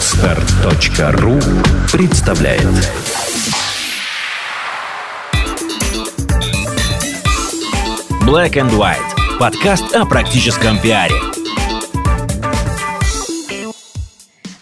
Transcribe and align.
Отстар.ру 0.00 1.38
представляет 1.92 2.62
Black 8.22 8.54
and 8.54 8.70
White. 8.70 8.96
Подкаст 9.38 9.94
о 9.94 10.06
практическом 10.06 10.80
пиаре. 10.80 11.14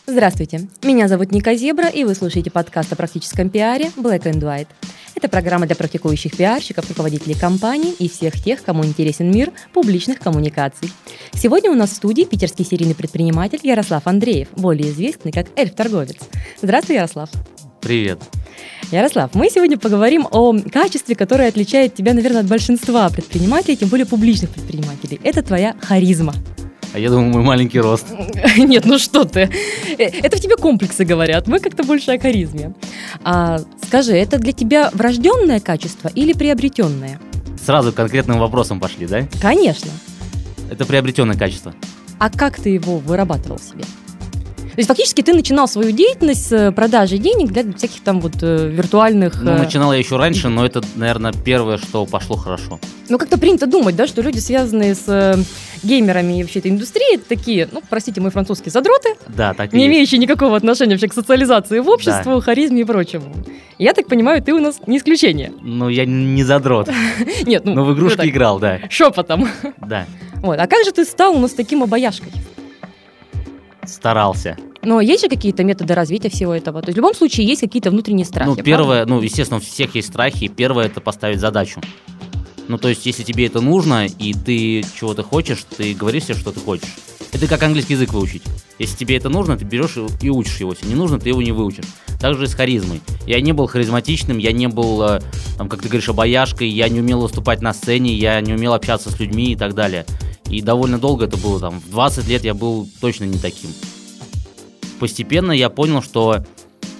Здравствуйте, 0.08 0.66
меня 0.82 1.06
зовут 1.06 1.30
Ника 1.30 1.54
Зебра, 1.54 1.86
и 1.86 2.02
вы 2.02 2.16
слушаете 2.16 2.50
подкаст 2.50 2.92
о 2.92 2.96
практическом 2.96 3.48
пиаре 3.48 3.92
Black 3.96 4.24
and 4.24 4.40
White. 4.40 4.66
Это 5.18 5.28
программа 5.28 5.66
для 5.66 5.74
практикующих 5.74 6.36
пиарщиков, 6.36 6.88
руководителей 6.88 7.34
компаний 7.34 7.92
и 7.98 8.08
всех 8.08 8.40
тех, 8.40 8.62
кому 8.62 8.84
интересен 8.84 9.28
мир 9.32 9.50
публичных 9.72 10.20
коммуникаций. 10.20 10.92
Сегодня 11.34 11.72
у 11.72 11.74
нас 11.74 11.90
в 11.90 11.96
студии 11.96 12.22
питерский 12.22 12.64
серийный 12.64 12.94
предприниматель 12.94 13.58
Ярослав 13.64 14.06
Андреев, 14.06 14.46
более 14.56 14.92
известный 14.92 15.32
как 15.32 15.48
эльф-торговец. 15.56 16.18
Здравствуй, 16.62 16.94
Ярослав. 16.94 17.30
Привет. 17.80 18.20
Ярослав, 18.92 19.34
мы 19.34 19.50
сегодня 19.50 19.76
поговорим 19.76 20.24
о 20.30 20.56
качестве, 20.72 21.16
которое 21.16 21.48
отличает 21.48 21.96
тебя, 21.96 22.14
наверное, 22.14 22.42
от 22.42 22.46
большинства 22.46 23.10
предпринимателей, 23.10 23.76
тем 23.76 23.88
более 23.88 24.06
публичных 24.06 24.50
предпринимателей. 24.50 25.20
Это 25.24 25.42
твоя 25.42 25.74
харизма. 25.80 26.32
А 26.94 26.98
я 26.98 27.10
думаю, 27.10 27.30
мой 27.30 27.42
маленький 27.42 27.80
рост. 27.80 28.06
Нет, 28.56 28.86
ну 28.86 28.98
что 28.98 29.24
ты. 29.24 29.50
Э, 29.98 30.04
это 30.04 30.36
в 30.36 30.40
тебе 30.40 30.56
комплексы 30.56 31.04
говорят. 31.04 31.46
Мы 31.46 31.60
как-то 31.60 31.84
больше 31.84 32.12
о 32.12 32.18
харизме. 32.18 32.74
А, 33.22 33.60
скажи, 33.86 34.12
это 34.12 34.38
для 34.38 34.52
тебя 34.52 34.90
врожденное 34.92 35.60
качество 35.60 36.08
или 36.14 36.32
приобретенное? 36.32 37.20
Сразу 37.64 37.92
конкретным 37.92 38.38
вопросам 38.38 38.80
пошли, 38.80 39.06
да? 39.06 39.26
Конечно. 39.40 39.90
Это 40.70 40.86
приобретенное 40.86 41.36
качество. 41.36 41.74
А 42.18 42.30
как 42.30 42.56
ты 42.56 42.70
его 42.70 42.98
вырабатывал 42.98 43.58
себе? 43.58 43.84
То 44.78 44.80
есть 44.80 44.88
фактически 44.90 45.22
ты 45.22 45.34
начинал 45.34 45.66
свою 45.66 45.90
деятельность 45.90 46.46
с 46.46 46.70
продажи 46.70 47.18
денег 47.18 47.50
для 47.50 47.64
всяких 47.72 48.00
там 48.02 48.20
вот 48.20 48.34
э, 48.42 48.68
виртуальных... 48.68 49.42
Ну, 49.42 49.50
э, 49.50 49.58
начинал 49.58 49.92
я 49.92 49.98
еще 49.98 50.16
раньше, 50.16 50.50
но 50.50 50.64
это, 50.64 50.82
наверное, 50.94 51.32
первое, 51.32 51.78
что 51.78 52.06
пошло 52.06 52.36
хорошо. 52.36 52.78
Ну, 53.08 53.18
как-то 53.18 53.38
принято 53.38 53.66
думать, 53.66 53.96
да, 53.96 54.06
что 54.06 54.22
люди, 54.22 54.38
связанные 54.38 54.94
с 54.94 55.02
э, 55.08 55.34
геймерами 55.82 56.38
и 56.38 56.42
вообще 56.44 56.60
этой 56.60 56.70
индустрией, 56.70 57.16
это 57.16 57.24
такие, 57.28 57.68
ну, 57.72 57.82
простите, 57.90 58.20
мы 58.20 58.30
французские 58.30 58.70
задроты, 58.70 59.14
Да, 59.26 59.52
так 59.52 59.72
не 59.72 59.80
есть. 59.80 59.88
имеющие 59.88 60.20
никакого 60.20 60.56
отношения 60.56 60.92
вообще 60.92 61.08
к 61.08 61.12
социализации 61.12 61.80
в 61.80 61.88
обществу, 61.88 62.40
харизме 62.40 62.82
и 62.82 62.84
прочему. 62.84 63.34
Я 63.78 63.94
так 63.94 64.06
понимаю, 64.06 64.40
ты 64.44 64.54
у 64.54 64.60
нас 64.60 64.78
не 64.86 64.98
исключение. 64.98 65.52
Ну, 65.60 65.88
я 65.88 66.04
не 66.06 66.44
задрот, 66.44 66.88
Нет, 67.44 67.64
ну, 67.64 67.74
но 67.74 67.84
в 67.84 67.94
игрушки 67.94 68.28
играл, 68.28 68.60
да. 68.60 68.78
Шепотом. 68.90 69.48
Да, 69.78 70.06
Вот. 70.36 70.56
А 70.60 70.68
как 70.68 70.84
же 70.84 70.92
ты 70.92 71.04
стал 71.04 71.34
у 71.34 71.40
нас 71.40 71.50
таким 71.50 71.82
обаяшкой? 71.82 72.30
Старался. 73.88 74.56
Но 74.82 75.00
есть 75.00 75.22
же 75.22 75.28
какие-то 75.28 75.64
методы 75.64 75.94
развития 75.94 76.28
всего 76.28 76.54
этого? 76.54 76.80
То 76.82 76.88
есть 76.88 76.96
в 76.96 76.98
любом 76.98 77.14
случае 77.14 77.46
есть 77.46 77.60
какие-то 77.60 77.90
внутренние 77.90 78.24
страхи. 78.24 78.48
Ну, 78.48 78.54
правда? 78.54 78.70
первое, 78.70 79.06
ну, 79.06 79.20
естественно, 79.20 79.58
у 79.58 79.60
всех 79.60 79.94
есть 79.94 80.08
страхи. 80.08 80.48
Первое– 80.48 80.84
это 80.86 81.00
поставить 81.00 81.40
задачу. 81.40 81.80
Ну, 82.68 82.76
то 82.78 82.88
есть, 82.88 83.06
если 83.06 83.22
тебе 83.22 83.46
это 83.46 83.60
нужно, 83.60 84.06
и 84.06 84.34
ты 84.34 84.84
чего-то 84.98 85.22
хочешь, 85.22 85.64
ты 85.76 85.94
говоришь 85.94 86.24
себе, 86.24 86.34
что 86.34 86.52
ты 86.52 86.60
хочешь. 86.60 86.96
Это 87.32 87.46
как 87.46 87.62
английский 87.62 87.94
язык 87.94 88.12
выучить. 88.12 88.42
Если 88.78 88.96
тебе 88.96 89.16
это 89.16 89.28
нужно, 89.28 89.56
ты 89.56 89.64
берешь 89.64 89.96
и- 90.20 90.30
учишь 90.30 90.60
его. 90.60 90.72
Если 90.72 90.86
не 90.86 90.94
нужно, 90.94 91.18
ты 91.18 91.30
его 91.30 91.42
не 91.42 91.52
выучишь. 91.52 91.84
Так 92.20 92.36
же 92.36 92.44
и 92.44 92.46
с 92.46 92.54
харизмой. 92.54 93.00
Я 93.26 93.40
не 93.40 93.52
был 93.52 93.66
харизматичным, 93.66 94.38
я 94.38 94.52
не 94.52 94.68
был, 94.68 95.02
э, 95.02 95.20
там, 95.56 95.68
как 95.68 95.80
ты 95.82 95.88
говоришь, 95.88 96.08
обаяшкой, 96.08 96.68
я 96.68 96.88
не 96.88 97.00
умел 97.00 97.20
выступать 97.22 97.60
на 97.62 97.72
сцене, 97.72 98.12
я 98.14 98.40
не 98.40 98.52
умел 98.52 98.74
общаться 98.74 99.10
с 99.10 99.18
людьми 99.18 99.52
и 99.52 99.56
так 99.56 99.74
далее. 99.74 100.04
И 100.50 100.60
довольно 100.62 100.98
долго 100.98 101.24
это 101.26 101.36
было, 101.36 101.60
там, 101.60 101.80
в 101.80 101.90
20 101.90 102.28
лет 102.28 102.44
я 102.44 102.54
был 102.54 102.88
точно 103.00 103.24
не 103.24 103.38
таким. 103.38 103.70
Постепенно 104.98 105.52
я 105.52 105.70
понял, 105.70 106.02
что 106.02 106.44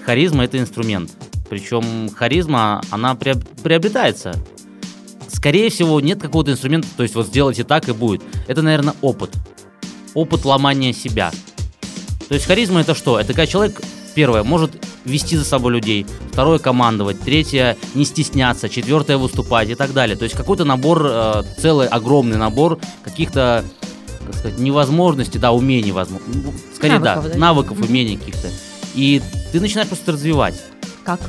харизма– 0.04 0.44
это 0.44 0.58
инструмент. 0.58 1.10
Причем 1.48 2.10
харизма, 2.10 2.82
она 2.90 3.14
приоб- 3.14 3.44
приобретается. 3.62 4.34
Скорее 5.28 5.70
всего, 5.70 6.00
нет 6.00 6.20
какого-то 6.20 6.52
инструмента, 6.52 6.88
то 6.96 7.02
есть 7.02 7.14
вот 7.14 7.26
сделайте 7.26 7.64
так 7.64 7.88
и 7.88 7.92
будет. 7.92 8.22
Это, 8.46 8.62
наверное, 8.62 8.94
опыт. 9.02 9.30
Опыт 10.14 10.44
ломания 10.44 10.92
себя. 10.92 11.30
То 12.28 12.34
есть 12.34 12.46
харизма 12.46 12.80
это 12.80 12.94
что? 12.94 13.18
Это 13.18 13.28
когда 13.28 13.46
человек, 13.46 13.80
первое, 14.14 14.42
может 14.42 14.72
вести 15.04 15.36
за 15.36 15.44
собой 15.44 15.72
людей, 15.72 16.06
второе, 16.32 16.58
командовать, 16.58 17.20
третье, 17.20 17.76
не 17.94 18.04
стесняться, 18.04 18.68
четвертое, 18.68 19.16
выступать 19.16 19.70
и 19.70 19.74
так 19.74 19.92
далее. 19.92 20.16
То 20.16 20.24
есть 20.24 20.36
какой-то 20.36 20.64
набор, 20.64 21.06
э, 21.06 21.42
целый 21.58 21.88
огромный 21.88 22.36
набор 22.36 22.78
каких-то, 23.02 23.64
как 24.26 24.34
сказать, 24.34 24.58
невозможностей, 24.58 25.38
да, 25.38 25.52
умений, 25.52 25.92
возможно. 25.92 26.26
Ну, 26.34 26.52
Скорее, 26.74 26.98
Навыков, 26.98 27.24
да, 27.24 27.30
да? 27.30 27.38
навыков, 27.38 27.78
умений 27.80 28.16
каких-то. 28.16 28.48
И 28.94 29.22
ты 29.52 29.60
начинаешь 29.60 29.88
просто 29.88 30.12
развивать. 30.12 30.60
Как? 31.04 31.20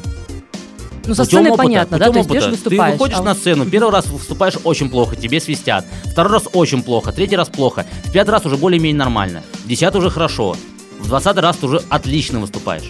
Ну, 1.10 1.16
со 1.16 1.26
сцены 1.26 1.50
опыта, 1.50 1.64
понятно, 1.64 1.98
да? 1.98 2.12
То 2.12 2.18
есть 2.18 2.30
опыта. 2.30 2.46
берешь, 2.46 2.52
выступаешь. 2.52 2.92
Ты 2.92 2.98
выходишь 2.98 3.18
а 3.18 3.24
на 3.24 3.34
сцену, 3.34 3.66
первый 3.72 3.92
раз 3.92 4.06
выступаешь 4.08 4.54
очень 4.64 4.90
плохо, 4.90 5.16
тебе 5.16 5.40
свистят. 5.40 5.86
Второй 6.06 6.34
раз 6.34 6.48
очень 6.54 6.84
плохо, 6.84 7.12
третий 7.12 7.36
раз 7.36 7.50
плохо. 7.50 7.86
В 8.06 8.12
пятый 8.12 8.30
раз 8.30 8.46
уже 8.46 8.58
более-менее 8.58 9.00
нормально. 9.00 9.42
В 9.64 9.68
десятый 9.68 10.00
уже 10.00 10.12
хорошо. 10.12 10.56
В 11.00 11.08
двадцатый 11.08 11.42
раз 11.42 11.58
ты 11.58 11.66
уже 11.66 11.82
отлично 11.90 12.40
выступаешь. 12.40 12.90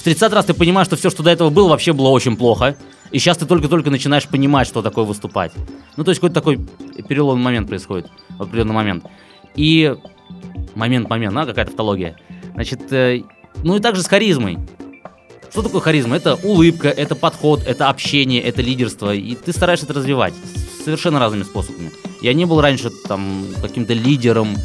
В 0.00 0.02
тридцатый 0.02 0.36
раз 0.36 0.46
ты 0.46 0.54
понимаешь, 0.54 0.86
что 0.86 0.96
все, 0.96 1.10
что 1.10 1.22
до 1.22 1.30
этого 1.30 1.50
было, 1.50 1.68
вообще 1.68 1.92
было 1.92 2.08
очень 2.08 2.34
плохо. 2.34 2.76
И 3.10 3.18
сейчас 3.18 3.36
ты 3.36 3.44
только-только 3.44 3.90
начинаешь 3.90 4.26
понимать, 4.26 4.66
что 4.66 4.80
такое 4.80 5.04
выступать. 5.04 5.52
Ну, 5.96 6.04
то 6.04 6.10
есть 6.10 6.20
какой-то 6.20 6.34
такой 6.34 6.58
переломный 7.06 7.44
момент 7.44 7.68
происходит 7.68 8.08
в 8.30 8.42
определенный 8.42 8.72
момент. 8.74 9.04
И 9.56 9.94
момент, 10.74 11.10
момент, 11.10 11.36
а, 11.36 11.44
какая-то 11.44 11.72
тавтология. 11.72 12.16
Значит, 12.54 12.90
э, 12.92 13.22
ну 13.62 13.76
и 13.76 13.80
также 13.80 14.02
с 14.02 14.06
харизмой. 14.06 14.58
Что 15.50 15.62
такое 15.62 15.80
харизма? 15.80 16.16
Это 16.16 16.36
улыбка, 16.36 16.88
это 16.88 17.14
подход, 17.14 17.62
это 17.66 17.88
общение, 17.88 18.40
это 18.42 18.62
лидерство. 18.62 19.14
И 19.14 19.34
ты 19.34 19.52
стараешься 19.52 19.86
это 19.86 19.94
развивать 19.94 20.34
совершенно 20.84 21.18
разными 21.18 21.42
способами. 21.42 21.90
Я 22.22 22.34
не 22.34 22.44
был 22.44 22.60
раньше 22.60 22.90
там 23.08 23.46
каким-то 23.60 23.92
лидером. 23.92 24.56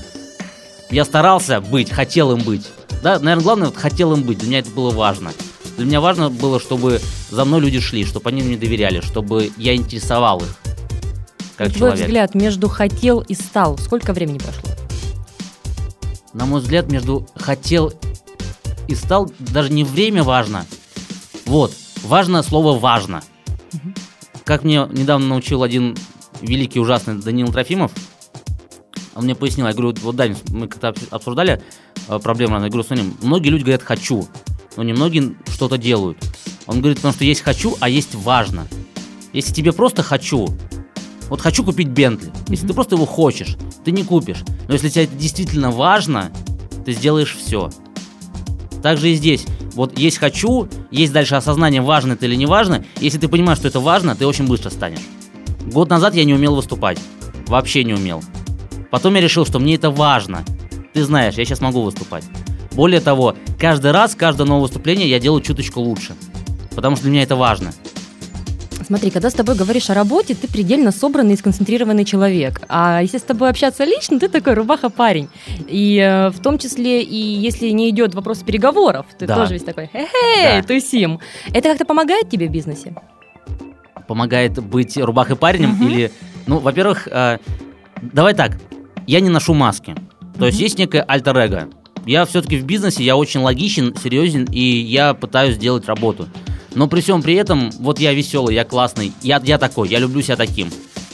Я 0.91 1.03
старался 1.05 1.59
быть, 1.61 1.89
хотел 1.89 2.31
им 2.31 2.39
быть. 2.43 2.67
Да, 3.01 3.19
наверное, 3.19 3.43
главное, 3.43 3.67
вот 3.67 3.77
хотел 3.77 4.13
им 4.13 4.23
быть. 4.23 4.39
Для 4.39 4.47
меня 4.47 4.59
это 4.59 4.69
было 4.69 4.91
важно. 4.91 5.31
Для 5.77 5.85
меня 5.85 5.99
важно 6.01 6.29
было, 6.29 6.59
чтобы 6.59 7.01
за 7.31 7.45
мной 7.45 7.61
люди 7.61 7.79
шли, 7.79 8.05
чтобы 8.05 8.29
они 8.29 8.43
мне 8.43 8.55
доверяли, 8.55 9.01
чтобы 9.01 9.51
я 9.57 9.75
интересовал 9.75 10.39
их. 10.39 10.55
Как 11.57 11.69
Твой 11.69 11.89
человек. 11.89 12.05
взгляд 12.05 12.35
между 12.35 12.69
хотел 12.69 13.21
и 13.21 13.33
стал, 13.33 13.77
сколько 13.77 14.13
времени 14.13 14.37
прошло? 14.37 14.69
на 16.35 16.45
мой 16.45 16.59
взгляд, 16.59 16.91
между 16.91 17.25
хотел 17.35 17.93
и 18.87 18.95
стал 18.95 19.31
даже 19.39 19.71
не 19.71 19.83
время 19.83 20.23
важно. 20.23 20.65
Вот, 21.45 21.73
важно 22.03 22.43
слово 22.43 22.77
важно. 22.77 23.23
Как 24.43 24.63
мне 24.63 24.87
недавно 24.91 25.27
научил 25.27 25.63
один 25.63 25.97
великий 26.41 26.79
ужасный 26.79 27.15
Даниил 27.15 27.51
Трофимов, 27.51 27.91
он 29.15 29.23
мне 29.23 29.35
пояснил, 29.35 29.65
я 29.67 29.73
говорю, 29.73 29.95
вот 30.01 30.15
Дань, 30.15 30.35
мы 30.49 30.67
как-то 30.67 30.89
обс- 30.89 31.07
обсуждали 31.09 31.63
э, 32.09 32.19
проблему, 32.19 32.55
я 32.61 32.67
говорю, 32.67 32.83
смотри, 32.83 33.05
многие 33.21 33.47
люди 33.49 33.63
говорят 33.63 33.81
«хочу», 33.81 34.27
но 34.75 34.83
немногие 34.83 35.35
что-то 35.47 35.77
делают. 35.77 36.17
Он 36.67 36.79
говорит, 36.79 36.97
потому 36.97 37.13
что 37.13 37.23
есть 37.23 37.41
«хочу», 37.41 37.77
а 37.79 37.87
есть 37.87 38.13
«важно». 38.13 38.67
Если 39.31 39.53
тебе 39.53 39.71
просто 39.71 40.03
«хочу», 40.03 40.49
вот 41.29 41.41
хочу 41.41 41.63
купить 41.63 41.87
Бентли. 41.87 42.31
Если 42.49 42.65
Мгм. 42.65 42.67
ты 42.67 42.73
просто 42.73 42.95
его 42.95 43.05
хочешь, 43.05 43.57
ты 43.83 43.91
не 43.91 44.03
купишь. 44.03 44.43
Но 44.67 44.73
если 44.73 44.89
тебе 44.89 45.05
это 45.05 45.15
действительно 45.15 45.71
важно, 45.71 46.31
ты 46.85 46.91
сделаешь 46.91 47.35
все. 47.35 47.71
Так 48.85 48.99
же 48.99 49.09
и 49.09 49.15
здесь. 49.15 49.47
Вот 49.73 49.97
есть 49.97 50.19
хочу, 50.19 50.69
есть 50.91 51.11
дальше 51.11 51.33
осознание, 51.33 51.81
важно 51.81 52.13
это 52.13 52.27
или 52.27 52.35
не 52.35 52.45
важно. 52.45 52.85
Если 52.99 53.17
ты 53.17 53.27
понимаешь, 53.27 53.57
что 53.57 53.67
это 53.67 53.79
важно, 53.79 54.15
ты 54.15 54.27
очень 54.27 54.45
быстро 54.45 54.69
станешь. 54.69 54.99
Год 55.65 55.89
назад 55.89 56.13
я 56.13 56.23
не 56.23 56.35
умел 56.35 56.53
выступать. 56.53 56.99
Вообще 57.47 57.83
не 57.83 57.95
умел. 57.95 58.23
Потом 58.91 59.15
я 59.15 59.21
решил, 59.21 59.43
что 59.43 59.57
мне 59.57 59.73
это 59.73 59.89
важно. 59.89 60.45
Ты 60.93 61.03
знаешь, 61.03 61.33
я 61.33 61.45
сейчас 61.45 61.61
могу 61.61 61.81
выступать. 61.81 62.25
Более 62.73 63.01
того, 63.01 63.35
каждый 63.59 63.89
раз, 63.89 64.13
каждое 64.13 64.45
новое 64.45 64.61
выступление 64.61 65.09
я 65.09 65.19
делаю 65.19 65.41
чуточку 65.41 65.81
лучше. 65.81 66.13
Потому 66.75 66.95
что 66.95 67.05
для 67.05 67.13
меня 67.13 67.23
это 67.23 67.35
важно. 67.35 67.73
Смотри, 68.85 69.09
когда 69.09 69.31
с 69.31 69.33
тобой 69.33 69.55
говоришь 69.55 69.89
о 69.89 69.95
работе, 69.95 70.35
ты 70.35 70.47
предельно 70.47 70.91
собранный 70.91 71.33
и 71.33 71.37
сконцентрированный 71.37 72.05
человек. 72.05 72.61
А 72.69 73.01
если 73.01 73.17
с 73.17 73.23
тобой 73.23 73.49
общаться 73.49 73.83
лично, 73.83 74.19
ты 74.19 74.27
такой 74.29 74.53
рубаха-парень. 74.53 75.27
И 75.67 75.97
э, 75.97 76.29
в 76.29 76.39
том 76.39 76.59
числе, 76.59 77.01
и 77.01 77.15
если 77.17 77.69
не 77.69 77.89
идет 77.89 78.13
вопрос 78.13 78.39
переговоров, 78.43 79.07
ты 79.17 79.25
Да. 79.25 79.35
тоже 79.35 79.53
весь 79.53 79.63
такой, 79.63 79.87
хе-хей, 79.91 80.61
Да. 80.61 80.67
тусим. 80.67 81.19
Это 81.51 81.69
как-то 81.69 81.85
помогает 81.85 82.29
тебе 82.29 82.47
в 82.47 82.51
бизнесе? 82.51 82.95
помогает 84.07 84.63
быть 84.63 84.97
рубахой 84.97 85.35
парнем 85.35 85.71
Мгм. 85.71 85.87
или, 85.87 86.11
ну, 86.45 86.59
во-первых, 86.59 87.07
э, 87.07 87.39
давай 88.03 88.35
так, 88.35 88.51
я 89.07 89.19
не 89.19 89.29
ношу 89.29 89.55
маски, 89.55 89.95
то 90.37 90.45
есть 90.45 90.59
Мгм. 90.59 90.63
есть 90.63 90.77
некое 90.77 91.01
альтер-эго. 91.01 91.69
Я 92.05 92.25
все-таки 92.27 92.55
в 92.59 92.65
бизнесе, 92.65 93.03
я 93.03 93.17
очень 93.17 93.39
логичен, 93.39 93.95
серьезен, 93.95 94.45
и 94.51 94.59
я 94.61 95.15
пытаюсь 95.15 95.57
делать 95.57 95.87
работу. 95.87 96.27
Но 96.75 96.87
при 96.87 97.01
всем 97.01 97.21
при 97.21 97.35
этом, 97.35 97.71
вот 97.79 97.99
я 97.99 98.13
веселый, 98.13 98.53
я 98.53 98.65
классный, 98.65 99.13
я, 99.21 99.41
я 99.43 99.57
такой, 99.57 99.89
я 99.89 99.97
люблю 99.97 100.21
себя 100.21 100.35
таким. 100.35 100.69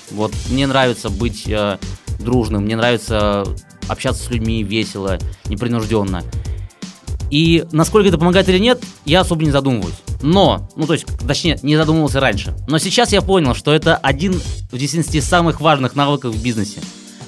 Вот 0.09 0.33
мне 0.49 0.67
нравится 0.67 1.09
быть 1.09 1.47
э, 1.47 1.77
дружным, 2.19 2.63
мне 2.63 2.75
нравится 2.75 3.45
общаться 3.87 4.23
с 4.23 4.29
людьми 4.29 4.63
весело, 4.63 5.19
непринужденно. 5.45 6.23
И 7.29 7.63
насколько 7.71 8.09
это 8.09 8.17
помогает 8.17 8.49
или 8.49 8.57
нет, 8.57 8.83
я 9.05 9.21
особо 9.21 9.45
не 9.45 9.51
задумываюсь. 9.51 9.95
Но, 10.21 10.69
ну 10.75 10.85
то 10.85 10.93
есть, 10.93 11.05
точнее, 11.25 11.57
не 11.61 11.77
задумывался 11.77 12.19
раньше. 12.19 12.53
Но 12.67 12.77
сейчас 12.77 13.13
я 13.13 13.21
понял, 13.21 13.55
что 13.55 13.71
это 13.73 13.95
один 13.95 14.33
из 14.73 15.25
самых 15.25 15.61
важных 15.61 15.95
навыков 15.95 16.35
в 16.35 16.43
бизнесе. 16.43 16.81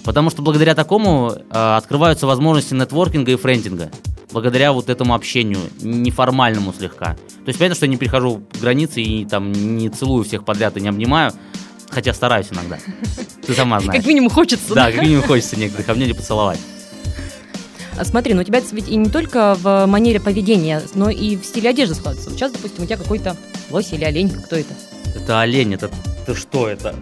Потому 0.03 0.29
что 0.29 0.41
благодаря 0.41 0.75
такому 0.75 1.31
э, 1.31 1.75
открываются 1.77 2.27
возможности 2.27 2.73
нетворкинга 2.73 3.31
и 3.31 3.35
френдинга. 3.35 3.89
Благодаря 4.31 4.73
вот 4.73 4.89
этому 4.89 5.13
общению, 5.13 5.59
неформальному 5.81 6.73
слегка. 6.73 7.15
То 7.15 7.47
есть 7.47 7.59
понятно, 7.59 7.75
что 7.75 7.85
я 7.85 7.91
не 7.91 7.97
перехожу 7.97 8.43
границы 8.59 9.01
и 9.01 9.25
там 9.25 9.51
не 9.51 9.89
целую 9.89 10.23
всех 10.23 10.43
подряд 10.43 10.75
и 10.77 10.81
не 10.81 10.89
обнимаю. 10.89 11.31
Хотя 11.89 12.13
стараюсь 12.13 12.47
иногда. 12.51 12.79
Ты 13.45 13.53
сама 13.53 13.79
знаешь. 13.79 14.01
Как 14.01 14.07
минимум 14.07 14.29
хочется. 14.29 14.73
Да, 14.73 14.91
как 14.91 15.01
минимум 15.01 15.23
хочется 15.23 15.57
некоторых 15.57 15.87
обнять 15.89 16.09
и 16.09 16.13
поцеловать. 16.13 16.59
А 17.95 18.03
Смотри, 18.05 18.33
ну 18.33 18.41
у 18.41 18.43
тебя 18.43 18.57
это 18.57 18.75
ведь 18.75 18.89
и 18.89 18.95
не 18.95 19.09
только 19.09 19.55
в 19.59 19.85
манере 19.85 20.19
поведения, 20.19 20.81
но 20.95 21.11
и 21.11 21.37
в 21.37 21.45
стиле 21.45 21.69
одежды 21.69 21.93
складывается. 21.93 22.29
Вот 22.29 22.39
сейчас, 22.39 22.51
допустим, 22.51 22.83
у 22.83 22.85
тебя 22.87 22.97
какой-то 22.97 23.37
лось 23.69 23.93
или 23.93 24.03
олень, 24.03 24.31
кто 24.31 24.55
это? 24.55 24.73
Это 25.15 25.41
олень, 25.41 25.75
это... 25.75 25.91
Ты 26.25 26.33
что 26.33 26.67
это? 26.67 26.95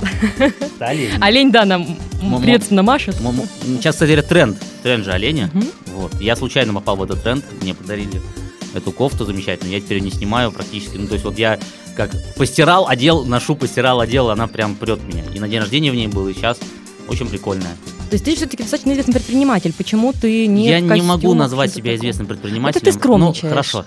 Олень. 0.80 1.10
Олень, 1.20 1.52
да, 1.52 1.64
нам 1.64 1.96
приветственно 2.40 2.82
машет. 2.82 3.16
Сейчас, 3.62 3.96
кстати, 3.96 4.20
тренд. 4.22 4.58
Тренд 4.82 5.04
же 5.04 5.12
оленя. 5.12 5.50
Вот. 5.94 6.18
Я 6.20 6.36
случайно 6.36 6.72
попал 6.74 6.96
в 6.96 7.02
этот 7.02 7.22
тренд. 7.22 7.44
Мне 7.62 7.74
подарили 7.74 8.20
эту 8.74 8.92
кофту 8.92 9.24
замечательную. 9.24 9.74
Я 9.74 9.80
теперь 9.80 9.98
ее 9.98 10.04
не 10.04 10.10
снимаю 10.10 10.52
практически. 10.52 10.96
Ну, 10.96 11.06
то 11.06 11.14
есть 11.14 11.24
вот 11.24 11.38
я 11.38 11.58
как 11.96 12.10
постирал, 12.36 12.88
одел, 12.88 13.24
ношу, 13.24 13.56
постирал, 13.56 14.00
одел, 14.00 14.30
она 14.30 14.46
прям 14.46 14.74
прет 14.76 15.02
меня. 15.02 15.24
И 15.34 15.40
на 15.40 15.48
день 15.48 15.60
рождения 15.60 15.90
в 15.90 15.94
ней 15.94 16.06
был, 16.06 16.28
и 16.28 16.34
сейчас 16.34 16.58
очень 17.08 17.26
прикольная. 17.26 17.76
То 18.08 18.14
есть 18.14 18.24
ты 18.24 18.34
все-таки 18.34 18.62
достаточно 18.62 18.92
известный 18.92 19.14
предприниматель. 19.14 19.72
Почему 19.72 20.12
ты 20.12 20.46
не 20.46 20.68
я 20.68 20.78
в 20.78 20.82
не 20.82 21.02
могу 21.02 21.34
назвать 21.34 21.72
себя 21.72 21.94
известным 21.94 22.26
предпринимателем. 22.26 22.82
Это 22.82 22.84
ты 22.84 22.92
скромничаешь. 22.92 23.42
Ну, 23.42 23.48
хорошо. 23.50 23.84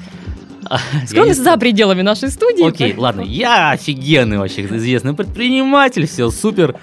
Скромность 1.08 1.44
за 1.44 1.58
пределами 1.58 2.02
нашей 2.02 2.30
студии. 2.30 2.68
Окей, 2.68 2.96
ладно, 2.96 3.22
я 3.22 3.72
офигенный 3.72 4.38
вообще 4.38 4.66
известный 4.66 5.14
предприниматель, 5.14 6.08
все 6.08 6.30
супер. 6.30 6.76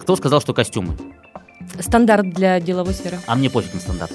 Кто 0.00 0.16
сказал, 0.16 0.40
что 0.40 0.52
костюмы? 0.52 0.96
Стандарт 1.80 2.30
для 2.30 2.60
деловой 2.60 2.94
сферы. 2.94 3.18
А 3.26 3.34
мне 3.34 3.50
пофиг 3.50 3.74
на 3.74 3.80
стандарт. 3.80 4.12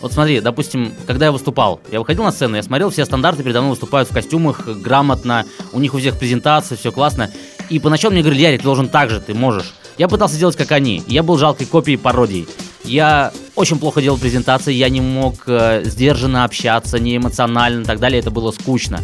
Вот 0.00 0.12
смотри, 0.12 0.40
допустим, 0.40 0.92
когда 1.06 1.26
я 1.26 1.32
выступал, 1.32 1.80
я 1.90 1.98
выходил 1.98 2.22
на 2.22 2.30
сцену, 2.30 2.54
я 2.56 2.62
смотрел, 2.62 2.90
все 2.90 3.04
стандарты 3.04 3.42
передо 3.42 3.60
мной 3.60 3.70
выступают 3.70 4.08
в 4.08 4.14
костюмах, 4.14 4.66
грамотно, 4.66 5.44
у 5.72 5.80
них 5.80 5.92
у 5.94 5.98
всех 5.98 6.16
презентации, 6.18 6.76
все 6.76 6.92
классно. 6.92 7.30
И 7.68 7.80
поначалу 7.80 8.12
мне 8.12 8.22
говорили, 8.22 8.42
Ярик, 8.42 8.60
ты 8.60 8.64
должен 8.64 8.88
так 8.88 9.10
же, 9.10 9.20
ты 9.20 9.34
можешь. 9.34 9.74
Я 9.98 10.08
пытался 10.08 10.38
делать 10.38 10.56
как 10.56 10.70
они, 10.72 11.02
я 11.08 11.22
был 11.22 11.36
жалкой 11.38 11.66
копией 11.66 11.98
пародией. 11.98 12.48
Я 12.84 13.32
очень 13.56 13.78
плохо 13.78 14.00
делал 14.00 14.16
презентации, 14.16 14.72
я 14.72 14.88
не 14.88 15.00
мог 15.00 15.42
э, 15.46 15.82
сдержанно 15.84 16.44
общаться, 16.44 16.98
не 16.98 17.16
эмоционально 17.16 17.82
и 17.82 17.84
так 17.84 17.98
далее, 17.98 18.20
это 18.20 18.30
было 18.30 18.52
скучно. 18.52 19.00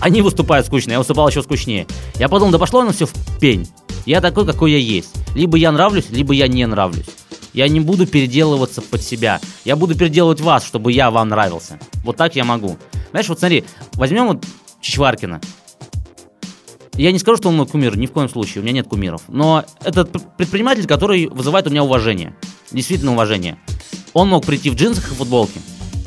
Они 0.00 0.22
выступают 0.22 0.66
скучно, 0.66 0.92
я 0.92 0.98
выступал 0.98 1.28
еще 1.28 1.42
скучнее. 1.42 1.86
Я 2.16 2.28
подумал, 2.28 2.52
да 2.52 2.58
пошло 2.58 2.80
оно 2.80 2.92
все 2.92 3.06
в 3.06 3.12
пень. 3.40 3.68
Я 4.06 4.20
такой, 4.20 4.46
какой 4.46 4.72
я 4.72 4.78
есть. 4.78 5.14
Либо 5.34 5.56
я 5.56 5.72
нравлюсь, 5.72 6.10
либо 6.10 6.32
я 6.34 6.46
не 6.46 6.64
нравлюсь. 6.66 7.08
Я 7.52 7.66
не 7.68 7.80
буду 7.80 8.06
переделываться 8.06 8.82
под 8.82 9.02
себя. 9.02 9.40
Я 9.64 9.74
буду 9.74 9.96
переделывать 9.96 10.40
вас, 10.40 10.64
чтобы 10.64 10.92
я 10.92 11.10
вам 11.10 11.30
нравился. 11.30 11.80
Вот 12.04 12.16
так 12.16 12.36
я 12.36 12.44
могу. 12.44 12.76
Знаешь, 13.10 13.28
вот 13.28 13.40
смотри, 13.40 13.64
возьмем 13.94 14.28
вот 14.28 14.44
Чичваркина. 14.80 15.40
Я 16.98 17.12
не 17.12 17.20
скажу, 17.20 17.36
что 17.36 17.48
он 17.48 17.56
мой 17.56 17.66
кумир, 17.66 17.96
ни 17.96 18.06
в 18.06 18.12
коем 18.12 18.28
случае, 18.28 18.60
у 18.60 18.64
меня 18.64 18.72
нет 18.74 18.88
кумиров. 18.88 19.22
Но 19.28 19.64
это 19.84 20.04
п- 20.04 20.18
предприниматель, 20.36 20.84
который 20.84 21.28
вызывает 21.28 21.68
у 21.68 21.70
меня 21.70 21.84
уважение. 21.84 22.34
Действительно 22.72 23.12
уважение. 23.12 23.56
Он 24.14 24.28
мог 24.28 24.44
прийти 24.44 24.68
в 24.68 24.74
джинсах 24.74 25.12
и 25.12 25.14
футболке. 25.14 25.60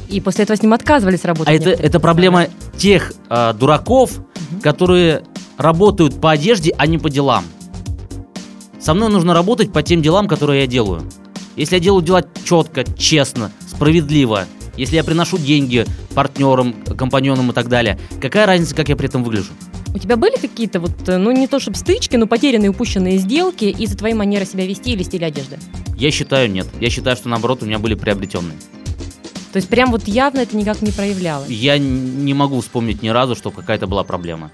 И 0.09 0.19
после 0.19 0.43
этого 0.43 0.57
с 0.57 0.61
ним 0.61 0.73
отказывались 0.73 1.23
работать. 1.23 1.47
А 1.47 1.53
это, 1.53 1.69
это 1.69 2.01
проблема 2.01 2.47
тех 2.77 3.13
э, 3.29 3.53
дураков, 3.53 4.11
которые 4.61 5.23
работают 5.57 6.19
по 6.19 6.29
одежде, 6.31 6.75
а 6.77 6.85
не 6.87 6.97
по 6.97 7.09
делам. 7.09 7.45
Со 8.77 8.93
мной 8.93 9.09
нужно 9.09 9.33
работать 9.33 9.71
по 9.71 9.83
тем 9.83 10.01
делам, 10.01 10.27
которые 10.27 10.61
я 10.61 10.67
делаю. 10.67 11.03
Если 11.55 11.75
я 11.75 11.79
делаю 11.79 12.03
дела 12.03 12.25
четко, 12.43 12.83
честно, 12.97 13.49
справедливо, 13.65 14.45
если 14.75 14.97
я 14.97 15.05
приношу 15.05 15.37
деньги 15.37 15.85
партнерам, 16.15 16.73
компаньонам 16.97 17.51
и 17.51 17.53
так 17.53 17.69
далее, 17.69 17.97
какая 18.19 18.45
разница, 18.45 18.75
как 18.75 18.89
я 18.89 18.97
при 18.97 19.07
этом 19.07 19.23
выгляжу? 19.23 19.51
У 19.93 19.97
тебя 19.97 20.15
были 20.15 20.35
какие-то 20.37 20.79
вот, 20.79 21.07
э, 21.07 21.17
ну 21.17 21.31
не 21.31 21.47
то 21.47 21.59
чтобы 21.59 21.75
стычки, 21.75 22.15
но 22.15 22.25
потерянные, 22.25 22.69
упущенные 22.69 23.17
сделки 23.17 23.65
из-за 23.65 23.97
твоей 23.97 24.13
манеры 24.13 24.45
себя 24.45 24.65
вести 24.65 24.91
или 24.91 25.03
стиля 25.03 25.25
одежды? 25.25 25.57
Я 25.97 26.11
считаю, 26.11 26.49
нет. 26.49 26.67
Я 26.79 26.89
считаю, 26.89 27.17
что 27.17 27.27
наоборот 27.27 27.61
у 27.61 27.65
меня 27.65 27.77
были 27.77 27.95
приобретенные. 27.95 28.57
То 29.51 29.57
есть 29.57 29.67
прям 29.67 29.91
вот 29.91 30.07
явно 30.07 30.39
это 30.39 30.55
никак 30.55 30.81
не 30.81 30.91
проявлялось. 30.91 31.49
Я 31.49 31.77
не 31.77 32.33
могу 32.33 32.61
вспомнить 32.61 33.01
ни 33.01 33.09
разу, 33.09 33.35
что 33.35 33.51
какая-то 33.51 33.85
была 33.85 34.03
проблема. 34.05 34.51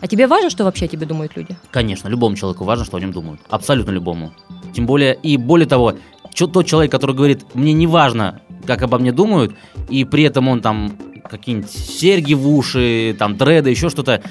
А 0.00 0.08
тебе 0.08 0.26
важно, 0.26 0.48
что 0.48 0.64
вообще 0.64 0.86
о 0.86 0.88
тебе 0.88 1.04
думают 1.04 1.36
люди? 1.36 1.54
Конечно, 1.70 2.08
любому 2.08 2.34
человеку 2.36 2.64
важно, 2.64 2.86
что 2.86 2.96
о 2.96 3.00
нем 3.00 3.12
думают. 3.12 3.42
Абсолютно 3.50 3.90
любому. 3.90 4.32
Тем 4.74 4.86
более, 4.86 5.14
и 5.14 5.36
более 5.36 5.68
того, 5.68 5.94
тот 6.34 6.66
человек, 6.66 6.90
который 6.90 7.14
говорит, 7.14 7.54
мне 7.54 7.74
не 7.74 7.86
важно, 7.86 8.40
как 8.66 8.80
обо 8.80 8.98
мне 8.98 9.12
думают, 9.12 9.54
и 9.90 10.04
при 10.04 10.24
этом 10.24 10.48
он 10.48 10.62
там 10.62 10.96
какие-нибудь 11.28 11.70
серьги 11.70 12.32
в 12.32 12.48
уши, 12.48 13.14
там 13.18 13.36
дреды, 13.36 13.70
еще 13.70 13.90
что-то, 13.90 14.22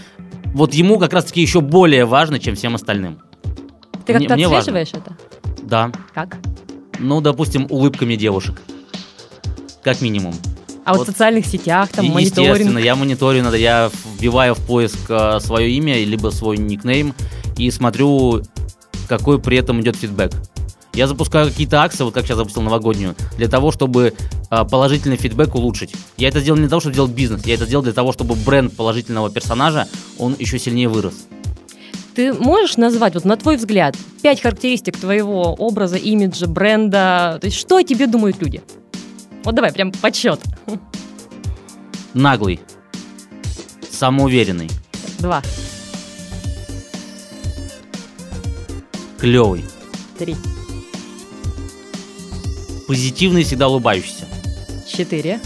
вот 0.54 0.74
ему 0.74 0.98
как 1.00 1.14
раз-таки 1.14 1.42
еще 1.42 1.62
более 1.62 2.06
важно, 2.06 2.40
чем 2.40 2.56
всем 2.56 2.76
остальным. 2.76 3.20
Ты 4.06 4.14
как-то 4.14 4.36
мне 4.36 4.48
важно. 4.48 4.60
отслеживаешь 4.60 4.90
это? 4.94 5.16
Да. 5.64 5.92
Как? 6.14 6.38
Ну, 7.00 7.22
допустим, 7.22 7.68
улыбками 7.70 8.16
девушек. 8.16 8.62
Как 9.84 10.02
минимум. 10.02 10.34
А 10.86 10.92
вот, 10.94 11.00
Вот. 11.00 11.08
в 11.08 11.12
социальных 11.12 11.46
сетях, 11.46 11.90
там, 11.90 12.06
И, 12.06 12.08
Естественно, 12.22 12.48
мониторинг. 12.54 12.80
я 12.86 12.96
мониторю, 12.96 13.44
надо, 13.44 13.58
я 13.58 13.92
вбиваю 14.18 14.56
в 14.56 14.60
поиск 14.66 14.98
э, 15.10 15.40
свое 15.40 15.70
имя, 15.72 16.04
либо 16.04 16.30
свой 16.30 16.58
никнейм, 16.58 17.14
и 17.58 17.70
смотрю, 17.70 18.42
какой 19.08 19.40
при 19.40 19.58
этом 19.58 19.82
идет 19.82 19.96
фидбэк. 19.98 20.32
Я 20.94 21.08
запускаю 21.08 21.50
какие-то 21.50 21.82
акции, 21.82 22.04
вот 22.04 22.14
как 22.14 22.26
сейчас 22.26 22.38
запустил 22.38 22.62
новогоднюю, 22.64 23.16
для 23.38 23.48
того, 23.48 23.72
чтобы 23.72 24.14
э, 24.50 24.66
положительный 24.66 25.18
фидбэк 25.18 25.54
улучшить. 25.56 25.94
Я 26.18 26.30
это 26.30 26.40
сделал 26.40 26.58
не 26.58 26.64
для 26.64 26.70
того, 26.70 26.80
чтобы 26.80 26.96
делать 26.96 27.12
бизнес, 27.12 27.46
я 27.46 27.54
это 27.54 27.66
сделал 27.66 27.84
для 27.84 27.94
того, 27.94 28.12
чтобы 28.12 28.36
бренд 28.36 28.76
положительного 28.76 29.30
персонажа, 29.30 29.88
он 30.18 30.36
еще 30.38 30.58
сильнее 30.60 30.90
вырос. 30.90 31.14
Ты 32.16 32.34
можешь 32.34 32.76
назвать, 32.78 33.14
вот 33.14 33.24
на 33.24 33.38
твой 33.38 33.56
взгляд, 33.56 33.96
пять 34.22 34.42
характеристик 34.42 34.98
твоего 34.98 35.54
образа, 35.54 35.96
имиджа, 35.96 36.48
бренда? 36.48 37.38
То 37.40 37.46
есть 37.46 37.58
что 37.58 37.78
о 37.78 37.84
тебе 37.84 38.08
думают 38.08 38.42
люди? 38.42 38.62
Вот 39.44 39.56
давай, 39.56 39.72
прям 39.72 39.92
подсчет. 39.92 40.42
Наглый, 42.14 42.60
самоуверенный, 43.90 44.70
Два, 45.20 45.42
клевый, 49.20 49.64
три, 50.18 50.36
позитивный, 52.90 53.44
всегда 53.44 53.68
улыбающийся. 53.70 54.26
четыре, 54.92 55.40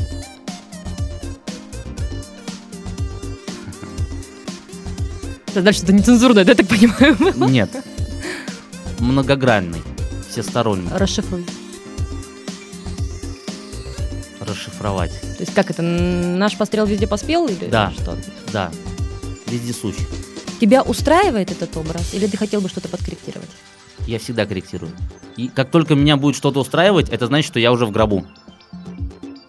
Да, 5.54 5.62
Дальше 5.62 5.84
это 5.84 5.92
нецензурное, 5.92 6.46
да, 6.46 6.52
я 6.52 6.56
так 6.56 6.68
понимаю? 6.68 7.18
Нет. 7.52 7.70
Многогранный, 9.00 9.84
всесторонний. 10.30 10.90
Расшифруй. 10.90 11.46
Расшифровать. 14.40 15.12
То 15.22 15.42
есть 15.42 15.54
как 15.54 15.70
это, 15.70 15.82
наш 15.82 16.58
пострел 16.58 16.86
везде 16.86 17.08
поспел 17.08 17.48
или 17.48 17.66
Да. 17.70 17.92
что? 17.92 18.18
Да. 18.54 18.72
Вездесущ. 19.48 19.96
Тебя 20.62 20.82
устраивает 20.82 21.52
этот 21.52 21.76
образ 21.76 22.14
или 22.14 22.26
ты 22.26 22.38
хотел 22.38 22.62
бы 22.62 22.70
что-то 22.70 22.88
подкорректировать? 22.88 23.50
Я 24.08 24.20
всегда 24.20 24.46
корректирую. 24.46 24.92
И 25.38 25.48
как 25.48 25.72
только 25.72 25.96
меня 25.96 26.18
будет 26.18 26.36
что-то 26.36 26.60
устраивать, 26.60 27.10
это 27.10 27.28
значит, 27.28 27.48
что 27.48 27.60
я 27.60 27.72
уже 27.72 27.86
в 27.86 27.92
гробу. 27.92 28.26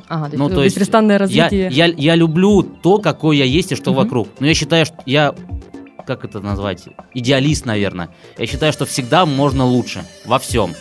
Ага, 0.08 0.30
то 0.30 0.36
Ну, 0.36 0.48
то 0.48 0.62
есть 0.62 0.76
беспрестанное 0.76 1.16
Я, 1.16 1.18
развитие. 1.18 1.68
я, 1.70 1.86
я 1.86 2.14
люблю 2.14 2.62
то, 2.62 2.98
какой 2.98 3.38
я 3.38 3.44
есть 3.44 3.72
и 3.72 3.74
что 3.74 3.90
Мгм. 3.92 4.02
вокруг. 4.02 4.28
Но 4.38 4.46
я 4.46 4.54
считаю, 4.54 4.84
что 4.86 4.96
я, 5.06 5.34
как 6.06 6.24
это 6.24 6.40
назвать, 6.40 6.84
идеалист, 7.14 7.64
наверное. 7.66 8.10
Я 8.38 8.46
считаю, 8.46 8.72
что 8.72 8.84
всегда 8.86 9.24
можно 9.26 9.64
лучше 9.64 10.04
во 10.26 10.38
всем. 10.38 10.74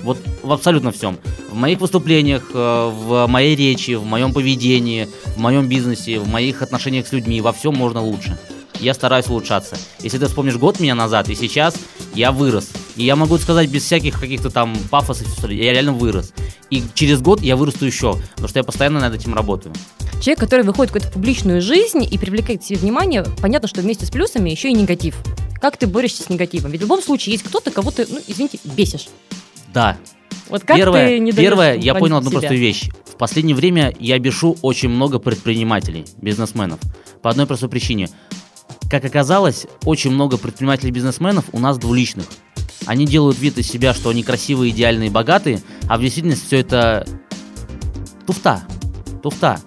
Вот 0.00 0.18
в 0.42 0.50
абсолютно 0.50 0.92
всем. 0.92 1.18
В 1.50 1.54
моих 1.54 1.80
выступлениях, 1.80 2.50
э, 2.54 2.90
в 2.92 3.26
моей 3.26 3.54
речи, 3.54 3.92
в 3.96 4.04
моем 4.06 4.32
поведении, 4.32 5.08
в 5.36 5.38
моем 5.38 5.68
бизнесе, 5.68 6.18
в 6.18 6.26
моих 6.26 6.62
отношениях 6.62 7.06
с 7.06 7.12
людьми, 7.12 7.42
во 7.42 7.52
всем 7.52 7.74
можно 7.76 8.00
лучше. 8.00 8.38
Я 8.80 8.94
стараюсь 8.94 9.26
улучшаться. 9.28 9.76
Если 10.00 10.18
ты 10.18 10.26
вспомнишь 10.26 10.56
год 10.56 10.80
меня 10.80 10.94
назад 10.94 11.28
и 11.28 11.34
сейчас, 11.34 11.74
я 12.14 12.32
вырос. 12.32 12.70
И 12.96 13.04
я 13.04 13.14
могу 13.14 13.36
сказать 13.38 13.68
без 13.68 13.84
всяких 13.84 14.18
каких-то 14.18 14.50
там 14.50 14.74
пафосов, 14.90 15.26
я 15.50 15.72
реально 15.72 15.92
вырос. 15.92 16.32
И 16.70 16.82
через 16.94 17.20
год 17.20 17.42
я 17.42 17.56
вырасту 17.56 17.84
еще, 17.84 18.18
потому 18.30 18.48
что 18.48 18.58
я 18.58 18.64
постоянно 18.64 19.00
над 19.00 19.14
этим 19.14 19.34
работаю. 19.34 19.74
Человек, 20.20 20.40
который 20.40 20.64
выходит 20.64 20.90
в 20.90 20.94
какую-то 20.94 21.12
публичную 21.12 21.60
жизнь 21.60 22.06
и 22.10 22.18
привлекает 22.18 22.60
к 22.60 22.64
себе 22.64 22.78
внимание, 22.78 23.24
понятно, 23.40 23.68
что 23.68 23.80
вместе 23.82 24.06
с 24.06 24.10
плюсами 24.10 24.50
еще 24.50 24.70
и 24.70 24.72
негатив. 24.72 25.16
Как 25.60 25.76
ты 25.76 25.86
борешься 25.86 26.22
с 26.22 26.28
негативом? 26.30 26.70
Ведь 26.70 26.80
в 26.80 26.84
любом 26.84 27.02
случае 27.02 27.32
есть 27.32 27.44
кто-то, 27.44 27.70
кого 27.70 27.90
ты, 27.90 28.06
ну, 28.08 28.18
извините, 28.26 28.58
бесишь. 28.64 29.08
Да, 29.72 29.96
Вот 30.48 30.62
как 30.64 30.76
первое, 30.76 31.06
ты 31.08 31.18
не 31.18 31.32
первое 31.32 31.76
я 31.76 31.94
понял 31.94 32.16
одну 32.16 32.30
себя? 32.30 32.40
простую 32.40 32.60
вещь. 32.60 32.88
В 33.06 33.16
последнее 33.16 33.54
время 33.54 33.94
я 34.00 34.18
бешу 34.18 34.56
очень 34.62 34.88
много 34.88 35.18
предпринимателей, 35.18 36.06
бизнесменов. 36.16 36.80
По 37.22 37.30
одной 37.30 37.46
простой 37.46 37.68
причине. 37.68 38.08
Как 38.90 39.04
оказалось, 39.04 39.68
очень 39.84 40.10
много 40.10 40.36
предпринимателей-бизнесменов 40.36 41.44
у 41.52 41.60
нас 41.60 41.78
двуличных. 41.78 42.26
Они 42.86 43.06
делают 43.06 43.38
вид 43.38 43.56
из 43.56 43.68
себя, 43.68 43.94
что 43.94 44.10
они 44.10 44.24
красивые, 44.24 44.72
идеальные, 44.72 45.10
богатые, 45.10 45.62
а 45.88 45.96
в 45.96 46.00
действительности 46.00 46.46
все 46.46 46.58
это 46.58 47.06
туфта. 48.26 48.64
Туфта. 49.22 49.60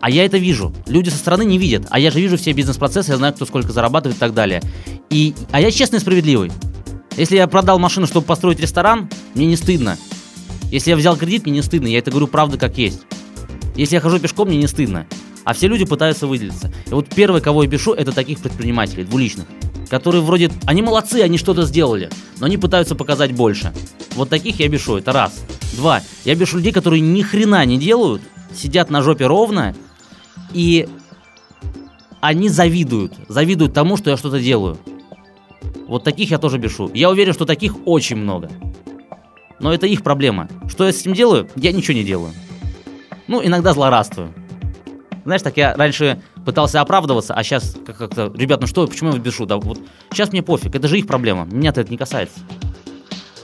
А 0.00 0.08
я 0.08 0.24
это 0.24 0.38
вижу. 0.38 0.72
Люди 0.86 1.08
со 1.08 1.16
стороны 1.16 1.44
не 1.44 1.58
видят. 1.58 1.86
А 1.90 1.98
я 1.98 2.12
же 2.12 2.20
вижу 2.20 2.36
все 2.36 2.52
бизнес-процессы, 2.52 3.10
я 3.10 3.16
знаю, 3.16 3.34
кто 3.34 3.44
сколько 3.44 3.72
зарабатывает 3.72 4.16
и 4.16 4.20
так 4.20 4.34
далее. 4.34 4.62
И, 5.10 5.34
а 5.50 5.60
я 5.60 5.72
честный 5.72 5.96
и 5.96 6.00
справедливый. 6.00 6.52
Если 7.16 7.36
я 7.36 7.48
продал 7.48 7.80
машину, 7.80 8.06
чтобы 8.06 8.24
построить 8.24 8.60
ресторан, 8.60 9.10
мне 9.34 9.46
не 9.46 9.56
стыдно. 9.56 9.98
Если 10.70 10.90
я 10.90 10.96
взял 10.96 11.16
кредит, 11.16 11.42
мне 11.42 11.54
не 11.54 11.62
стыдно. 11.62 11.88
Я 11.88 11.98
это 11.98 12.12
говорю 12.12 12.28
правда 12.28 12.56
как 12.56 12.78
есть. 12.78 13.00
Если 13.74 13.96
я 13.96 14.00
хожу 14.00 14.20
пешком, 14.20 14.46
мне 14.46 14.58
не 14.58 14.68
стыдно. 14.68 15.06
А 15.44 15.52
все 15.54 15.68
люди 15.68 15.84
пытаются 15.84 16.26
выделиться. 16.26 16.72
И 16.86 16.90
вот 16.90 17.08
первый, 17.08 17.40
кого 17.40 17.62
я 17.62 17.68
бешу, 17.68 17.92
это 17.92 18.12
таких 18.12 18.40
предпринимателей, 18.40 19.04
двуличных. 19.04 19.46
Которые 19.88 20.22
вроде, 20.22 20.50
они 20.66 20.82
молодцы, 20.82 21.16
они 21.22 21.38
что-то 21.38 21.62
сделали, 21.62 22.10
но 22.38 22.46
они 22.46 22.56
пытаются 22.56 22.94
показать 22.94 23.32
больше. 23.32 23.72
Вот 24.14 24.28
таких 24.28 24.60
я 24.60 24.68
бешу, 24.68 24.96
это 24.96 25.12
раз. 25.12 25.44
Два, 25.74 26.02
я 26.24 26.34
бешу 26.34 26.58
людей, 26.58 26.72
которые 26.72 27.00
ни 27.00 27.22
хрена 27.22 27.64
не 27.64 27.78
делают, 27.78 28.22
сидят 28.54 28.90
на 28.90 29.02
жопе 29.02 29.26
ровно, 29.26 29.74
и 30.52 30.88
они 32.20 32.48
завидуют. 32.48 33.14
Завидуют 33.28 33.72
тому, 33.72 33.96
что 33.96 34.10
я 34.10 34.16
что-то 34.16 34.40
делаю. 34.40 34.78
Вот 35.88 36.04
таких 36.04 36.30
я 36.30 36.38
тоже 36.38 36.58
бешу. 36.58 36.90
Я 36.94 37.10
уверен, 37.10 37.32
что 37.32 37.46
таких 37.46 37.74
очень 37.86 38.16
много. 38.16 38.50
Но 39.58 39.72
это 39.72 39.86
их 39.86 40.02
проблема. 40.02 40.48
Что 40.68 40.86
я 40.86 40.92
с 40.92 41.00
этим 41.00 41.14
делаю? 41.14 41.48
Я 41.56 41.72
ничего 41.72 41.94
не 41.94 42.04
делаю. 42.04 42.32
Ну, 43.26 43.44
иногда 43.44 43.72
злорадствую. 43.72 44.32
Знаешь, 45.24 45.42
так 45.42 45.56
я 45.56 45.74
раньше 45.74 46.22
пытался 46.44 46.80
оправдываться, 46.80 47.34
а 47.34 47.42
сейчас 47.42 47.76
как-то, 47.86 48.32
ребят, 48.34 48.60
ну 48.60 48.66
что, 48.66 48.86
почему 48.86 49.10
я 49.10 49.16
вас 49.16 49.24
бешу? 49.24 49.46
Да 49.46 49.56
вот 49.56 49.78
сейчас 50.10 50.32
мне 50.32 50.42
пофиг, 50.42 50.74
это 50.74 50.88
же 50.88 50.98
их 50.98 51.06
проблема, 51.06 51.44
меня-то 51.44 51.80
это 51.80 51.90
не 51.90 51.96
касается. 51.96 52.40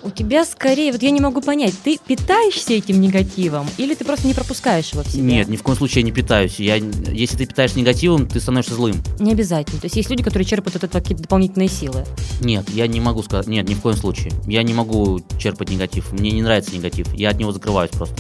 У 0.06 0.10
тебя 0.10 0.44
скорее, 0.44 0.92
вот 0.92 1.02
я 1.02 1.10
не 1.10 1.20
могу 1.20 1.40
понять, 1.40 1.74
ты 1.82 1.98
питаешься 1.98 2.74
этим 2.74 3.00
негативом 3.00 3.66
или 3.76 3.92
ты 3.92 4.04
просто 4.04 4.28
не 4.28 4.34
пропускаешь 4.34 4.92
его 4.92 5.02
в 5.02 5.08
себя? 5.08 5.20
Нет, 5.24 5.48
ни 5.48 5.56
в 5.56 5.64
коем 5.64 5.76
случае 5.76 6.02
я 6.02 6.04
не 6.04 6.12
питаюсь. 6.12 6.60
Я, 6.60 6.76
если 6.76 7.38
ты 7.38 7.46
питаешься 7.46 7.76
негативом, 7.80 8.28
ты 8.28 8.38
становишься 8.38 8.74
злым. 8.74 8.94
Не 9.18 9.32
обязательно. 9.32 9.80
То 9.80 9.86
есть 9.86 9.96
есть 9.96 10.08
люди, 10.08 10.22
которые 10.22 10.46
черпают 10.46 10.76
от 10.76 10.84
этого 10.84 11.02
какие-то 11.02 11.24
дополнительные 11.24 11.68
силы. 11.68 12.04
Нет, 12.40 12.70
я 12.70 12.86
не 12.86 13.00
могу 13.00 13.24
сказать. 13.24 13.48
Нет, 13.48 13.68
ни 13.68 13.74
в 13.74 13.80
коем 13.80 13.96
случае. 13.96 14.30
Я 14.46 14.62
не 14.62 14.74
могу 14.74 15.20
черпать 15.40 15.70
негатив. 15.70 16.12
Мне 16.12 16.30
не 16.30 16.42
нравится 16.42 16.72
негатив. 16.72 17.12
Я 17.12 17.30
от 17.30 17.40
него 17.40 17.50
закрываюсь 17.50 17.90
просто. 17.90 18.14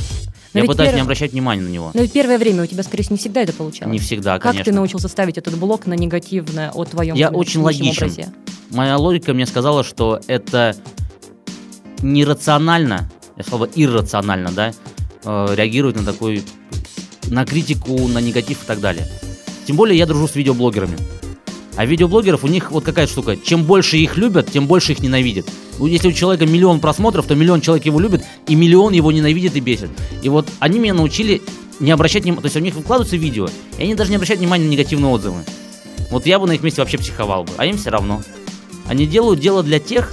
Но 0.54 0.60
я 0.60 0.66
пытаюсь 0.66 0.90
перв- 0.90 0.94
не 0.96 1.00
обращать 1.02 1.32
внимания 1.32 1.62
на 1.62 1.68
него. 1.68 1.90
Но 1.94 2.02
ведь 2.02 2.12
первое 2.12 2.38
время 2.38 2.62
у 2.62 2.66
тебя, 2.66 2.82
скорее 2.82 3.02
всего, 3.02 3.14
не 3.14 3.18
всегда 3.18 3.42
это 3.42 3.52
получалось. 3.52 3.92
Не 3.92 3.98
всегда, 3.98 4.34
как 4.34 4.42
конечно. 4.52 4.64
ты 4.64 4.72
научился 4.72 5.08
ставить 5.08 5.36
этот 5.38 5.56
блок 5.58 5.86
на 5.86 5.94
негативное 5.94 6.70
о 6.70 6.84
твоем 6.84 7.14
Я 7.14 7.30
очень 7.30 7.60
логичен. 7.60 8.04
образе? 8.04 8.28
Моя 8.70 8.96
логика 8.96 9.32
мне 9.34 9.46
сказала, 9.46 9.84
что 9.84 10.20
это 10.26 10.74
нерационально, 12.02 13.10
я 13.36 13.44
слово 13.44 13.68
иррационально, 13.74 14.50
да, 14.52 14.72
э, 15.24 15.54
реагировать 15.54 15.96
на 15.96 16.04
такой, 16.04 16.42
на 17.28 17.44
критику, 17.44 18.08
на 18.08 18.18
негатив 18.18 18.62
и 18.62 18.66
так 18.66 18.80
далее. 18.80 19.06
Тем 19.66 19.76
более 19.76 19.98
я 19.98 20.06
дружу 20.06 20.28
с 20.28 20.34
видеоблогерами. 20.36 20.96
А 21.76 21.84
видеоблогеров 21.84 22.42
у 22.44 22.48
них 22.48 22.70
вот 22.70 22.84
какая 22.84 23.06
штука. 23.06 23.36
Чем 23.36 23.64
больше 23.64 23.98
их 23.98 24.16
любят, 24.16 24.50
тем 24.50 24.66
больше 24.66 24.92
их 24.92 25.00
ненавидят. 25.00 25.46
Ну, 25.78 25.86
Если 25.86 26.08
у 26.08 26.12
человека 26.12 26.46
миллион 26.46 26.80
просмотров, 26.80 27.26
то 27.26 27.34
миллион 27.34 27.60
человек 27.60 27.84
его 27.84 28.00
любит, 28.00 28.24
и 28.46 28.54
миллион 28.54 28.94
его 28.94 29.12
ненавидит 29.12 29.56
и 29.56 29.60
бесит. 29.60 29.90
И 30.22 30.28
вот 30.28 30.48
они 30.58 30.78
меня 30.78 30.94
научили 30.94 31.42
не 31.78 31.90
обращать 31.90 32.22
внимания, 32.22 32.40
то 32.40 32.46
есть 32.46 32.56
у 32.56 32.60
них 32.60 32.74
выкладываются 32.74 33.16
видео, 33.16 33.48
и 33.78 33.82
они 33.82 33.94
даже 33.94 34.10
не 34.10 34.16
обращают 34.16 34.40
внимания 34.40 34.64
на 34.64 34.70
негативные 34.70 35.12
отзывы. 35.12 35.44
Вот 36.10 36.24
я 36.24 36.38
бы 36.38 36.46
на 36.46 36.52
их 36.52 36.62
месте 36.62 36.80
вообще 36.80 36.96
психовал 36.96 37.44
бы, 37.44 37.52
а 37.58 37.66
им 37.66 37.76
все 37.76 37.90
равно. 37.90 38.22
Они 38.86 39.06
делают 39.06 39.40
дело 39.40 39.62
для 39.62 39.78
тех, 39.78 40.12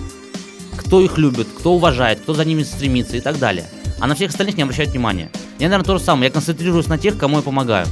кто 0.75 1.01
их 1.01 1.17
любит, 1.17 1.47
кто 1.57 1.73
уважает, 1.73 2.19
кто 2.19 2.33
за 2.33 2.43
ними 2.43 2.63
стремится 2.63 3.15
и 3.15 3.21
так 3.21 3.39
далее. 3.39 3.65
А 3.99 4.07
на 4.07 4.15
всех 4.15 4.31
остальных 4.31 4.57
не 4.57 4.63
обращают 4.63 4.91
внимания. 4.91 5.31
Я, 5.59 5.67
наверное, 5.67 5.85
то 5.85 5.97
же 5.97 6.03
самое. 6.03 6.25
Я 6.25 6.31
концентрируюсь 6.31 6.87
на 6.87 6.97
тех, 6.97 7.17
кому 7.17 7.37
я 7.37 7.43
помогаю. 7.43 7.87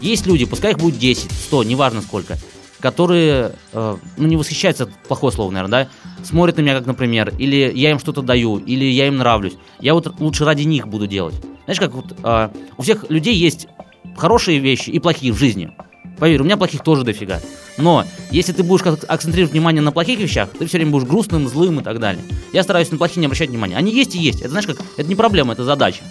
Есть 0.00 0.26
люди, 0.26 0.44
пускай 0.44 0.72
их 0.72 0.78
будет 0.78 0.98
10, 0.98 1.30
100, 1.30 1.64
неважно 1.64 2.02
сколько, 2.02 2.38
которые, 2.80 3.52
э, 3.72 3.96
ну, 4.16 4.26
не 4.26 4.36
восхищаются, 4.36 4.84
это 4.84 4.92
плохое 5.08 5.32
слово, 5.32 5.50
наверное, 5.50 5.84
да, 5.84 6.24
смотрят 6.24 6.56
на 6.56 6.62
меня, 6.62 6.76
как, 6.76 6.86
например, 6.86 7.32
или 7.38 7.72
я 7.74 7.90
им 7.90 7.98
что-то 7.98 8.22
даю, 8.22 8.58
или 8.58 8.84
я 8.84 9.08
им 9.08 9.18
нравлюсь. 9.18 9.54
Я 9.80 9.94
вот 9.94 10.20
лучше 10.20 10.44
ради 10.44 10.62
них 10.62 10.88
буду 10.88 11.06
делать. 11.06 11.34
Знаешь, 11.64 11.80
как 11.80 11.92
вот 11.92 12.16
э, 12.22 12.48
у 12.76 12.82
всех 12.82 13.10
людей 13.10 13.34
есть 13.34 13.68
хорошие 14.16 14.58
вещи 14.58 14.90
и 14.90 14.98
плохие 14.98 15.32
в 15.32 15.36
жизни. 15.36 15.72
Поверь, 16.18 16.40
у 16.40 16.44
меня 16.44 16.56
плохих 16.56 16.82
тоже 16.82 17.04
дофига. 17.04 17.40
Но 17.76 18.04
если 18.30 18.52
ты 18.52 18.64
будешь 18.64 18.84
акцентрировать 19.06 19.52
внимание 19.52 19.82
на 19.82 19.92
плохих 19.92 20.18
вещах, 20.18 20.48
ты 20.58 20.66
все 20.66 20.78
время 20.78 20.90
будешь 20.90 21.06
грустным, 21.06 21.48
злым 21.48 21.80
и 21.80 21.82
так 21.82 22.00
далее. 22.00 22.22
Я 22.52 22.64
стараюсь 22.64 22.90
на 22.90 22.98
плохие 22.98 23.20
не 23.20 23.26
обращать 23.26 23.50
внимания. 23.50 23.76
Они 23.76 23.92
есть 23.92 24.16
и 24.16 24.18
есть. 24.18 24.40
Это 24.40 24.50
знаешь 24.50 24.66
как? 24.66 24.78
Это 24.96 25.08
не 25.08 25.14
проблема, 25.14 25.52
это 25.52 25.62
задача. 25.62 26.02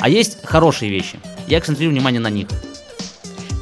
А 0.00 0.08
есть 0.08 0.38
хорошие 0.44 0.90
вещи. 0.90 1.20
Я 1.46 1.58
акцентрирую 1.58 1.94
внимание 1.94 2.20
на 2.20 2.30
них. 2.30 2.48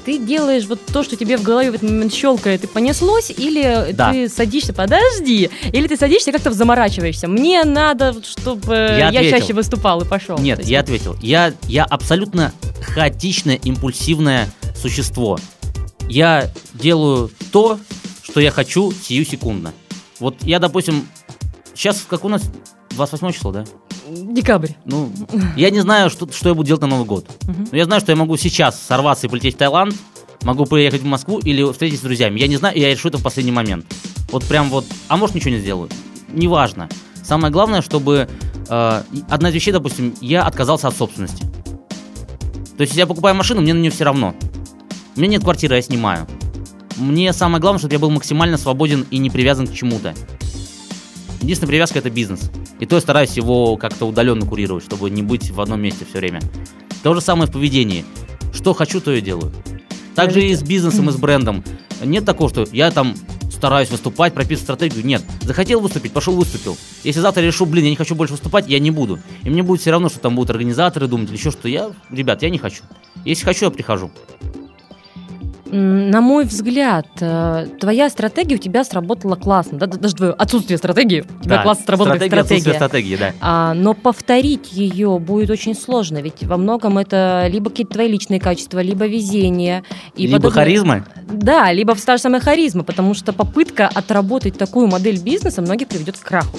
Ты 0.07 0.19
делаешь 0.19 0.67
вот 0.67 0.79
то, 0.87 1.03
что 1.03 1.17
тебе 1.17 1.37
в 1.37 1.43
голове 1.43 1.73
в 1.73 1.75
этот 1.75 1.91
момент 1.91 2.15
щелкает 2.15 2.63
и 2.63 2.69
понеслось, 2.69 3.29
или 3.37 3.91
Да. 3.93 4.13
ты 4.13 4.29
садишься, 4.29 4.73
подожди, 4.73 5.51
или 5.73 5.89
ты 5.89 5.97
садишься 5.97 6.31
и 6.31 6.33
как-то 6.33 6.53
заморачиваешься. 6.53 7.27
Мне 7.27 7.65
надо, 7.65 8.15
чтобы 8.23 8.73
я, 8.97 9.09
ответил. 9.09 9.37
чаще 9.37 9.53
выступал 9.53 10.03
и 10.03 10.05
пошел. 10.05 10.39
Нет, 10.39 10.59
есть 10.59 10.71
я 10.71 10.79
ответил. 10.79 11.17
Я, 11.21 11.53
я 11.67 11.83
абсолютно 11.85 12.53
хаотичное, 12.83 13.57
импульсивное 13.57 14.49
существо. 14.81 15.41
Я 16.09 16.53
делаю 16.73 17.29
то, 17.51 17.81
что 18.23 18.39
я 18.39 18.53
хочу 18.53 18.93
сию 18.93 19.27
секундно. 19.27 19.73
Вот 20.21 20.37
я, 20.43 20.61
допустим, 20.61 21.09
сейчас 21.75 22.05
как 22.09 22.25
у 22.25 22.29
нас 22.29 22.43
28 22.97 23.33
число, 23.33 23.53
да? 23.53 23.65
Декабрь. 24.09 24.71
Ну, 24.85 25.11
я 25.57 25.71
не 25.71 25.81
знаю, 25.81 26.11
что, 26.11 26.31
что 26.31 26.49
я 26.49 26.55
буду 26.55 26.67
делать 26.67 26.83
на 26.83 26.89
Новый 26.89 27.07
год. 27.07 27.27
Мгм. 27.43 27.69
Но 27.71 27.79
я 27.79 27.85
знаю, 27.85 28.01
что 28.01 28.13
я 28.13 28.17
могу 28.17 28.37
сейчас 28.37 28.81
сорваться 28.81 29.27
и 29.27 29.31
полететь 29.31 29.55
в 29.55 29.59
Таиланд, 29.59 29.95
могу 30.43 30.67
приехать 30.67 31.03
в 31.03 31.07
Москву 31.07 31.39
или 31.39 31.71
встретиться 31.71 32.05
с 32.05 32.07
друзьями. 32.07 32.41
Я 32.41 32.47
не 32.47 32.57
знаю, 32.57 32.77
и 32.77 32.81
я 32.81 32.91
решу 32.91 33.09
это 33.09 33.19
в 33.19 33.23
последний 33.23 33.53
момент. 33.53 33.87
Вот 34.31 34.45
прям 34.45 34.71
вот, 34.71 34.85
а 35.09 35.17
может 35.17 35.35
ничего 35.35 35.51
не 35.51 35.61
сделаю. 35.61 35.89
Неважно. 36.29 36.89
Самое 37.23 37.53
главное, 37.53 37.83
чтобы 37.83 38.29
э, 38.69 39.03
одна 39.29 39.49
из 39.49 39.55
вещей, 39.55 39.73
допустим, 39.73 40.15
я 40.21 40.45
отказался 40.45 40.89
от 40.89 40.97
собственности. 40.97 41.45
То 42.77 42.83
есть, 42.83 42.93
если 42.93 43.01
я 43.01 43.07
покупаю 43.07 43.35
машину, 43.35 43.63
мне 43.63 43.75
на 43.75 43.79
нее 43.79 43.91
все 43.91 44.05
равно. 44.05 44.35
У 45.17 45.21
меня 45.21 45.33
нет 45.33 45.43
квартиры, 45.43 45.77
я 45.77 45.83
снимаю. 45.83 46.27
Мне 46.97 47.33
самое 47.33 47.61
главное, 47.61 47.79
чтобы 47.79 47.95
я 47.95 47.99
был 47.99 48.11
максимально 48.11 48.59
свободен 48.59 49.07
и 49.11 49.19
не 49.19 49.31
привязан 49.31 49.67
к 49.67 49.73
чему-то. 49.73 50.15
Единственная 51.41 51.69
привязка 51.69 51.99
это 51.99 52.11
бизнес. 52.11 52.51
И 52.81 52.87
то 52.87 52.97
я 52.97 53.01
стараюсь 53.01 53.37
его 53.37 53.77
как-то 53.77 54.07
удаленно 54.07 54.47
курировать, 54.47 54.85
чтобы 54.85 55.11
не 55.11 55.23
быть 55.23 55.51
в 55.51 55.61
одном 55.61 55.81
месте 55.81 56.07
все 56.09 56.19
время. 56.19 56.41
То 57.03 57.15
же 57.15 57.21
самое 57.21 57.49
в 57.49 57.53
поведении. 57.53 58.05
Что 58.53 58.75
хочу, 58.75 59.01
то 59.01 59.13
и 59.13 59.21
делаю. 59.21 59.53
Также 60.15 60.45
и 60.45 60.55
с 60.55 60.63
бизнесом, 60.63 61.09
и 61.09 61.13
с 61.13 61.17
брендом. 61.17 61.63
Нет 62.03 62.25
такого, 62.25 62.49
что 62.51 62.67
я 62.73 62.91
там 62.91 63.15
стараюсь 63.51 63.91
выступать, 63.91 64.35
прописывать 64.35 64.65
стратегию. 64.65 65.05
Нет. 65.05 65.23
Захотел 65.43 65.81
выступить, 65.81 66.13
пошел 66.13 66.35
выступил. 66.35 66.77
Если 67.05 67.21
завтра 67.21 67.43
решу, 67.43 67.67
блин, 67.67 67.85
я 67.85 67.91
не 67.91 67.97
хочу 67.97 68.15
больше 68.15 68.35
выступать, 68.35 68.69
я 68.69 68.79
не 68.79 68.91
буду. 68.91 69.19
И 69.45 69.51
мне 69.51 69.63
будет 69.63 69.81
все 69.81 69.91
равно, 69.91 70.09
что 70.09 70.21
там 70.21 70.35
будут 70.35 70.51
организаторы 70.51 71.07
думать 71.07 71.29
или 71.29 71.37
еще 71.37 71.51
что. 71.51 71.69
Я, 71.69 71.91
ребят, 72.11 72.43
я 72.43 72.51
не 72.51 72.59
хочу. 72.59 72.83
Если 73.25 73.45
хочу, 73.45 73.67
я 73.67 73.71
прихожу. 73.71 74.11
На 75.71 76.21
мой 76.21 76.45
взгляд, 76.45 77.07
э, 77.21 77.67
твоя 77.81 78.09
стратегия 78.09 78.55
у 78.55 78.59
тебя 78.59 78.85
сработала 78.85 79.35
классно. 79.37 79.79
Да, 79.79 79.87
да, 79.87 79.97
даже 79.99 80.15
твое 80.15 80.33
отсутствие 80.33 80.79
стратегии. 80.79 81.25
У 81.41 81.43
тебя 81.43 81.57
Да, 81.57 81.63
классно 81.63 81.85
сработала 81.87 82.15
стратегия, 82.15 82.41
отсутствие 82.41 82.75
стратегия. 82.75 83.17
стратегии, 83.17 83.17
да. 83.17 83.33
А, 83.41 83.75
но 83.75 83.95
повторить 83.95 84.73
ее 84.73 85.19
будет 85.19 85.51
очень 85.51 85.75
сложно, 85.75 86.19
ведь 86.19 86.45
во 86.45 86.57
многом 86.57 86.99
это 86.99 87.47
либо 87.51 87.71
какие-то 87.71 87.95
твои 87.95 88.09
личные 88.09 88.41
качества, 88.41 88.81
либо 88.81 89.07
везение. 89.07 89.83
И 90.15 90.27
Либо 90.27 90.37
подобное. 90.39 90.65
харизма, 90.65 91.05
Да, 91.31 91.73
либо 91.73 91.95
та 91.97 92.17
же 92.17 92.23
самая 92.23 92.41
харизма, 92.41 92.85
потому 92.85 93.15
что 93.15 93.33
попытка 93.33 93.89
отработать 93.89 94.57
такую 94.57 94.87
модель 94.87 95.19
бизнеса 95.21 95.63
многих 95.63 95.89
приведет 95.89 96.17
к 96.17 96.23
краху. 96.23 96.59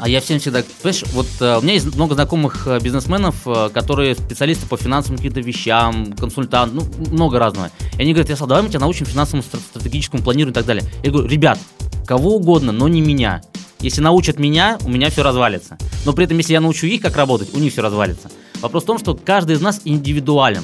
А 0.00 0.08
я 0.08 0.22
всем 0.22 0.38
всегда, 0.38 0.62
понимаешь, 0.82 1.04
вот 1.12 1.26
э, 1.40 1.58
у 1.58 1.60
меня 1.60 1.74
есть 1.74 1.94
много 1.94 2.14
знакомых 2.14 2.66
э, 2.66 2.80
бизнесменов, 2.80 3.46
э, 3.46 3.68
которые 3.68 4.14
специалисты 4.14 4.66
по 4.66 4.78
финансовым 4.78 5.18
каким-то 5.18 5.40
вещам, 5.40 6.14
консультант, 6.14 6.72
ну, 6.72 6.86
много 7.10 7.38
разного. 7.38 7.70
И 7.98 8.00
они 8.00 8.14
говорят, 8.14 8.30
Ярослав, 8.30 8.48
давай 8.48 8.62
мы 8.64 8.70
тебя 8.70 8.80
научим 8.80 9.04
финансовому 9.04 9.42
стра- 9.42 9.60
стратегическому 9.60 10.22
планированию 10.22 10.52
и 10.52 10.54
так 10.54 10.64
далее. 10.64 10.84
Я 11.02 11.10
говорю, 11.10 11.28
ребят, 11.28 11.58
кого 12.06 12.36
угодно, 12.36 12.72
но 12.72 12.88
не 12.88 13.02
меня. 13.02 13.42
Если 13.80 14.00
научат 14.00 14.38
меня, 14.38 14.78
у 14.86 14.88
меня 14.88 15.10
все 15.10 15.22
развалится. 15.22 15.76
Но 16.06 16.14
при 16.14 16.24
этом, 16.24 16.38
если 16.38 16.54
я 16.54 16.62
научу 16.62 16.86
их, 16.86 17.02
как 17.02 17.16
работать, 17.16 17.52
у 17.52 17.58
них 17.58 17.72
все 17.72 17.82
развалится. 17.82 18.30
Вопрос 18.62 18.84
в 18.84 18.86
том, 18.86 18.98
что 18.98 19.14
каждый 19.14 19.56
из 19.56 19.60
нас 19.60 19.82
индивидуален. 19.84 20.62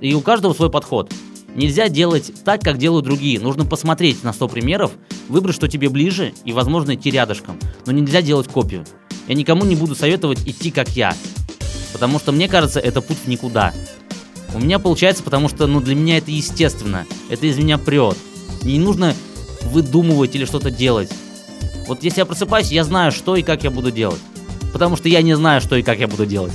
И 0.00 0.14
у 0.14 0.22
каждого 0.22 0.54
свой 0.54 0.70
подход. 0.70 1.12
Нельзя 1.56 1.88
делать 1.88 2.32
так, 2.44 2.60
как 2.60 2.76
делают 2.76 3.06
другие. 3.06 3.40
Нужно 3.40 3.64
посмотреть 3.64 4.22
на 4.22 4.34
100 4.34 4.48
примеров, 4.48 4.92
выбрать, 5.28 5.56
что 5.56 5.68
тебе 5.68 5.88
ближе, 5.88 6.34
и, 6.44 6.52
возможно, 6.52 6.94
идти 6.94 7.10
рядышком. 7.10 7.58
Но 7.86 7.92
нельзя 7.92 8.20
делать 8.20 8.46
копию. 8.46 8.84
Я 9.26 9.34
никому 9.34 9.64
не 9.64 9.74
буду 9.74 9.94
советовать 9.94 10.46
идти 10.46 10.70
как 10.70 10.90
я. 10.90 11.16
Потому 11.94 12.18
что 12.18 12.30
мне 12.30 12.46
кажется, 12.46 12.78
это 12.78 13.00
путь 13.00 13.26
никуда. 13.26 13.72
У 14.54 14.58
меня 14.58 14.78
получается, 14.78 15.22
потому 15.22 15.48
что 15.48 15.66
ну, 15.66 15.80
для 15.80 15.94
меня 15.94 16.18
это 16.18 16.30
естественно. 16.30 17.06
Это 17.30 17.46
из 17.46 17.56
меня 17.56 17.78
прет. 17.78 18.18
Не 18.62 18.78
нужно 18.78 19.14
выдумывать 19.62 20.36
или 20.36 20.44
что-то 20.44 20.70
делать. 20.70 21.10
Вот 21.86 22.04
если 22.04 22.20
я 22.20 22.26
просыпаюсь, 22.26 22.70
я 22.70 22.84
знаю, 22.84 23.12
что 23.12 23.34
и 23.34 23.42
как 23.42 23.64
я 23.64 23.70
буду 23.70 23.90
делать. 23.90 24.20
Потому 24.74 24.94
что 24.96 25.08
я 25.08 25.22
не 25.22 25.34
знаю, 25.34 25.62
что 25.62 25.76
и 25.76 25.82
как 25.82 25.98
я 26.00 26.06
буду 26.06 26.26
делать. 26.26 26.52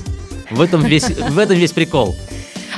В 0.52 0.62
этом 0.62 0.86
весь, 0.86 1.10
в 1.10 1.40
этом 1.40 1.58
весь 1.58 1.72
прикол. 1.72 2.16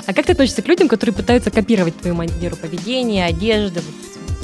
А 0.05 0.13
как 0.13 0.25
ты 0.25 0.33
относишься 0.33 0.61
к 0.61 0.67
людям, 0.67 0.87
которые 0.87 1.15
пытаются 1.15 1.49
копировать 1.51 1.95
твою 1.97 2.15
манеру 2.15 2.55
поведения, 2.55 3.25
одежды, 3.25 3.81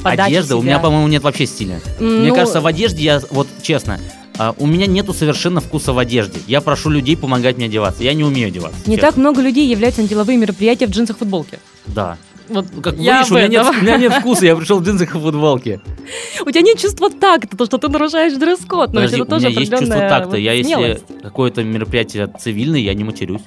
подачи 0.02 0.28
Одежда, 0.30 0.56
у 0.56 0.60
себя? 0.60 0.72
меня, 0.72 0.78
по-моему, 0.80 1.08
нет 1.08 1.22
вообще 1.22 1.46
стиля. 1.46 1.80
М, 1.98 2.20
Мне 2.20 2.28
ну, 2.30 2.34
кажется, 2.34 2.60
в 2.60 2.66
одежде 2.66 3.02
я, 3.04 3.20
вот 3.30 3.46
честно, 3.62 4.00
а, 4.38 4.54
у 4.58 4.66
меня 4.66 4.86
нету 4.86 5.12
совершенно 5.12 5.60
вкуса 5.60 5.92
в 5.92 5.98
одежде. 5.98 6.38
Я 6.46 6.62
прошу 6.62 6.88
людей 6.88 7.16
помогать 7.16 7.58
мне 7.58 7.66
одеваться. 7.66 8.02
Я 8.02 8.14
не 8.14 8.24
умею 8.24 8.48
одеваться. 8.48 8.78
Не 8.86 8.96
честно. 8.96 9.08
так 9.10 9.16
много 9.18 9.42
людей 9.42 9.68
являются 9.68 10.00
на 10.00 10.08
деловые 10.08 10.38
мероприятия 10.38 10.86
в 10.86 10.90
джинсах 10.90 11.18
футболке. 11.18 11.58
Да. 11.86 12.16
Вот 12.48 12.66
Ну, 12.74 12.82
Как 12.82 12.96
я 12.96 13.18
видишь, 13.18 13.30
у 13.30 13.34
меня, 13.36 13.46
нет, 13.48 13.66
у 13.66 13.82
меня 13.82 13.96
нет 13.98 14.12
вкуса, 14.14 14.46
я 14.46 14.56
пришел 14.56 14.80
в 14.80 14.82
джинсах 14.82 15.14
и 15.14 15.18
футболке. 15.18 15.80
У 16.46 16.50
тебя 16.50 16.62
нет 16.62 16.78
чувства 16.78 17.10
такта, 17.10 17.56
то, 17.56 17.66
что 17.66 17.78
ты 17.78 17.88
нарушаешь 17.88 18.32
дресс-код, 18.32 18.88
но 18.88 18.94
Подожди, 18.94 19.16
это 19.16 19.22
у 19.22 19.26
тоже 19.26 19.48
меня 19.48 19.60
есть 19.60 19.70
чувство 19.70 19.96
такта. 19.96 20.30
вот 20.30 20.38
Я 20.38 20.52
если 20.54 21.00
какое-то 21.22 21.62
мероприятие 21.62 22.32
цивильное, 22.40 22.80
я 22.80 22.94
не 22.94 23.04
матерюсь. 23.04 23.42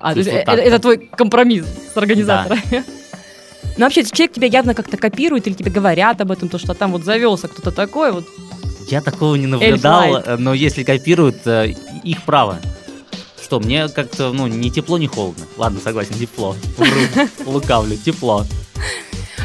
А, 0.00 0.12
то 0.12 0.18
есть 0.18 0.30
чувство 0.30 0.40
это, 0.40 0.46
такта. 0.46 0.62
это 0.62 0.78
твой 0.78 0.98
компромисс 0.98 1.66
с 1.94 1.96
организатором. 1.96 2.58
Ну, 3.76 3.84
вообще, 3.84 4.02
человек 4.02 4.32
тебя 4.32 4.48
явно 4.48 4.74
как-то 4.74 4.96
копирует 4.96 5.46
или 5.46 5.54
тебе 5.54 5.70
говорят 5.70 6.20
об 6.20 6.32
этом, 6.32 6.48
то, 6.48 6.58
что 6.58 6.74
там 6.74 6.90
вот 6.90 7.04
завелся 7.04 7.46
кто-то 7.46 7.70
такой, 7.70 8.10
вот 8.10 8.26
Я 8.88 9.00
такого 9.00 9.36
не 9.36 9.46
наблюдал, 9.46 10.16
э, 10.16 10.36
но 10.36 10.52
если 10.52 10.82
копируют, 10.82 11.46
э, 11.46 11.74
их 12.02 12.24
право. 12.24 12.58
Что, 13.40 13.60
мне 13.60 13.88
как-то, 13.88 14.32
ну, 14.32 14.48
ни 14.48 14.68
тепло, 14.70 14.98
ни 14.98 15.06
холодно. 15.06 15.44
Ладно, 15.56 15.78
согласен, 15.78 16.14
тепло. 16.18 16.56
Вру, 16.76 17.28
лукавлю, 17.46 17.96
тепло. 17.96 18.44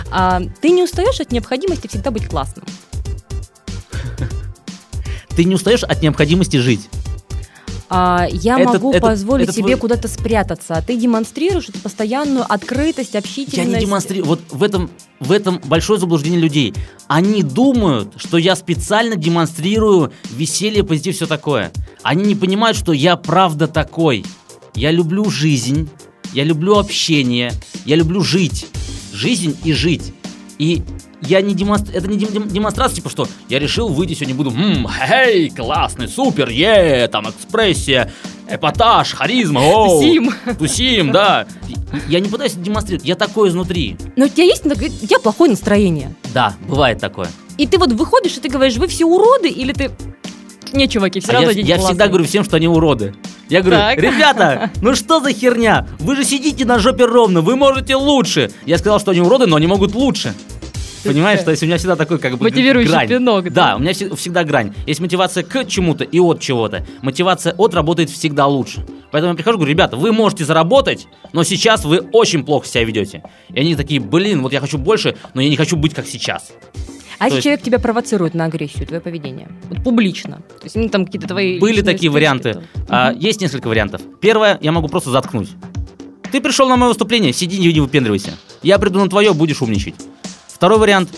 А, 0.09 0.41
ты 0.61 0.71
не 0.71 0.81
устаешь 0.81 1.19
от 1.19 1.31
необходимости 1.31 1.87
всегда 1.87 2.09
быть 2.09 2.27
классным. 2.27 2.65
Ты 5.35 5.43
не 5.43 5.55
устаешь 5.55 5.83
от 5.83 6.01
необходимости 6.01 6.57
жить. 6.57 6.89
А, 7.95 8.27
я 8.31 8.59
Это- 8.59 8.73
могу 8.73 8.91
это- 8.91 9.01
позволить 9.01 9.43
это 9.49 9.53
себе 9.53 9.63
твой- 9.75 9.79
куда-то 9.81 10.07
спрятаться, 10.07 10.73
а 10.75 10.81
ты 10.81 10.97
демонстрируешь 10.97 11.69
эту 11.69 11.79
постоянную 11.79 12.43
открытость, 12.51 13.15
общительность. 13.15 13.57
Я 13.71 13.79
не 13.79 13.85
демонстрирую. 13.85 14.25
Вот 14.27 14.39
в 14.49 14.63
этом, 14.63 14.89
в 15.19 15.31
этом 15.31 15.61
большое 15.65 15.99
заблуждение 15.99 16.39
людей. 16.39 16.73
Они 17.07 17.43
думают, 17.43 18.13
что 18.17 18.37
я 18.37 18.55
специально 18.55 19.15
демонстрирую 19.15 20.11
веселье, 20.31 20.83
позитив, 20.83 21.15
все 21.15 21.27
такое. 21.27 21.71
Они 22.01 22.25
не 22.25 22.35
понимают, 22.35 22.77
что 22.77 22.93
я 22.93 23.15
правда 23.15 23.67
такой. 23.67 24.25
Я 24.73 24.89
люблю 24.89 25.29
жизнь, 25.29 25.87
я 26.33 26.43
люблю 26.43 26.77
общение, 26.79 27.51
я 27.85 27.95
люблю 27.95 28.21
жить. 28.21 28.65
Жизнь 29.13 29.55
и 29.63 29.73
жить. 29.73 30.13
И 30.57 30.81
я 31.27 31.41
не 31.41 31.53
демонстрирую, 31.53 31.97
это 32.03 32.07
не 32.11 32.17
дем- 32.17 32.31
дем- 32.31 32.47
демонстрация, 32.47 32.95
типа 32.97 33.09
что, 33.09 33.27
я 33.49 33.59
решил 33.59 33.87
выйти 33.89 34.13
сегодня, 34.13 34.35
буду, 34.35 34.51
«М, 34.51 34.87
хей, 34.87 35.49
классный, 35.49 36.07
супер, 36.07 36.49
е, 36.49 37.07
там, 37.07 37.29
экспрессия, 37.29 38.11
эпатаж, 38.49 39.13
харизма, 39.13 39.61
оу, 39.61 39.99
Тусим. 40.01 40.33
Тусим, 40.59 41.11
да. 41.11 41.45
Я 42.07 42.19
не 42.19 42.29
пытаюсь 42.29 42.53
это 42.53 42.61
демонстрировать, 42.61 43.07
я 43.07 43.15
такой 43.15 43.49
изнутри. 43.49 43.97
Но 44.15 44.25
у 44.25 44.27
тебя 44.27 44.43
есть 44.45 44.65
у 44.65 44.69
тебя 44.75 45.19
плохое 45.19 45.51
настроение. 45.51 46.15
Да, 46.33 46.55
бывает 46.67 46.99
такое. 46.99 47.27
И 47.57 47.67
ты 47.67 47.77
вот 47.77 47.91
выходишь, 47.93 48.35
и 48.37 48.39
ты 48.39 48.49
говоришь, 48.49 48.77
вы 48.77 48.87
все 48.87 49.05
уроды, 49.05 49.47
или 49.49 49.73
ты... 49.73 49.91
Не, 50.73 50.87
чуваки, 50.89 51.19
все 51.19 51.31
А 51.31 51.35
равно 51.35 51.51
я, 51.51 51.57
я 51.61 51.63
всегда 51.77 51.81
классный». 51.81 52.07
говорю 52.07 52.25
всем, 52.25 52.43
что 52.43 52.55
они 52.57 52.67
уроды. 52.67 53.13
Я 53.47 53.61
говорю, 53.61 53.77
Так. 53.77 53.99
ребята, 53.99 54.71
ну 54.81 54.95
что 54.95 55.19
за 55.19 55.31
херня? 55.31 55.85
Вы 55.99 56.15
же 56.15 56.23
сидите 56.23 56.65
на 56.65 56.79
жопе 56.79 57.05
ровно, 57.05 57.41
вы 57.41 57.55
можете 57.55 57.95
лучше. 57.95 58.51
Я 58.65 58.79
сказал, 58.79 58.99
что 58.99 59.11
они 59.11 59.21
уроды, 59.21 59.45
но 59.45 59.55
они 59.57 59.67
могут 59.67 59.93
лучше. 59.93 60.33
Понимаешь, 61.03 61.41
то 61.43 61.51
есть 61.51 61.63
у 61.63 61.65
меня 61.65 61.77
всегда 61.77 61.95
такой 61.95 62.17
как 62.19 62.37
бы 62.37 62.43
Мотивирующий 62.43 62.91
грань. 62.91 63.07
пинок, 63.07 63.43
да? 63.45 63.49
Да, 63.71 63.75
у 63.75 63.79
меня 63.79 63.91
всег- 63.91 64.15
всегда 64.15 64.43
грань. 64.43 64.73
Есть 64.87 64.99
мотивация 64.99 65.43
к 65.43 65.65
чему-то 65.67 66.03
и 66.03 66.19
от 66.19 66.39
чего-то. 66.39 66.85
Мотивация 67.01 67.53
от 67.53 67.73
работает 67.73 68.09
всегда 68.09 68.47
лучше. 68.47 68.85
Поэтому 69.11 69.33
я 69.33 69.35
прихожу, 69.37 69.57
говорю, 69.57 69.71
ребята, 69.71 69.95
вы 69.97 70.11
можете 70.11 70.45
заработать, 70.45 71.07
но 71.33 71.43
сейчас 71.43 71.85
вы 71.85 71.99
очень 72.11 72.43
плохо 72.43 72.67
себя 72.67 72.83
ведете. 72.83 73.23
И 73.53 73.59
они 73.59 73.75
такие, 73.75 73.99
блин, 73.99 74.41
вот 74.41 74.53
я 74.53 74.59
хочу 74.59 74.77
больше, 74.77 75.15
но 75.33 75.41
я 75.41 75.49
не 75.49 75.55
хочу 75.55 75.75
быть 75.77 75.93
как 75.93 76.07
сейчас. 76.07 76.51
А 77.19 77.25
если 77.25 77.35
есть- 77.37 77.43
человек 77.43 77.61
тебя 77.61 77.79
провоцирует 77.79 78.33
на 78.33 78.45
агрессию, 78.45 78.85
твое 78.87 78.99
поведение? 79.01 79.47
Вот 79.69 79.83
публично. 79.83 80.37
То 80.59 80.63
есть, 80.65 80.75
ну, 80.75 80.89
там 80.89 81.05
какие-то 81.05 81.27
твои 81.27 81.59
Были 81.59 81.81
такие 81.81 82.11
варианты. 82.11 82.53
то- 82.53 82.63
А, 82.89 83.11
Мгм. 83.11 83.19
есть 83.19 83.39
несколько 83.39 83.67
вариантов. 83.67 84.01
Первое, 84.19 84.57
я 84.61 84.71
могу 84.71 84.87
просто 84.89 85.11
заткнуть. 85.11 85.49
Ты 86.31 86.41
пришел 86.41 86.67
на 86.67 86.75
мое 86.75 86.89
выступление, 86.89 87.31
сиди, 87.31 87.59
не 87.59 87.79
выпендривайся. 87.79 88.31
Я 88.63 88.79
приду 88.79 88.99
на 88.99 89.07
твое, 89.09 89.33
будешь 89.33 89.61
умничать. 89.61 89.93
Второй 90.63 90.79
вариант, 90.79 91.09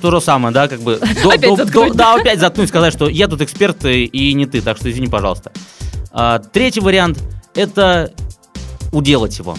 то 0.00 0.12
же 0.12 0.20
самое, 0.20 0.54
да, 0.54 0.68
как 0.68 0.80
бы... 0.80 1.00
до- 1.24 1.30
Опять 1.30 1.56
до- 1.56 1.64
до- 1.64 1.94
Да, 1.94 2.14
опять 2.14 2.38
заткнуть, 2.38 2.68
сказать, 2.68 2.92
что 2.94 3.08
я 3.08 3.26
тут 3.26 3.40
эксперт 3.40 3.84
и 3.86 4.32
не 4.34 4.46
ты, 4.46 4.60
так 4.60 4.76
что 4.76 4.88
извини, 4.88 5.08
пожалуйста. 5.08 5.50
А, 6.12 6.38
Третий 6.38 6.78
вариант, 6.78 7.20
это 7.56 8.12
уделать 8.92 9.36
его. 9.36 9.56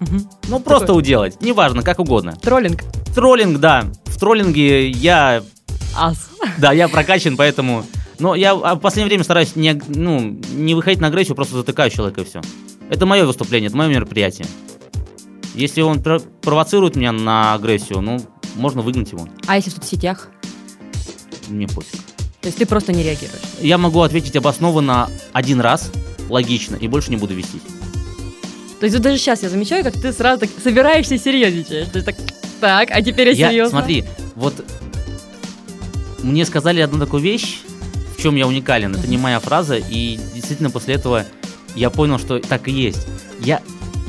Мгм. 0.00 0.28
Ну, 0.48 0.58
просто 0.58 0.88
Такой. 0.88 0.98
уделать, 0.98 1.40
неважно, 1.40 1.84
как 1.84 2.00
угодно. 2.00 2.34
Троллинг. 2.42 2.82
Троллинг, 3.14 3.60
да. 3.60 3.84
В 4.06 4.18
троллинге 4.18 4.90
я 4.90 5.44
Ас. 5.96 6.30
да, 6.58 6.72
я 6.72 6.88
прокачан, 6.88 7.36
поэтому... 7.36 7.86
Но 8.18 8.34
я 8.34 8.50
а, 8.50 8.74
в 8.74 8.80
последнее 8.80 9.10
время 9.10 9.22
стараюсь 9.22 9.54
не, 9.54 9.80
ну, 9.86 10.40
не 10.56 10.74
выходить 10.74 11.00
на 11.00 11.06
агрессию, 11.06 11.36
просто 11.36 11.54
затыкаю 11.54 11.88
человека 11.92 12.22
и 12.22 12.24
все. 12.24 12.40
Это 12.90 13.06
мое 13.06 13.26
выступление, 13.26 13.68
это 13.68 13.76
мое 13.76 13.86
мероприятие. 13.90 14.48
Если 15.54 15.82
он 15.82 16.02
про- 16.02 16.18
провоцирует 16.18 16.96
меня 16.96 17.12
на 17.12 17.54
агрессию, 17.54 18.00
ну, 18.00 18.20
можно 18.54 18.82
выгнать 18.82 19.12
его. 19.12 19.28
А 19.46 19.56
если 19.56 19.70
в 19.70 19.74
соцсетях? 19.74 20.28
Мне 21.48 21.66
пофиг. 21.68 22.00
То 22.40 22.48
есть 22.48 22.58
ты 22.58 22.66
просто 22.66 22.92
не 22.92 23.02
реагируешь. 23.02 23.40
Я 23.60 23.78
могу 23.78 24.00
ответить 24.00 24.34
обоснованно 24.36 25.08
один 25.32 25.60
раз, 25.60 25.90
логично, 26.28 26.76
и 26.76 26.88
больше 26.88 27.10
не 27.10 27.16
буду 27.16 27.34
вести. 27.34 27.60
То 28.80 28.86
есть 28.86 28.96
вот 28.96 29.02
даже 29.02 29.18
сейчас 29.18 29.42
я 29.44 29.48
замечаю, 29.48 29.84
как 29.84 29.94
ты 29.94 30.12
сразу 30.12 30.40
так 30.40 30.50
собираешься 30.62 31.14
и 31.14 31.18
серьезничаешь. 31.18 31.86
Есть 31.94 32.04
так, 32.06 32.16
так, 32.60 32.88
а 32.90 33.00
теперь 33.00 33.28
я, 33.28 33.34
Я, 33.34 33.48
серьезно. 33.50 33.78
смотри, 33.78 34.04
вот 34.34 34.64
мне 36.22 36.44
сказали 36.44 36.80
одну 36.80 36.98
такую 36.98 37.22
вещь, 37.22 37.60
в 38.16 38.20
чем 38.20 38.34
я 38.34 38.46
уникален. 38.46 38.94
Это 38.94 39.06
не 39.06 39.18
моя 39.18 39.38
фраза, 39.38 39.76
и 39.76 40.18
действительно 40.34 40.70
после 40.70 40.94
этого 40.94 41.24
я 41.76 41.90
понял, 41.90 42.18
что 42.18 42.40
так 42.40 42.66
и 42.66 42.72
есть. 42.72 43.06
Я 43.40 43.62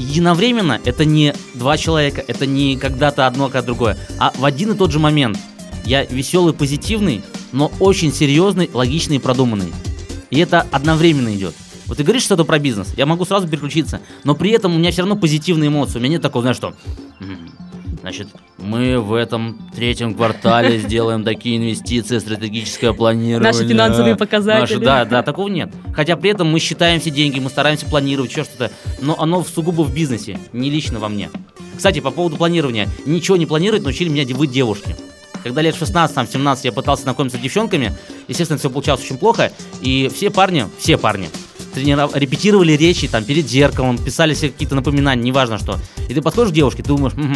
единовременно, 0.04 0.80
это 0.84 1.06
не 1.06 1.34
два 1.54 1.78
человека, 1.78 2.24
это 2.28 2.46
не 2.46 2.78
когда-то 2.78 3.28
одно, 3.28 3.48
когда 3.48 3.62
другое, 3.62 3.98
а 4.20 4.32
в 4.38 4.46
один 4.46 4.72
и 4.72 4.78
тот 4.78 4.92
же 4.92 5.00
момент. 5.00 5.38
Я 5.86 6.06
веселый, 6.06 6.54
позитивный, 6.54 7.24
но 7.52 7.72
очень 7.80 8.14
серьезный, 8.14 8.70
логичный 8.74 9.18
и 9.18 9.20
продуманный. 9.20 9.74
И 10.30 10.40
это 10.40 10.62
одновременно 10.72 11.36
идет. 11.36 11.54
Вот 11.86 11.98
ты 11.98 12.04
говоришь 12.04 12.24
что-то 12.24 12.46
про 12.46 12.60
бизнес, 12.60 12.94
я 12.96 13.06
могу 13.06 13.26
сразу 13.26 13.48
переключиться, 13.48 14.02
но 14.24 14.36
при 14.36 14.52
этом 14.52 14.74
у 14.74 14.78
меня 14.78 14.92
все 14.92 15.02
равно 15.02 15.18
позитивные 15.18 15.68
эмоции. 15.68 15.98
У 15.98 16.02
меня 16.02 16.12
нет 16.14 16.22
такого, 16.22 16.42
знаешь, 16.42 16.58
что... 16.58 16.74
«М, 18.04 18.10
Значит, 18.12 18.28
мы 18.58 19.00
в 19.00 19.14
этом 19.14 19.58
третьем 19.74 20.14
квартале 20.14 20.78
сделаем 20.80 21.24
такие 21.24 21.56
инвестиции, 21.58 22.20
стратегическое 22.20 22.92
планирование. 22.94 23.40
Наши 23.40 23.66
финансовые 23.68 24.16
показатели. 24.18 24.60
Наши- 24.62 24.80
да, 24.80 25.06
да, 25.06 25.24
такого 25.24 25.48
нет. 25.48 25.72
Хотя 25.96 26.18
при 26.18 26.32
этом 26.32 26.48
мы 26.52 26.60
считаем 26.60 27.00
все 27.00 27.12
деньги, 27.12 27.40
мы 27.40 27.50
стараемся 27.50 27.86
планировать, 27.86 28.30
еще 28.32 28.44
что-то. 28.44 28.72
Но 29.02 29.20
оно 29.20 29.42
сугубо 29.44 29.84
в 29.84 29.94
бизнесе, 29.94 30.38
не 30.52 30.70
лично 30.70 31.00
во 31.00 31.08
мне. 31.08 31.30
Кстати, 31.78 32.00
по 32.02 32.12
поводу 32.12 32.36
планирования. 32.36 32.90
Ничего 33.06 33.38
не 33.38 33.46
планировать 33.46 33.84
научили 33.84 34.10
меня 34.10 34.26
вы 34.36 34.48
девушки. 34.48 34.96
Когда 35.42 35.62
лет 35.62 35.76
в 35.76 35.80
16, 35.80 36.14
там, 36.16 36.28
в 36.28 36.32
17 36.32 36.66
я 36.66 36.72
пытался 36.74 37.04
знакомиться 37.04 37.38
с 37.38 37.42
девчонками, 37.42 37.94
естественно, 38.28 38.58
все 38.60 38.70
получалось 38.70 39.02
очень 39.04 39.18
плохо, 39.18 39.52
и 39.82 40.10
все 40.14 40.30
парни, 40.30 40.66
все 40.78 40.98
парни, 40.98 41.30
трениров- 41.76 42.16
репетировали 42.18 42.74
речи 42.74 43.08
там 43.10 43.26
перед 43.26 43.50
зеркалом, 43.50 43.98
писали 43.98 44.34
себе 44.36 44.50
какие-то 44.52 44.76
напоминания, 44.76 45.22
неважно 45.24 45.58
что. 45.58 45.80
И 46.10 46.14
ты 46.14 46.22
подходишь 46.22 46.52
к 46.52 46.54
девушке, 46.54 46.82
ты 46.84 46.90
думаешь, 46.90 47.14
угу, 47.14 47.36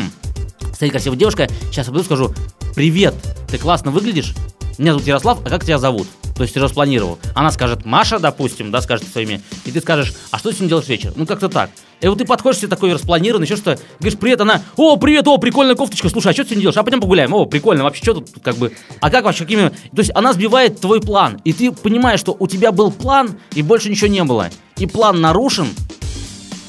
смотри, 0.59 0.89
красивая 0.89 1.17
девушка, 1.17 1.47
сейчас 1.71 1.87
я 1.87 1.91
пойду 1.91 2.05
скажу, 2.05 2.33
привет, 2.75 3.15
ты 3.49 3.57
классно 3.57 3.91
выглядишь, 3.91 4.33
меня 4.77 4.91
зовут 4.91 5.07
Ярослав, 5.07 5.39
а 5.43 5.49
как 5.49 5.63
тебя 5.63 5.79
зовут? 5.79 6.07
То 6.35 6.43
есть 6.43 6.53
ты 6.53 6.59
распланировал. 6.59 7.17
Она 7.33 7.49
скажет 7.51 7.83
Маша, 7.83 8.19
допустим, 8.19 8.69
да, 8.69 8.79
скажет 8.81 9.07
свое 9.07 9.25
имя, 9.25 9.41
и 9.65 9.71
ты 9.71 9.81
скажешь, 9.81 10.13
а 10.29 10.37
что 10.37 10.49
ты 10.49 10.55
сегодня 10.55 10.69
делаешь 10.69 10.87
вечер? 10.87 11.13
Ну 11.15 11.25
как-то 11.25 11.49
так. 11.49 11.71
И 11.99 12.07
вот 12.07 12.19
ты 12.19 12.25
подходишь 12.25 12.59
себе 12.59 12.67
такой 12.67 12.93
распланированный, 12.93 13.47
еще 13.47 13.55
что, 13.55 13.79
говоришь, 13.99 14.19
привет, 14.19 14.39
она, 14.41 14.61
о, 14.75 14.97
привет, 14.97 15.27
о, 15.27 15.39
прикольная 15.39 15.73
кофточка, 15.73 16.09
слушай, 16.09 16.27
а 16.29 16.33
что 16.33 16.43
ты 16.43 16.49
сегодня 16.49 16.61
делаешь? 16.61 16.77
А 16.77 16.83
пойдем 16.83 17.01
погуляем, 17.01 17.33
о, 17.33 17.47
прикольно, 17.47 17.83
вообще, 17.83 18.03
что 18.03 18.13
тут, 18.15 18.29
как 18.43 18.55
бы, 18.57 18.71
а 19.01 19.09
как 19.09 19.25
вообще, 19.25 19.45
какими... 19.45 19.69
То 19.69 19.97
есть 19.97 20.11
она 20.13 20.31
сбивает 20.33 20.79
твой 20.79 21.01
план, 21.01 21.41
и 21.43 21.53
ты 21.53 21.71
понимаешь, 21.71 22.19
что 22.19 22.35
у 22.37 22.45
тебя 22.45 22.71
был 22.71 22.91
план, 22.91 23.39
и 23.55 23.63
больше 23.63 23.89
ничего 23.89 24.07
не 24.07 24.23
было. 24.23 24.51
И 24.77 24.85
план 24.85 25.19
нарушен, 25.21 25.67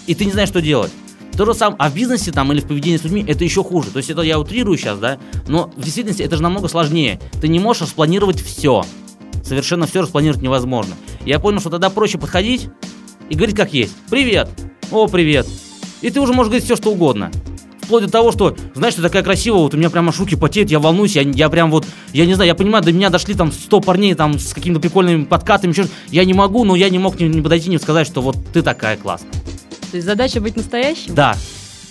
и 0.06 0.14
ты 0.14 0.24
не 0.24 0.32
знаешь, 0.32 0.48
что 0.48 0.62
делать. 0.62 0.90
То 1.38 1.44
же 1.44 1.54
самое, 1.54 1.76
а 1.78 1.88
в 1.88 1.94
бизнесе 1.94 2.32
там 2.32 2.50
или 2.50 2.58
в 2.58 2.66
поведении 2.66 2.96
с 2.96 3.04
людьми 3.04 3.24
это 3.26 3.44
еще 3.44 3.62
хуже. 3.62 3.90
То 3.92 3.98
есть 3.98 4.10
это 4.10 4.22
я 4.22 4.40
утрирую 4.40 4.76
сейчас, 4.76 4.98
да, 4.98 5.18
но 5.46 5.70
в 5.76 5.82
действительности 5.84 6.20
это 6.20 6.34
же 6.34 6.42
намного 6.42 6.66
сложнее. 6.66 7.20
Ты 7.40 7.46
не 7.46 7.60
можешь 7.60 7.82
распланировать 7.82 8.42
все. 8.42 8.84
Совершенно 9.44 9.86
все 9.86 10.00
распланировать 10.02 10.42
невозможно. 10.42 10.96
Я 11.24 11.38
понял, 11.38 11.60
что 11.60 11.70
тогда 11.70 11.90
проще 11.90 12.18
подходить 12.18 12.68
и 13.30 13.36
говорить 13.36 13.54
как 13.54 13.72
есть. 13.72 13.94
Привет. 14.10 14.50
О, 14.90 15.06
привет. 15.06 15.46
И 16.00 16.10
ты 16.10 16.20
уже 16.20 16.32
можешь 16.32 16.48
говорить 16.48 16.64
все, 16.64 16.74
что 16.74 16.90
угодно. 16.90 17.30
Вплоть 17.82 18.04
до 18.04 18.10
того, 18.10 18.32
что, 18.32 18.56
знаешь, 18.74 18.94
ты 18.94 19.02
такая 19.02 19.22
красивая, 19.22 19.60
вот 19.60 19.74
у 19.74 19.76
меня 19.76 19.90
прям 19.90 20.08
аж 20.08 20.18
руки 20.18 20.34
потеют, 20.34 20.72
я 20.72 20.80
волнуюсь, 20.80 21.14
я, 21.14 21.22
я 21.22 21.48
прям 21.48 21.70
вот, 21.70 21.86
я 22.12 22.26
не 22.26 22.34
знаю, 22.34 22.48
я 22.48 22.56
понимаю, 22.56 22.82
до 22.82 22.92
меня 22.92 23.10
дошли 23.10 23.34
там 23.34 23.52
100 23.52 23.80
парней 23.80 24.14
там 24.14 24.40
с 24.40 24.52
какими-то 24.52 24.80
прикольными 24.80 25.24
подкатами, 25.24 25.70
еще, 25.70 25.86
я 26.10 26.24
не 26.24 26.34
могу, 26.34 26.64
но 26.64 26.74
я 26.74 26.90
не 26.90 26.98
мог 26.98 27.20
не, 27.20 27.28
не 27.28 27.40
подойти, 27.40 27.70
не 27.70 27.78
сказать, 27.78 28.08
что 28.08 28.22
вот 28.22 28.36
ты 28.52 28.62
такая 28.62 28.96
классная. 28.96 29.30
То 29.90 29.96
есть 29.96 30.06
задача 30.06 30.40
быть 30.40 30.56
настоящим? 30.56 31.14
Да. 31.14 31.36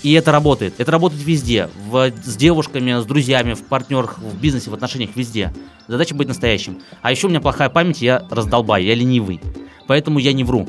И 0.04 0.14
это 0.14 0.32
работает. 0.32 0.76
Это 0.78 0.92
работает 0.92 1.24
везде. 1.24 1.70
В, 1.90 2.12
с 2.24 2.36
девушками, 2.36 3.02
с 3.02 3.06
друзьями, 3.06 3.54
в 3.54 3.64
партнерах, 3.64 4.20
в 4.20 4.40
бизнесе, 4.40 4.70
в 4.70 4.74
отношениях, 4.74 5.12
везде. 5.16 5.54
Задача 5.88 6.14
быть 6.14 6.28
настоящим. 6.28 6.80
А 7.02 7.12
еще 7.12 7.28
у 7.28 7.30
меня 7.30 7.42
плохая 7.42 7.70
память, 7.70 8.02
я 8.02 8.24
раздолбай, 8.30 8.84
я 8.86 8.94
ленивый. 8.94 9.42
Поэтому 9.88 10.20
я 10.20 10.34
не 10.34 10.44
вру. 10.44 10.68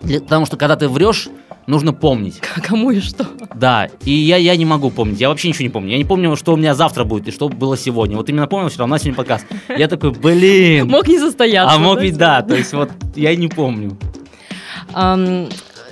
Для- 0.00 0.20
потому 0.20 0.46
что 0.46 0.56
когда 0.56 0.76
ты 0.76 0.88
врешь, 0.88 1.28
нужно 1.66 1.92
помнить. 1.92 2.38
Кому 2.62 2.90
и 2.90 3.00
что? 3.00 3.26
Да, 3.54 3.88
и 4.04 4.10
я, 4.12 4.36
я 4.36 4.56
не 4.56 4.64
могу 4.64 4.90
помнить, 4.90 5.20
я 5.20 5.28
вообще 5.28 5.48
ничего 5.48 5.64
не 5.64 5.70
помню. 5.70 5.90
Я 5.92 5.98
не 5.98 6.04
помню, 6.04 6.34
что 6.36 6.54
у 6.54 6.56
меня 6.56 6.74
завтра 6.74 7.04
будет 7.04 7.28
и 7.28 7.30
что 7.32 7.48
было 7.48 7.76
сегодня. 7.76 8.16
Вот 8.16 8.28
именно 8.28 8.46
помнил, 8.46 8.70
у 8.78 8.86
нас 8.86 9.02
сегодня 9.02 9.16
подкаст. 9.16 9.46
Я 9.68 9.88
такой, 9.88 10.12
блин. 10.12 10.88
Мог 10.88 11.08
не 11.08 11.18
состояться. 11.18 11.74
А 11.74 11.78
мог 11.78 12.00
ведь 12.00 12.16
да, 12.16 12.42
то 12.42 12.54
есть 12.54 12.72
вот 12.72 12.90
я 13.14 13.34
не 13.36 13.48
помню. 13.48 13.98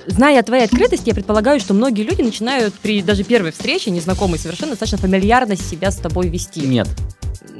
Зная 0.07 0.39
о 0.39 0.43
твоей 0.43 0.65
открытости, 0.65 1.09
я 1.09 1.15
предполагаю, 1.15 1.59
что 1.59 1.73
многие 1.73 2.03
люди 2.03 2.21
начинают 2.21 2.73
при 2.75 3.01
даже 3.01 3.23
первой 3.23 3.51
встрече, 3.51 3.91
незнакомые 3.91 4.39
совершенно, 4.39 4.71
достаточно 4.71 4.97
фамильярно 4.97 5.55
себя 5.55 5.91
с 5.91 5.97
тобой 5.97 6.27
вести. 6.27 6.61
Нет. 6.61 6.87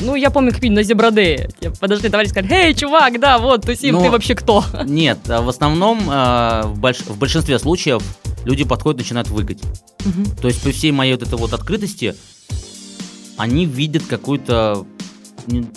Ну, 0.02 0.16
я 0.16 0.30
помню, 0.30 0.52
как 0.52 0.62
на 0.64 0.84
Зебрадее. 0.84 1.50
Подошли 1.80 2.10
товарищи 2.10 2.32
сказали, 2.32 2.54
эй, 2.54 2.74
чувак, 2.74 3.20
да, 3.20 3.38
вот, 3.38 3.66
тусим, 3.66 3.96
Ну, 3.96 4.04
ты 4.04 4.10
вообще 4.12 4.36
кто? 4.36 4.64
Нет, 4.84 5.20
а 5.28 5.42
в 5.42 5.50
основном 5.50 6.00
э, 6.10 6.64
в, 6.66 6.80
больш- 6.80 7.10
в 7.10 7.18
большинстве 7.18 7.58
случаев 7.60 8.04
люди 8.44 8.64
подходят 8.66 9.00
начинают 9.00 9.30
выкать. 9.30 9.60
Мгм. 10.04 10.26
То 10.42 10.48
есть 10.48 10.62
при 10.62 10.72
всей 10.72 10.92
моей 10.92 11.14
вот 11.14 11.24
этой 11.24 11.38
вот 11.38 11.54
открытости 11.54 12.16
они 13.38 13.66
видят 13.66 14.04
какую-то 14.04 14.86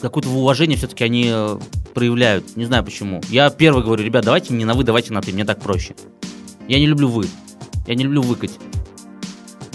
какое-то 0.00 0.30
уважение 0.30 0.78
все-таки 0.78 1.04
они 1.04 1.28
э, 1.30 1.58
проявляют. 1.94 2.56
Не 2.56 2.64
знаю 2.64 2.84
почему. 2.84 3.20
Я 3.28 3.50
первый 3.50 3.84
говорю, 3.84 4.02
ребят, 4.04 4.24
давайте 4.24 4.54
не 4.54 4.64
на 4.64 4.74
вы, 4.74 4.82
давайте 4.84 5.12
на 5.12 5.20
ты, 5.20 5.32
мне 5.32 5.44
так 5.44 5.60
проще. 5.60 5.94
Я 6.68 6.78
не 6.78 6.86
люблю 6.86 7.08
вы. 7.08 7.26
Я 7.86 7.94
не 7.94 8.04
люблю 8.04 8.20
выкать. 8.20 8.52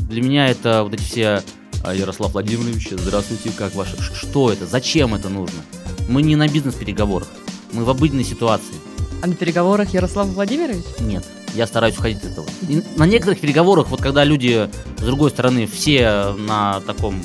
Для 0.09 0.21
меня 0.21 0.47
это 0.47 0.83
вот 0.83 0.93
эти 0.93 1.01
все 1.01 1.43
«А, 1.83 1.93
Ярослав 1.93 2.33
Владимирович, 2.33 2.89
здравствуйте, 2.91 3.49
как 3.49 3.73
ваше... 3.73 3.97
Что 4.13 4.51
это? 4.51 4.67
Зачем 4.67 5.15
это 5.15 5.27
нужно? 5.27 5.59
Мы 6.07 6.21
не 6.21 6.35
на 6.35 6.47
бизнес-переговорах. 6.47 7.27
Мы 7.71 7.83
в 7.83 7.89
обыденной 7.89 8.23
ситуации. 8.23 8.75
А 9.23 9.27
на 9.27 9.33
переговорах 9.33 9.93
Ярослав 9.93 10.27
Владимирович? 10.27 10.85
Нет, 10.99 11.25
я 11.55 11.65
стараюсь 11.65 11.97
уходить 11.97 12.19
от 12.19 12.25
этого. 12.25 12.45
И 12.69 12.83
на 12.95 13.07
некоторых 13.07 13.39
переговорах, 13.39 13.89
вот 13.89 13.99
когда 13.99 14.23
люди 14.23 14.69
с 14.97 15.01
другой 15.01 15.31
стороны 15.31 15.65
все 15.65 16.33
на 16.37 16.79
таком 16.81 17.19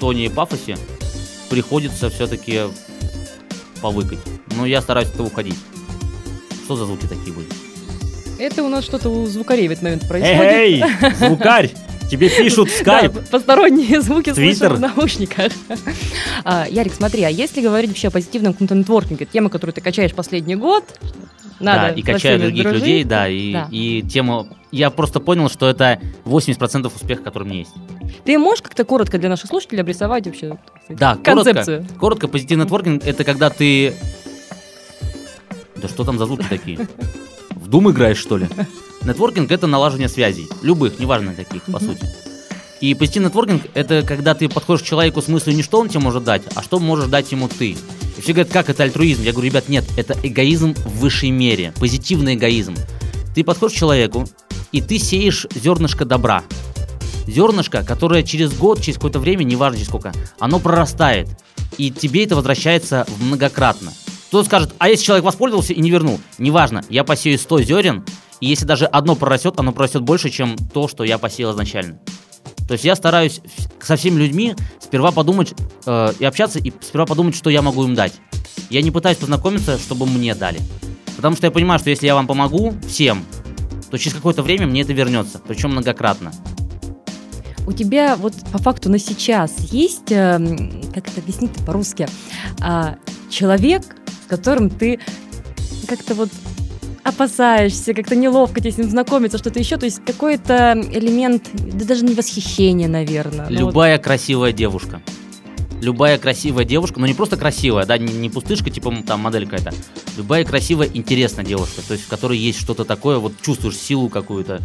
тоне 0.00 0.26
и 0.26 0.28
пафосе, 0.30 0.78
приходится 1.50 2.08
все-таки 2.08 2.62
повыкать. 3.82 4.20
Но 4.56 4.64
я 4.64 4.80
стараюсь 4.80 5.08
от 5.08 5.14
этого 5.14 5.26
уходить. 5.26 5.58
Что 6.64 6.76
за 6.76 6.86
звуки 6.86 7.06
такие 7.06 7.32
были? 7.32 7.65
Это 8.38 8.62
у 8.62 8.68
нас 8.68 8.84
что-то 8.84 9.08
у 9.08 9.26
звукарей 9.26 9.68
в 9.68 9.70
этот 9.72 9.82
момент 9.84 10.06
происходит. 10.08 10.52
Эй, 10.52 10.84
звукарь, 11.18 11.70
тебе 12.10 12.28
пишут 12.28 12.70
в 12.70 12.84
Да, 12.84 13.10
посторонние 13.30 14.00
звуки 14.02 14.32
Твиттер. 14.32 14.70
слышим 14.70 14.76
в 14.76 14.80
наушниках. 14.96 15.52
А, 16.44 16.66
Ярик, 16.68 16.92
смотри, 16.94 17.22
а 17.24 17.28
если 17.28 17.60
говорить 17.60 17.90
вообще 17.90 18.08
о 18.08 18.10
позитивном 18.12 18.52
каком-то 18.52 18.74
нетворкинге, 18.76 19.24
тема, 19.26 19.50
которую 19.50 19.74
ты 19.74 19.80
качаешь 19.80 20.14
последний 20.14 20.54
год, 20.54 20.84
надо 21.58 21.88
да, 21.88 21.90
и 21.90 22.02
качаю 22.02 22.38
других 22.38 22.62
дружить. 22.64 22.82
людей, 22.82 23.04
да, 23.04 23.26
и, 23.28 23.52
Да. 23.52 23.68
и 23.70 24.02
тему... 24.02 24.46
Я 24.70 24.90
просто 24.90 25.20
понял, 25.20 25.48
что 25.48 25.68
это 25.68 26.00
80% 26.24 26.92
успеха, 26.94 27.22
который 27.22 27.44
у 27.44 27.46
меня 27.46 27.58
есть. 27.60 27.72
Ты 28.24 28.38
можешь 28.38 28.62
как-то 28.62 28.84
коротко 28.84 29.16
для 29.18 29.28
наших 29.30 29.48
слушателей 29.48 29.80
обрисовать 29.80 30.26
вообще 30.26 30.58
Да, 30.88 31.16
концепцию? 31.16 31.78
Коротко, 31.78 31.98
коротко 31.98 32.28
позитивный 32.28 32.64
нетворкинг 32.64 33.04
это 33.06 33.24
когда 33.24 33.48
ты. 33.48 33.94
Да 35.76 35.88
что 35.88 36.04
там 36.04 36.18
за 36.18 36.26
звуки 36.26 36.44
такие? 36.48 36.86
В 37.66 37.68
Дум 37.68 37.90
играешь, 37.90 38.18
что 38.18 38.36
ли? 38.36 38.46
Нетворкинг 39.02 39.50
это 39.50 39.66
налаживание 39.66 40.08
связей. 40.08 40.46
Любых, 40.62 41.00
неважно 41.00 41.34
каких, 41.34 41.64
по 41.64 41.80
сути. 41.80 42.06
И 42.80 42.94
позитивный 42.94 43.28
нетворкинг 43.28 43.64
это 43.74 44.02
когда 44.02 44.36
ты 44.36 44.48
подходишь 44.48 44.84
к 44.84 44.86
человеку 44.86 45.20
с 45.20 45.26
мыслью 45.26 45.56
не 45.56 45.64
что 45.64 45.80
он 45.80 45.88
тебе 45.88 45.98
может 45.98 46.22
дать, 46.22 46.42
а 46.54 46.62
что 46.62 46.78
можешь 46.78 47.08
дать 47.08 47.32
ему 47.32 47.48
ты. 47.48 47.76
И 48.16 48.20
все 48.20 48.34
говорят, 48.34 48.52
как 48.52 48.70
это 48.70 48.84
альтруизм? 48.84 49.24
Я 49.24 49.32
говорю, 49.32 49.50
ребят, 49.50 49.68
нет, 49.68 49.84
это 49.96 50.16
эгоизм 50.22 50.74
в 50.74 51.00
высшей 51.00 51.30
мере. 51.30 51.72
Позитивный 51.80 52.36
эгоизм. 52.36 52.76
Ты 53.34 53.42
подходишь 53.42 53.74
к 53.74 53.80
человеку, 53.80 54.28
и 54.70 54.80
ты 54.80 55.00
сеешь 55.00 55.48
зернышко 55.52 56.04
добра. 56.04 56.44
Зернышко, 57.26 57.82
которое 57.82 58.22
через 58.22 58.54
год, 58.54 58.80
через 58.80 58.94
какое-то 58.94 59.18
время, 59.18 59.42
неважно 59.42 59.78
через 59.78 59.88
сколько, 59.88 60.12
оно 60.38 60.60
прорастает. 60.60 61.28
И 61.78 61.90
тебе 61.90 62.22
это 62.22 62.36
возвращается 62.36 63.08
многократно. 63.18 63.92
Кто-то 64.36 64.48
скажет, 64.48 64.74
а 64.76 64.90
если 64.90 65.02
человек 65.02 65.24
воспользовался 65.24 65.72
и 65.72 65.80
не 65.80 65.90
вернул? 65.90 66.20
Неважно, 66.36 66.84
я 66.90 67.04
посею 67.04 67.38
100 67.38 67.62
зерен, 67.62 68.04
и 68.40 68.48
если 68.48 68.66
даже 68.66 68.84
одно 68.84 69.16
прорастет, 69.16 69.54
оно 69.56 69.72
прорастет 69.72 70.02
больше, 70.02 70.28
чем 70.28 70.56
то, 70.74 70.88
что 70.88 71.04
я 71.04 71.16
посеял 71.16 71.52
изначально. 71.52 71.98
То 72.68 72.72
есть 72.72 72.84
я 72.84 72.96
стараюсь 72.96 73.40
со 73.80 73.96
всеми 73.96 74.20
людьми 74.20 74.54
сперва 74.78 75.10
подумать 75.10 75.54
э, 75.86 76.12
и 76.18 76.24
общаться, 76.26 76.58
и 76.58 76.70
сперва 76.82 77.06
подумать, 77.06 77.34
что 77.34 77.48
я 77.48 77.62
могу 77.62 77.82
им 77.84 77.94
дать. 77.94 78.12
Я 78.68 78.82
не 78.82 78.90
пытаюсь 78.90 79.16
познакомиться, 79.16 79.78
чтобы 79.78 80.04
мне 80.04 80.34
дали. 80.34 80.60
Потому 81.16 81.34
что 81.34 81.46
я 81.46 81.50
понимаю, 81.50 81.80
что 81.80 81.88
если 81.88 82.04
я 82.04 82.14
вам 82.14 82.26
помогу 82.26 82.74
всем, 82.86 83.24
то 83.90 83.96
через 83.96 84.16
какое-то 84.16 84.42
время 84.42 84.66
мне 84.66 84.82
это 84.82 84.92
вернется, 84.92 85.40
причем 85.48 85.70
многократно. 85.70 86.30
У 87.66 87.72
тебя 87.72 88.16
вот 88.16 88.34
по 88.52 88.58
факту 88.58 88.90
на 88.90 88.98
сейчас 88.98 89.54
есть, 89.72 90.12
эм, 90.12 90.82
как 90.92 91.08
это 91.08 91.22
объяснить 91.22 91.52
по-русски, 91.64 92.06
а, 92.60 92.96
человек, 93.30 93.95
с 94.26 94.28
которым 94.28 94.70
ты 94.70 94.98
как-то 95.86 96.14
вот 96.14 96.30
опасаешься, 97.04 97.94
как-то 97.94 98.16
неловко 98.16 98.60
тебе 98.60 98.72
с 98.72 98.78
ним 98.78 98.90
знакомиться, 98.90 99.38
что-то 99.38 99.60
еще, 99.60 99.76
то 99.76 99.84
есть 99.84 100.04
какой-то 100.04 100.72
элемент, 100.92 101.48
да 101.54 101.84
даже 101.84 102.04
не 102.04 102.14
восхищения, 102.14 102.88
наверное. 102.88 103.46
ну 103.48 103.66
вот. 103.66 103.70
Любая 103.70 103.98
красивая 103.98 104.52
девушка. 104.52 105.00
Любая 105.80 106.18
красивая 106.18 106.64
девушка, 106.64 106.98
но 106.98 107.06
не 107.06 107.14
просто 107.14 107.36
красивая, 107.36 107.84
да, 107.84 107.98
не, 107.98 108.12
не 108.12 108.30
пустышка, 108.30 108.70
типа 108.70 108.92
там 109.06 109.20
модель 109.20 109.46
какая-то. 109.46 109.72
Любая 110.16 110.44
красивая, 110.44 110.88
интересная 110.92 111.44
девушка, 111.44 111.82
то 111.86 111.92
есть 111.92 112.06
в 112.06 112.08
которой 112.08 112.38
есть 112.38 112.58
что-то 112.58 112.84
такое, 112.84 113.18
вот 113.18 113.34
чувствуешь 113.42 113.76
силу 113.76 114.08
какую-то. 114.08 114.60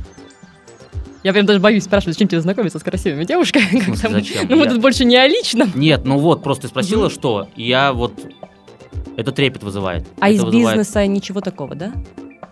Я 1.24 1.34
прям 1.34 1.46
даже 1.46 1.60
боюсь 1.60 1.84
спрашивать, 1.84 2.16
зачем 2.16 2.28
тебе 2.28 2.42
знакомиться 2.42 2.80
с 2.80 2.84
красивыми 2.84 3.26
девушками. 3.26 3.80
Смысле, 3.84 4.10
зачем? 4.10 4.48
Ну, 4.50 4.56
мы 4.56 4.64
Я- 4.66 4.72
тут 4.72 4.82
больше 4.82 5.06
не 5.06 5.18
о 5.18 5.28
личном. 5.28 5.72
Нет, 5.76 6.06
ну 6.06 6.18
вот, 6.18 6.42
просто 6.42 6.68
спросила, 6.68 7.12
что, 7.12 7.50
я 7.56 7.94
вот... 7.94 8.14
Это 9.18 9.32
трепет 9.32 9.64
вызывает. 9.64 10.08
А 10.20 10.28
Это 10.28 10.36
из 10.36 10.44
вызывает- 10.44 10.78
бизнеса 10.78 11.06
ничего 11.08 11.42
такого, 11.42 11.76
да? 11.76 11.94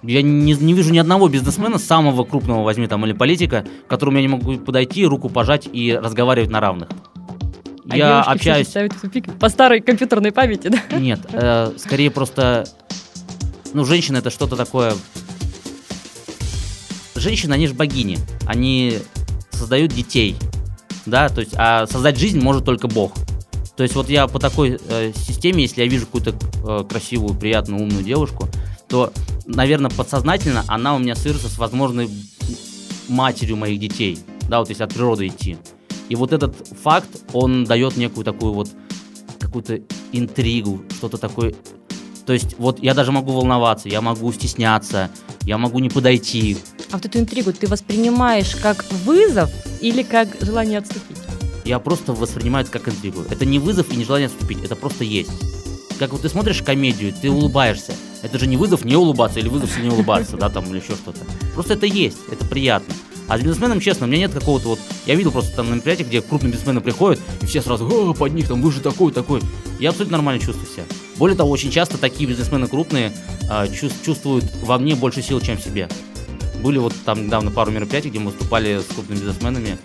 Я 0.02 0.22
не, 0.22 0.54
не 0.54 0.74
вижу 0.74 0.94
ни 0.94 0.98
одного 0.98 1.28
бизнесмена, 1.28 1.78
самого 1.78 2.24
крупного 2.24 2.64
возьми 2.64 2.88
там, 2.88 3.06
или 3.06 3.14
политика, 3.14 3.66
к 3.86 3.90
которому 3.90 4.18
я 4.18 4.22
не 4.22 4.30
могу 4.30 4.58
подойти, 4.58 5.06
руку 5.06 5.30
пожать 5.30 5.68
и 5.72 5.94
разговаривать 5.94 6.50
на 6.50 6.62
равных. 6.62 6.90
А 7.90 7.98
я 7.98 8.22
общаюсь... 8.22 8.68
ставят 8.68 8.94
в 8.94 9.02
тупик 9.02 9.34
по 9.40 9.50
старой 9.50 9.82
компьютерной 9.82 10.32
памяти, 10.32 10.70
да? 10.70 10.98
Нет, 10.98 11.22
э, 11.32 11.72
скорее 11.78 12.12
просто... 12.12 12.66
Ну, 13.74 13.84
женщина 13.84 14.18
это 14.18 14.30
что-то 14.30 14.56
такое... 14.56 14.94
Женщины, 17.16 17.54
они 17.54 17.68
же 17.68 17.74
богини. 17.74 18.18
Они 18.46 19.00
создают 19.52 19.92
детей. 19.92 20.38
Да, 21.06 21.30
то 21.30 21.42
есть, 21.42 21.54
а 21.58 21.86
создать 21.88 22.18
жизнь 22.18 22.40
может 22.40 22.64
только 22.64 22.88
Бог. 22.88 23.14
То 23.80 23.84
есть 23.84 23.96
вот 23.96 24.10
я 24.10 24.28
по 24.28 24.40
такой 24.40 24.78
э, 24.90 25.14
системе, 25.16 25.64
если 25.64 25.84
я 25.84 25.88
вижу 25.88 26.06
какую-то 26.06 26.36
э, 26.68 26.84
красивую, 26.84 27.34
приятную, 27.34 27.82
умную 27.82 28.04
девушку, 28.04 28.50
то, 28.90 29.14
наверное, 29.46 29.90
подсознательно 29.90 30.66
она 30.68 30.98
у 30.98 31.00
меня 31.00 31.16
свяжется 31.16 31.48
с 31.48 31.58
возможной 31.58 32.10
матерью 33.08 33.56
моих 33.56 33.80
детей. 33.80 34.20
Да, 34.50 34.60
вот 34.60 34.68
если 34.68 34.84
от 34.84 34.94
природы 34.94 35.28
идти. 35.28 35.56
И 36.10 36.16
вот 36.16 36.34
этот 36.34 36.58
факт, 36.84 37.08
он 37.32 37.64
дает 37.64 37.96
некую 37.96 38.26
такую 38.26 38.52
вот 38.52 38.68
какую-то 39.40 39.80
интригу, 40.12 40.82
что-то 40.98 41.18
такое. 41.18 41.56
То 42.26 42.34
есть 42.34 42.56
вот 42.58 42.84
я 42.84 42.94
даже 42.94 43.14
могу 43.14 43.32
волноваться, 43.32 43.88
я 43.88 44.02
могу 44.02 44.30
стесняться, 44.34 45.10
я 45.44 45.58
могу 45.58 45.80
не 45.80 45.88
подойти. 45.88 46.58
А 46.92 46.98
вот 46.98 47.06
эту 47.06 47.18
интригу 47.18 47.54
ты 47.54 47.66
воспринимаешь 47.66 48.58
как 48.58 48.84
вызов 49.06 49.50
или 49.80 50.04
как 50.04 50.28
желание 50.42 50.80
отступить? 50.80 51.29
Я 51.66 51.80
просто 51.80 52.14
воспринимаю 52.14 52.64
это 52.64 52.72
как 52.72 52.88
интригу. 52.90 53.24
Это 53.30 53.46
не 53.46 53.60
вызов 53.60 53.92
и 53.92 53.96
не 53.96 54.06
желание 54.06 54.28
отступить, 54.28 54.64
это 54.64 54.76
просто 54.76 55.04
есть. 55.04 55.32
Как 56.00 56.12
вот 56.12 56.22
ты 56.22 56.30
смотришь 56.30 56.62
комедию, 56.62 57.14
ты 57.14 57.30
улыбаешься. 57.30 57.94
Это 58.22 58.40
же 58.40 58.48
не 58.48 58.58
вызов 58.58 58.86
не 58.86 58.96
улыбаться 58.96 59.40
или 59.40 59.50
вызов 59.50 59.78
не 59.78 59.90
улыбаться, 59.90 60.38
да, 60.38 60.50
там 60.50 60.66
или 60.66 60.78
еще 60.78 60.94
что-то. 60.94 61.20
Просто 61.54 61.74
это 61.74 61.86
есть, 61.86 62.18
это 62.32 62.46
приятно. 62.46 62.94
А 63.28 63.38
с 63.38 63.42
бизнесменом, 63.42 63.80
честно, 63.80 64.08
у 64.08 64.10
меня 64.10 64.22
нет 64.22 64.34
какого-то 64.34 64.70
вот... 64.70 64.80
Я 65.06 65.14
видел 65.14 65.32
просто 65.32 65.56
там 65.56 65.70
на 65.70 65.76
мероприятиях, 65.76 66.08
где 66.08 66.22
крупные 66.22 66.52
бизнесмены 66.52 66.82
приходят, 66.82 67.20
и 67.42 67.46
все 67.46 67.62
сразу, 67.62 67.86
о, 67.86 68.14
под 68.16 68.34
них 68.34 68.48
там, 68.48 68.62
вы 68.62 68.72
же 68.72 68.82
такой, 68.82 69.12
такой. 69.12 69.42
Я 69.80 69.90
абсолютно 69.90 70.18
нормально 70.18 70.42
чувствую 70.42 70.68
себя. 70.68 70.84
Более 71.18 71.38
того, 71.38 71.52
очень 71.52 71.70
часто 71.70 72.00
такие 72.00 72.28
бизнесмены 72.28 72.68
крупные 72.68 73.14
а, 73.50 73.68
чувствуют 73.68 74.46
во 74.64 74.80
мне 74.80 74.96
больше 74.96 75.22
сил, 75.22 75.40
чем 75.42 75.58
в 75.58 75.62
себе. 75.62 75.88
Были 76.64 76.80
вот 76.80 76.94
там 77.06 77.28
недавно 77.28 77.52
пару 77.52 77.72
мероприятий, 77.72 78.10
где 78.10 78.20
мы 78.20 78.32
выступали 78.32 78.80
с 78.80 78.94
крупными 78.94 79.20
бизнесменами, 79.20 79.78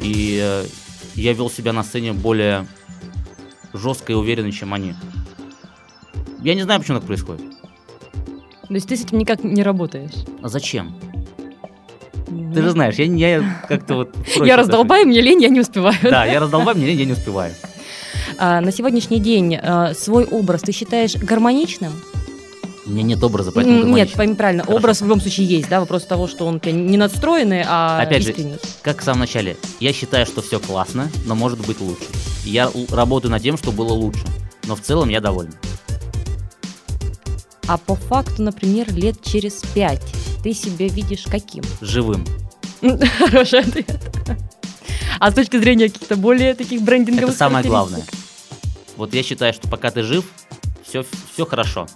и 0.00 0.38
э, 0.40 0.64
я 1.14 1.32
вел 1.32 1.50
себя 1.50 1.72
на 1.72 1.82
сцене 1.82 2.12
более 2.12 2.66
жестко 3.72 4.12
и 4.12 4.14
уверенно, 4.14 4.52
чем 4.52 4.74
они. 4.74 4.94
Я 6.40 6.54
не 6.54 6.62
знаю, 6.62 6.80
почему 6.80 6.98
так 6.98 7.06
происходит. 7.06 7.42
То 8.68 8.74
есть 8.74 8.88
ты 8.88 8.96
с 8.96 9.04
этим 9.04 9.18
никак 9.18 9.44
не 9.44 9.62
работаешь? 9.62 10.24
А 10.42 10.48
зачем? 10.48 10.94
Ты 12.54 12.62
же 12.62 12.70
знаешь, 12.70 12.94
я, 12.96 13.04
я 13.04 13.62
как-то 13.68 13.94
вот... 13.94 14.16
Я 14.36 14.56
раздолбаю, 14.56 15.06
мне 15.06 15.20
лень, 15.20 15.42
я 15.42 15.48
не 15.48 15.60
успеваю. 15.60 15.96
Да, 16.02 16.24
я 16.24 16.40
раздолбаю, 16.40 16.76
мне 16.76 16.86
лень, 16.86 17.00
я 17.00 17.04
не 17.04 17.12
успеваю. 17.12 17.54
А, 18.38 18.60
на 18.60 18.72
сегодняшний 18.72 19.20
день 19.20 19.56
а, 19.56 19.92
свой 19.94 20.24
образ 20.24 20.62
ты 20.62 20.72
считаешь 20.72 21.16
гармоничным? 21.16 21.92
У 22.84 22.90
меня 22.90 23.02
нет 23.02 23.22
образа, 23.22 23.52
поэтому 23.52 23.96
Нет, 23.96 24.12
пойми 24.12 24.34
правильно, 24.34 24.64
Хорошо. 24.64 24.78
образ 24.78 25.00
в 25.00 25.04
любом 25.04 25.20
случае 25.20 25.46
есть, 25.46 25.68
да, 25.68 25.78
вопрос 25.80 26.04
того, 26.04 26.26
что 26.26 26.46
он 26.46 26.60
не 26.64 26.96
надстроенный, 26.96 27.62
а 27.64 28.00
Опять 28.02 28.26
искренний. 28.26 28.54
же, 28.54 28.58
как 28.82 29.00
в 29.00 29.04
самом 29.04 29.20
начале, 29.20 29.56
я 29.78 29.92
считаю, 29.92 30.26
что 30.26 30.42
все 30.42 30.58
классно, 30.58 31.08
но 31.24 31.34
может 31.36 31.64
быть 31.64 31.80
лучше. 31.80 32.04
Я 32.44 32.70
работаю 32.90 33.30
над 33.30 33.42
тем, 33.42 33.56
чтобы 33.56 33.78
было 33.78 33.92
лучше, 33.92 34.24
но 34.66 34.74
в 34.74 34.80
целом 34.80 35.10
я 35.10 35.20
доволен. 35.20 35.54
А 37.68 37.78
по 37.78 37.94
факту, 37.94 38.42
например, 38.42 38.92
лет 38.92 39.22
через 39.22 39.62
пять 39.74 40.02
ты 40.42 40.52
себя 40.52 40.88
видишь 40.88 41.24
каким? 41.30 41.62
Живым. 41.80 42.26
Хороший 43.18 43.60
ответ. 43.60 44.00
А 45.20 45.30
с 45.30 45.34
точки 45.34 45.56
зрения 45.56 45.88
каких-то 45.88 46.16
более 46.16 46.54
таких 46.54 46.82
брендинговых 46.82 47.30
Это 47.30 47.38
самое 47.38 47.64
главное. 47.64 48.02
Вот 48.96 49.14
я 49.14 49.22
считаю, 49.22 49.54
что 49.54 49.68
пока 49.68 49.92
ты 49.92 50.02
жив, 50.02 50.24
все, 50.84 51.04
все 51.32 51.46
хорошо. 51.46 51.86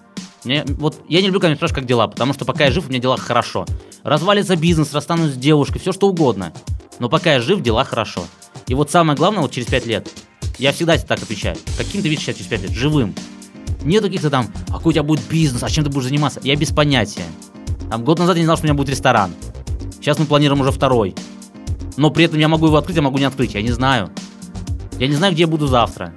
Мне, 0.47 0.65
вот 0.79 1.03
я 1.09 1.21
не 1.21 1.27
люблю, 1.27 1.41
когда 1.41 1.49
меня 1.49 1.57
спрашивают, 1.57 1.81
как 1.81 1.89
дела, 1.89 2.07
потому 2.07 2.33
что 2.33 2.45
пока 2.45 2.67
я 2.67 2.71
жив, 2.71 2.87
у 2.87 2.89
меня 2.89 3.01
дела 3.01 3.17
хорошо. 3.17 3.67
Развалится 4.05 4.55
бизнес, 4.55 4.95
расстанусь 4.95 5.33
с 5.33 5.37
девушкой, 5.37 5.81
все 5.81 5.91
что 5.91 6.09
угодно. 6.09 6.53
Но 7.01 7.09
пока 7.09 7.35
я 7.35 7.41
жив, 7.41 7.61
дела 7.63 7.83
хорошо. 7.83 8.23
И 8.69 8.75
вот 8.75 8.89
самое 8.89 9.17
главное, 9.17 9.43
вот 9.43 9.51
через 9.51 9.67
5 9.67 9.87
лет, 9.87 10.09
я 10.59 10.73
всегда 10.73 10.97
так 10.99 11.21
отвечаю, 11.21 11.57
каким 11.77 12.01
ты 12.01 12.09
видишь 12.09 12.23
себя 12.23 12.35
через 12.35 12.47
5 12.47 12.63
лет? 12.63 12.71
Живым. 12.71 13.13
Нет 13.83 14.05
каких-то 14.05 14.31
там, 14.31 14.47
а 14.69 14.75
какой 14.75 14.91
у 14.91 14.93
тебя 14.93 15.03
будет 15.03 15.29
бизнес, 15.29 15.65
а 15.65 15.69
чем 15.69 15.83
ты 15.83 15.91
будешь 15.91 16.07
заниматься? 16.07 16.39
Я 16.45 16.55
без 16.55 16.71
понятия. 16.71 17.27
Там 17.91 18.05
год 18.05 18.21
назад 18.21 18.37
я 18.37 18.43
не 18.43 18.47
знал, 18.47 18.57
что 18.57 18.67
у 18.67 18.69
меня 18.69 18.75
будет 18.75 18.91
ресторан. 18.91 19.33
Сейчас 19.97 20.17
мы 20.21 20.27
планируем 20.27 20.61
уже 20.61 20.71
второй. 20.71 21.17
Но 21.97 22.11
при 22.11 22.25
этом 22.25 22.39
я 22.39 22.47
могу 22.47 22.67
его 22.67 22.77
открыть, 22.77 22.95
я 22.95 23.03
могу 23.03 23.19
не 23.19 23.25
открыть, 23.25 23.55
я 23.55 23.63
не 23.63 23.73
знаю. 23.73 24.13
Я 25.01 25.09
не 25.09 25.15
знаю, 25.17 25.33
где 25.33 25.43
я 25.43 25.49
буду 25.49 25.67
завтра. 25.67 26.15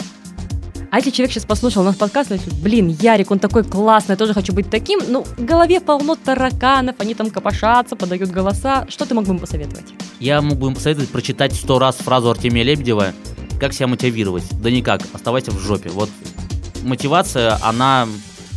А 0.92 0.98
если 0.98 1.12
человек 1.12 1.34
сейчас 1.34 1.46
послушал 1.46 1.84
наш 1.84 1.98
подкаст, 1.98 2.32
и 2.32 2.40
блин, 2.64 2.88
Ярик, 2.88 3.30
он 3.30 3.38
такой 3.38 3.64
классный, 3.64 4.14
я 4.14 4.18
тоже 4.18 4.34
хочу 4.34 4.54
быть 4.54 4.72
таким, 4.72 5.00
ну, 5.08 5.24
в 5.24 5.46
голове 5.46 5.80
полно 5.82 6.16
тараканов, 6.16 6.96
они 6.98 7.14
там 7.14 7.30
копошатся, 7.30 7.96
подают 7.96 8.32
голоса. 8.32 8.88
Что 8.90 9.06
ты 9.06 9.14
мог 9.14 9.26
бы 9.26 9.32
ему 9.32 9.40
посоветовать? 9.40 9.86
Я 10.20 10.42
мог 10.42 10.58
бы 10.58 10.68
ему 10.68 10.76
посоветовать 10.76 11.10
прочитать 11.10 11.54
сто 11.54 11.78
раз 11.78 11.98
фразу 11.98 12.32
Артемия 12.32 12.64
Лебедева 12.64 13.14
«Как 13.60 13.74
себя 13.74 13.88
мотивировать?» 13.88 14.46
Да 14.62 14.72
никак, 14.72 15.02
оставайся 15.14 15.52
в 15.52 15.60
жопе. 15.60 15.90
Вот 15.90 16.10
мотивация, 16.82 17.60
она 17.62 18.08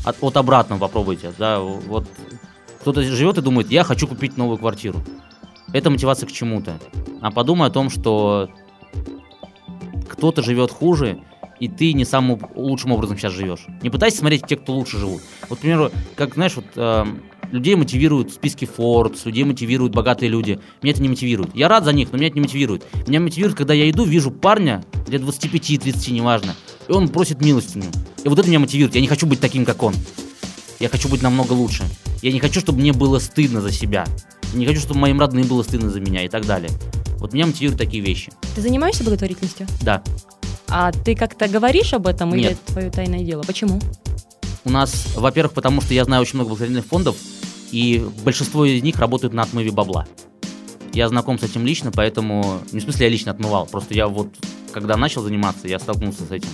от, 0.05 0.17
от 0.23 0.37
обратного 0.39 0.81
попробуйте. 0.81 1.33
Да, 1.39 1.61
вот 1.61 2.09
кто-то 2.81 3.03
живет 3.03 3.37
и 3.37 3.43
думает, 3.43 3.71
я 3.71 3.85
хочу 3.85 4.07
купить 4.07 4.39
новую 4.39 4.57
квартиру. 4.57 5.03
Это 5.75 5.91
мотивация 5.91 6.27
к 6.27 6.33
чему-то. 6.33 6.79
А 7.21 7.31
подумай 7.31 7.69
о 7.69 7.71
том, 7.71 7.91
что 7.91 8.49
кто-то 10.09 10.43
живет 10.43 10.71
хуже, 10.71 11.23
и 11.63 11.69
ты 11.69 11.93
не 11.93 12.05
самым 12.05 12.41
лучшим 12.57 12.91
образом 12.91 13.17
сейчас 13.17 13.35
живешь. 13.35 13.67
Не 13.83 13.91
пытайся 13.91 14.19
смотреть 14.19 14.45
те, 14.49 14.57
кто 14.57 14.73
лучше 14.73 14.99
живут. 14.99 15.23
Вот, 15.49 15.61
к 15.61 15.63
примеру, 15.63 15.93
как, 16.17 16.35
знаешь, 16.35 16.57
вот 16.57 16.65
э, 16.75 17.05
людей 17.53 17.77
мотивируют 17.77 18.33
списки 18.33 18.65
Forbes, 18.65 19.21
людей 19.27 19.45
мотивируют 19.45 19.95
богатые 19.95 20.29
люди. 20.29 20.59
Меня 20.83 20.93
это 20.93 21.01
не 21.01 21.09
мотивирует. 21.09 21.55
Я 21.55 21.69
рад 21.69 21.85
за 21.85 21.93
них, 21.93 22.11
но 22.11 22.19
меня 22.19 22.27
это 22.27 22.35
не 22.35 22.41
мотивирует. 22.41 22.85
Меня 23.07 23.21
мотивирует, 23.21 23.57
когда 23.57 23.75
я 23.75 23.89
иду, 23.89 24.03
вижу 24.05 24.33
парня, 24.33 24.83
лет 25.07 25.23
25-30, 25.23 26.11
неважно, 26.11 26.57
и 26.89 26.93
он 26.93 27.09
просит 27.09 27.41
милостыню. 27.41 27.87
И 28.25 28.29
вот 28.29 28.41
это 28.41 28.49
меня 28.49 28.59
мотивирует. 28.59 28.97
Я 28.97 29.01
не 29.01 29.07
хочу 29.07 29.29
быть 29.29 29.39
таким, 29.39 29.65
как 29.65 29.85
он. 29.85 29.95
Я 30.81 30.89
хочу 30.89 31.09
быть 31.09 31.23
намного 31.23 31.53
лучше. 31.53 31.85
Я 32.23 32.33
не 32.33 32.41
хочу, 32.41 32.59
чтобы 32.59 32.81
мне 32.81 32.93
было 32.93 33.21
стыдно 33.21 33.61
за 33.61 33.71
себя. 33.71 34.05
Я 34.53 34.59
не 34.59 34.67
хочу, 34.67 34.81
чтобы 34.81 34.99
моим 34.99 35.21
родным 35.21 35.47
было 35.47 35.63
стыдно 35.63 35.91
за 35.91 36.01
меня 36.01 36.25
и 36.25 36.29
так 36.29 36.45
далее. 36.45 36.71
Вот 37.19 37.35
меня 37.35 37.47
мотивируют 37.47 37.79
такие 37.79 38.03
вещи. 38.03 38.33
Ты 38.57 38.63
занимаешься 38.63 39.05
благотворительностью? 39.05 39.69
Да. 39.81 40.03
А 40.75 40.91
ты 40.91 41.15
как-то 41.15 41.49
говоришь 41.49 41.93
об 41.93 42.07
этом 42.07 42.31
Нет. 42.31 42.39
или 42.39 42.51
это 42.53 42.73
твое 42.73 42.91
тайное 42.91 43.23
дело? 43.23 43.43
Почему? 43.43 43.79
У 44.65 44.71
нас, 44.71 45.09
во-первых, 45.15 45.53
потому 45.53 45.83
что 45.83 45.93
я 45.93 46.05
знаю 46.05 46.23
очень 46.23 46.37
много 46.37 46.49
благотворительных 46.49 46.87
фондов, 46.87 47.17
и 47.71 48.03
большинство 48.25 48.65
из 48.65 48.83
них 48.83 48.99
работают 48.99 49.35
на 49.35 49.43
отмыве 49.43 49.71
бабла. 49.71 50.07
Я 50.95 51.09
знаком 51.11 51.39
с 51.39 51.43
этим 51.43 51.67
лично, 51.67 51.91
поэтому... 51.93 52.61
Не 52.73 52.81
в 52.81 52.85
смысле 52.85 53.07
я 53.07 53.13
лично 53.13 53.33
отмывал, 53.33 53.67
просто 53.67 53.93
я 53.93 54.09
вот, 54.09 54.29
когда 54.73 54.97
начал 54.97 55.23
заниматься, 55.23 55.69
я 55.69 55.79
столкнулся 55.79 56.25
с 56.25 56.31
этим. 56.31 56.49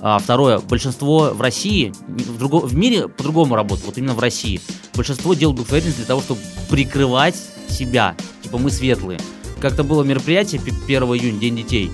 А, 0.00 0.18
второе, 0.18 0.58
большинство 0.58 1.30
в 1.32 1.40
России, 1.40 1.94
в, 2.06 2.38
друго, 2.38 2.56
в 2.56 2.74
мире 2.76 3.08
по-другому 3.08 3.54
работает, 3.54 3.86
вот 3.86 3.96
именно 3.96 4.12
в 4.14 4.20
России. 4.20 4.60
Большинство 4.94 5.32
делают 5.32 5.56
благотворительность 5.56 5.98
для 5.98 6.06
того, 6.06 6.20
чтобы 6.20 6.40
прикрывать 6.68 7.36
себя. 7.68 8.14
Типа 8.42 8.58
мы 8.58 8.70
светлые. 8.70 9.18
Как-то 9.58 9.84
было 9.84 10.02
мероприятие 10.02 10.60
1 10.60 11.02
июня, 11.02 11.38
День 11.40 11.56
детей. 11.56 11.90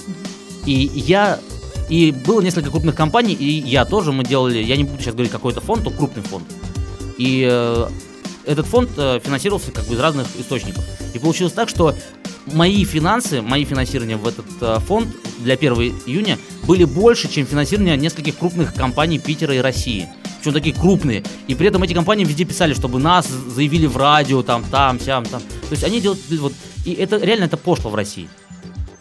И 0.66 0.90
я 0.94 1.40
и 1.88 2.12
было 2.12 2.40
несколько 2.40 2.70
крупных 2.70 2.94
компаний, 2.94 3.34
и 3.34 3.44
я 3.44 3.84
тоже, 3.84 4.12
мы 4.12 4.24
делали, 4.24 4.58
я 4.58 4.76
не 4.76 4.84
буду 4.84 5.02
сейчас 5.02 5.14
говорить 5.14 5.32
какой-то 5.32 5.60
фонд, 5.60 5.84
то 5.84 5.90
крупный 5.90 6.22
фонд. 6.22 6.44
И 7.18 7.46
э, 7.50 7.88
этот 8.46 8.66
фонд 8.66 8.90
э, 8.96 9.20
финансировался 9.22 9.70
как 9.70 9.84
бы 9.86 9.94
из 9.94 10.00
разных 10.00 10.26
источников. 10.38 10.84
И 11.12 11.18
получилось 11.18 11.52
так, 11.52 11.68
что 11.68 11.94
мои 12.46 12.84
финансы, 12.84 13.42
мои 13.42 13.64
финансирования 13.64 14.16
в 14.16 14.26
этот 14.26 14.46
э, 14.60 14.78
фонд 14.80 15.08
для 15.40 15.54
1 15.54 15.72
июня 16.06 16.38
были 16.66 16.84
больше, 16.84 17.30
чем 17.30 17.46
финансирование 17.46 17.96
нескольких 17.96 18.38
крупных 18.38 18.74
компаний 18.74 19.18
Питера 19.18 19.54
и 19.54 19.58
России. 19.58 20.08
Причем 20.38 20.54
такие 20.54 20.74
крупные. 20.74 21.22
И 21.48 21.54
при 21.54 21.68
этом 21.68 21.82
эти 21.82 21.92
компании 21.92 22.24
везде 22.24 22.44
писали, 22.44 22.74
чтобы 22.74 22.98
нас 22.98 23.28
заявили 23.28 23.86
в 23.86 23.96
радио, 23.96 24.42
там, 24.42 24.64
там, 24.64 24.98
сям, 25.00 25.24
там. 25.24 25.40
То 25.40 25.72
есть 25.72 25.84
они 25.84 26.00
делают 26.00 26.20
вот... 26.38 26.52
И 26.84 26.92
это 26.92 27.18
реально 27.18 27.44
это 27.44 27.56
пошло 27.56 27.90
в 27.90 27.94
России 27.94 28.28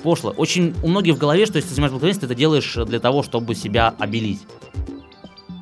пошло. 0.04 0.32
Очень 0.32 0.76
у 0.84 0.88
многих 0.88 1.16
в 1.16 1.18
голове, 1.18 1.46
что 1.46 1.56
если 1.56 1.70
ты 1.70 1.76
занимаешься 1.76 1.94
благотворительностью, 1.94 2.28
ты 2.28 2.34
это 2.34 2.40
делаешь 2.40 2.78
для 2.88 3.00
того, 3.00 3.24
чтобы 3.24 3.56
себя 3.56 3.96
обелить. 3.98 4.42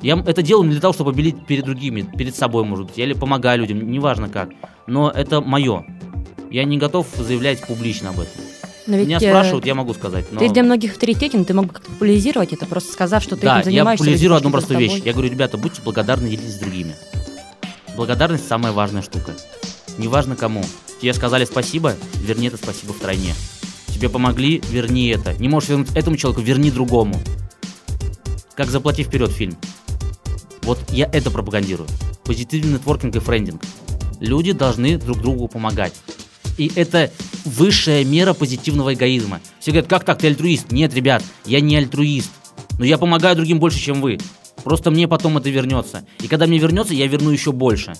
Я 0.02 0.18
это 0.26 0.42
делаю 0.42 0.66
не 0.66 0.72
для 0.72 0.80
того, 0.80 0.92
чтобы 0.92 1.12
обелить 1.12 1.46
перед 1.46 1.64
другими, 1.64 2.02
перед 2.02 2.34
собой, 2.34 2.64
может 2.64 2.88
быть, 2.88 2.98
или 2.98 3.14
помогаю 3.14 3.60
людям, 3.60 3.88
неважно 3.90 4.28
как. 4.28 4.50
Но 4.86 5.10
это 5.10 5.40
мое. 5.40 5.86
Я 6.50 6.64
не 6.64 6.76
готов 6.76 7.06
заявлять 7.16 7.64
публично 7.66 8.10
об 8.10 8.20
этом. 8.20 8.42
Но 8.88 8.96
ведь 8.96 9.06
Меня 9.06 9.18
э, 9.18 9.20
спрашивают, 9.20 9.64
я 9.64 9.76
могу 9.76 9.94
сказать. 9.94 10.26
Но... 10.32 10.40
Ты 10.40 10.48
для 10.48 10.64
многих 10.64 10.92
авторитетен, 10.92 11.44
ты 11.44 11.54
мог 11.54 11.66
бы 11.66 11.72
как-то 11.72 11.90
популяризировать 11.92 12.52
это, 12.52 12.66
просто 12.66 12.92
сказав, 12.92 13.22
что 13.22 13.36
ты 13.36 13.42
да, 13.42 13.60
этим 13.60 13.70
занимаешься. 13.70 14.02
я 14.02 14.06
популяризирую 14.06 14.36
одну 14.36 14.50
простую 14.50 14.80
вещь. 14.80 15.00
Я 15.04 15.12
говорю, 15.12 15.30
ребята, 15.30 15.56
будьте 15.56 15.80
благодарны, 15.82 16.28
делитесь 16.28 16.56
с 16.56 16.58
другими. 16.58 16.96
Благодарность 17.96 18.46
самая 18.46 18.72
важная 18.72 19.02
штука. 19.02 19.34
Неважно 19.98 20.34
кому. 20.34 20.64
Тебе 21.00 21.14
сказали 21.14 21.44
спасибо, 21.44 21.94
верни 22.14 22.48
это 22.48 22.56
спасибо 22.56 22.92
в 22.92 22.98
тройне 22.98 23.34
тебе 24.02 24.10
помогли, 24.10 24.60
верни 24.68 25.06
это. 25.10 25.32
Не 25.34 25.48
можешь 25.48 25.68
вернуть 25.68 25.88
этому 25.94 26.16
человеку, 26.16 26.42
верни 26.42 26.72
другому. 26.72 27.14
Как 28.56 28.68
заплати 28.68 29.04
вперед 29.04 29.30
фильм. 29.30 29.56
Вот 30.62 30.80
я 30.90 31.08
это 31.12 31.30
пропагандирую. 31.30 31.88
Позитивный 32.24 32.72
нетворкинг 32.72 33.14
и 33.14 33.20
френдинг. 33.20 33.62
Люди 34.18 34.50
должны 34.50 34.98
друг 34.98 35.20
другу 35.20 35.46
помогать. 35.46 35.94
И 36.58 36.72
это 36.74 37.12
высшая 37.44 38.04
мера 38.04 38.34
позитивного 38.34 38.92
эгоизма. 38.92 39.40
Все 39.60 39.70
говорят, 39.70 39.88
как 39.88 40.04
так, 40.04 40.18
ты 40.18 40.26
альтруист? 40.26 40.72
Нет, 40.72 40.92
ребят, 40.94 41.22
я 41.46 41.60
не 41.60 41.76
альтруист. 41.76 42.32
Но 42.80 42.84
я 42.84 42.98
помогаю 42.98 43.36
другим 43.36 43.60
больше, 43.60 43.78
чем 43.78 44.00
вы. 44.00 44.18
Просто 44.64 44.90
мне 44.90 45.06
потом 45.06 45.38
это 45.38 45.48
вернется. 45.48 46.04
И 46.20 46.26
когда 46.26 46.48
мне 46.48 46.58
вернется, 46.58 46.92
я 46.92 47.06
верну 47.06 47.30
еще 47.30 47.52
больше 47.52 47.94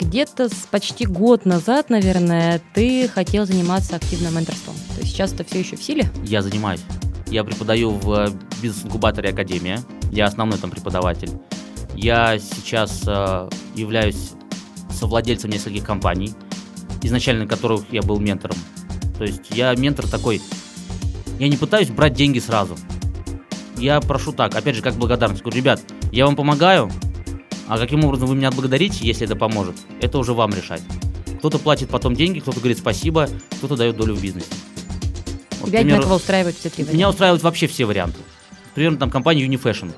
где-то 0.00 0.48
с 0.48 0.66
почти 0.70 1.06
год 1.06 1.44
назад, 1.46 1.90
наверное, 1.90 2.60
ты 2.74 3.08
хотел 3.08 3.46
заниматься 3.46 3.96
активным 3.96 4.36
менторством. 4.36 4.74
То 4.94 5.00
есть 5.00 5.12
сейчас 5.12 5.32
это 5.32 5.44
все 5.44 5.60
еще 5.60 5.76
в 5.76 5.82
силе? 5.82 6.08
Я 6.24 6.42
занимаюсь. 6.42 6.80
Я 7.26 7.44
преподаю 7.44 7.90
в 7.90 8.12
э, 8.12 8.28
бизнес-инкубаторе 8.62 9.30
Академия. 9.30 9.80
Я 10.10 10.26
основной 10.26 10.58
там 10.58 10.70
преподаватель. 10.70 11.30
Я 11.94 12.38
сейчас 12.38 13.02
э, 13.06 13.48
являюсь 13.74 14.32
совладельцем 14.90 15.50
нескольких 15.50 15.84
компаний, 15.84 16.32
изначально 17.02 17.46
которых 17.46 17.84
я 17.90 18.02
был 18.02 18.18
ментором. 18.20 18.56
То 19.18 19.24
есть 19.24 19.50
я 19.50 19.74
ментор 19.74 20.06
такой. 20.08 20.40
Я 21.38 21.48
не 21.48 21.56
пытаюсь 21.56 21.88
брать 21.88 22.14
деньги 22.14 22.38
сразу. 22.38 22.76
Я 23.76 24.00
прошу 24.00 24.32
так, 24.32 24.54
опять 24.54 24.76
же, 24.76 24.82
как 24.82 24.94
благодарность. 24.94 25.42
Говорю, 25.42 25.58
ребят, 25.58 25.82
я 26.12 26.26
вам 26.26 26.36
помогаю, 26.36 26.90
а 27.66 27.78
каким 27.78 28.04
образом 28.04 28.28
вы 28.28 28.36
меня 28.36 28.48
отблагодарите, 28.48 29.06
если 29.06 29.26
это 29.26 29.36
поможет, 29.36 29.76
это 30.00 30.18
уже 30.18 30.32
вам 30.34 30.50
решать. 30.50 30.82
Кто-то 31.38 31.58
платит 31.58 31.88
потом 31.88 32.14
деньги, 32.14 32.40
кто-то 32.40 32.58
говорит 32.58 32.78
спасибо, 32.78 33.28
кто-то 33.58 33.76
дает 33.76 33.96
долю 33.96 34.14
в 34.14 34.22
бизнесе. 34.22 34.46
Вот, 35.60 35.68
Тебя 35.68 35.78
к 35.78 35.82
примеру, 35.82 35.98
одинаково 35.98 36.16
устраивают 36.16 36.56
все 36.56 36.70
три 36.70 36.84
Меня 36.84 36.92
варианта. 36.92 37.08
устраивают 37.10 37.42
вообще 37.42 37.66
все 37.66 37.84
варианты. 37.84 38.18
Примерно 38.74 38.98
там 38.98 39.10
компания 39.10 39.46
Unifashion. 39.46 39.92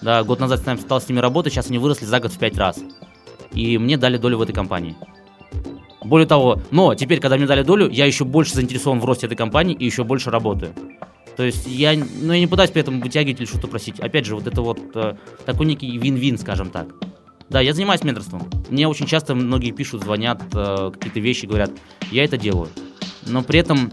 Да, 0.00 0.22
год 0.22 0.40
назад 0.40 0.60
с 0.60 0.66
нами 0.66 0.78
стал 0.78 1.00
с 1.00 1.08
ними 1.08 1.18
работать, 1.20 1.52
сейчас 1.52 1.68
они 1.68 1.78
выросли 1.78 2.04
за 2.04 2.20
год 2.20 2.32
в 2.32 2.38
пять 2.38 2.56
раз. 2.58 2.78
И 3.52 3.78
мне 3.78 3.96
дали 3.96 4.18
долю 4.18 4.38
в 4.38 4.42
этой 4.42 4.52
компании. 4.52 4.96
Более 6.02 6.26
того, 6.26 6.60
но 6.70 6.94
теперь, 6.94 7.20
когда 7.20 7.36
мне 7.36 7.46
дали 7.46 7.62
долю, 7.62 7.88
я 7.88 8.04
еще 8.04 8.24
больше 8.24 8.54
заинтересован 8.54 9.00
в 9.00 9.04
росте 9.04 9.26
этой 9.26 9.36
компании 9.36 9.74
и 9.74 9.84
еще 9.86 10.04
больше 10.04 10.30
работаю. 10.30 10.74
То 11.36 11.42
есть 11.42 11.66
я, 11.66 11.94
ну, 11.94 12.32
я 12.32 12.40
не 12.40 12.46
пытаюсь 12.46 12.70
при 12.70 12.82
этом 12.82 13.00
вытягивать 13.00 13.40
или 13.40 13.46
что-то 13.46 13.66
просить. 13.66 13.98
Опять 14.00 14.24
же, 14.24 14.34
вот 14.34 14.46
это 14.46 14.62
вот 14.62 14.78
э, 14.94 15.16
такой 15.44 15.66
некий 15.66 15.98
вин-вин, 15.98 16.38
скажем 16.38 16.70
так. 16.70 16.88
Да, 17.50 17.60
я 17.60 17.74
занимаюсь 17.74 18.02
менторством. 18.02 18.48
Мне 18.70 18.88
очень 18.88 19.06
часто 19.06 19.34
многие 19.34 19.72
пишут, 19.72 20.02
звонят, 20.02 20.42
э, 20.52 20.90
какие-то 20.92 21.20
вещи 21.20 21.46
говорят. 21.46 21.70
Я 22.10 22.24
это 22.24 22.36
делаю. 22.36 22.68
Но 23.26 23.42
при 23.42 23.58
этом 23.58 23.92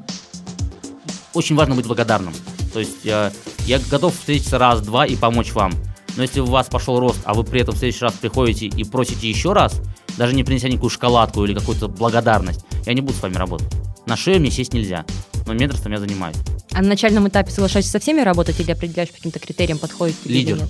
очень 1.34 1.56
важно 1.56 1.76
быть 1.76 1.88
благодарным. 1.88 2.34
То 2.74 2.80
есть 2.80 3.06
э, 3.06 3.32
я 3.66 3.80
готов 3.90 4.14
встретиться 4.14 4.58
раз-два 4.58 5.06
и 5.06 5.16
помочь 5.16 5.52
вам. 5.54 5.72
Но 6.18 6.24
если 6.24 6.42
у 6.42 6.46
вас 6.46 6.68
пошел 6.68 7.00
рост, 7.00 7.22
а 7.24 7.34
вы 7.34 7.44
при 7.44 7.62
этом 7.62 7.74
в 7.74 7.78
следующий 7.78 8.04
раз 8.04 8.14
приходите 8.14 8.68
и 8.68 8.84
просите 8.84 9.30
еще 9.30 9.54
раз, 9.54 9.82
даже 10.18 10.36
не 10.36 10.44
принеся 10.44 10.68
никакую 10.68 10.90
шоколадку 10.90 11.44
или 11.46 11.54
какую-то 11.54 11.88
благодарность, 11.88 12.66
я 12.86 12.94
не 12.94 13.02
буду 13.02 13.14
с 13.14 13.22
вами 13.22 13.36
работать. 13.36 13.68
На 14.06 14.18
шею 14.18 14.40
мне 14.40 14.52
сесть 14.52 14.74
нельзя. 14.74 15.06
Но 15.48 15.54
менторством 15.54 15.94
я 15.94 16.00
занимаюсь. 16.00 16.38
А 16.74 16.82
на 16.82 16.90
начальном 16.90 17.28
этапе 17.28 17.52
соглашаешься 17.52 17.92
со 17.92 18.00
всеми 18.00 18.22
работать 18.22 18.60
или 18.60 18.72
определяешь 18.72 19.10
по 19.10 19.16
каким-то 19.18 19.40
критериям, 19.40 19.78
подходит 19.78 20.16
тебе 20.24 20.36
Лидер. 20.36 20.56
или 20.56 20.62
нет? 20.62 20.70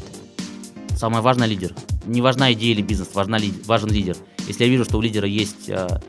Самое 0.98 1.22
важное 1.22 1.48
лидер. 1.48 1.74
Не 2.06 2.22
важна 2.22 2.54
идея 2.54 2.74
или 2.74 2.82
бизнес, 2.82 3.10
важна 3.14 3.38
важен 3.66 3.90
лидер. 3.90 4.18
Если 4.48 4.64
я 4.64 4.70
вижу, 4.70 4.86
что 4.86 4.98
у 4.98 5.02
лидера 5.02 5.28
есть 5.28 5.70
э, 5.70 6.00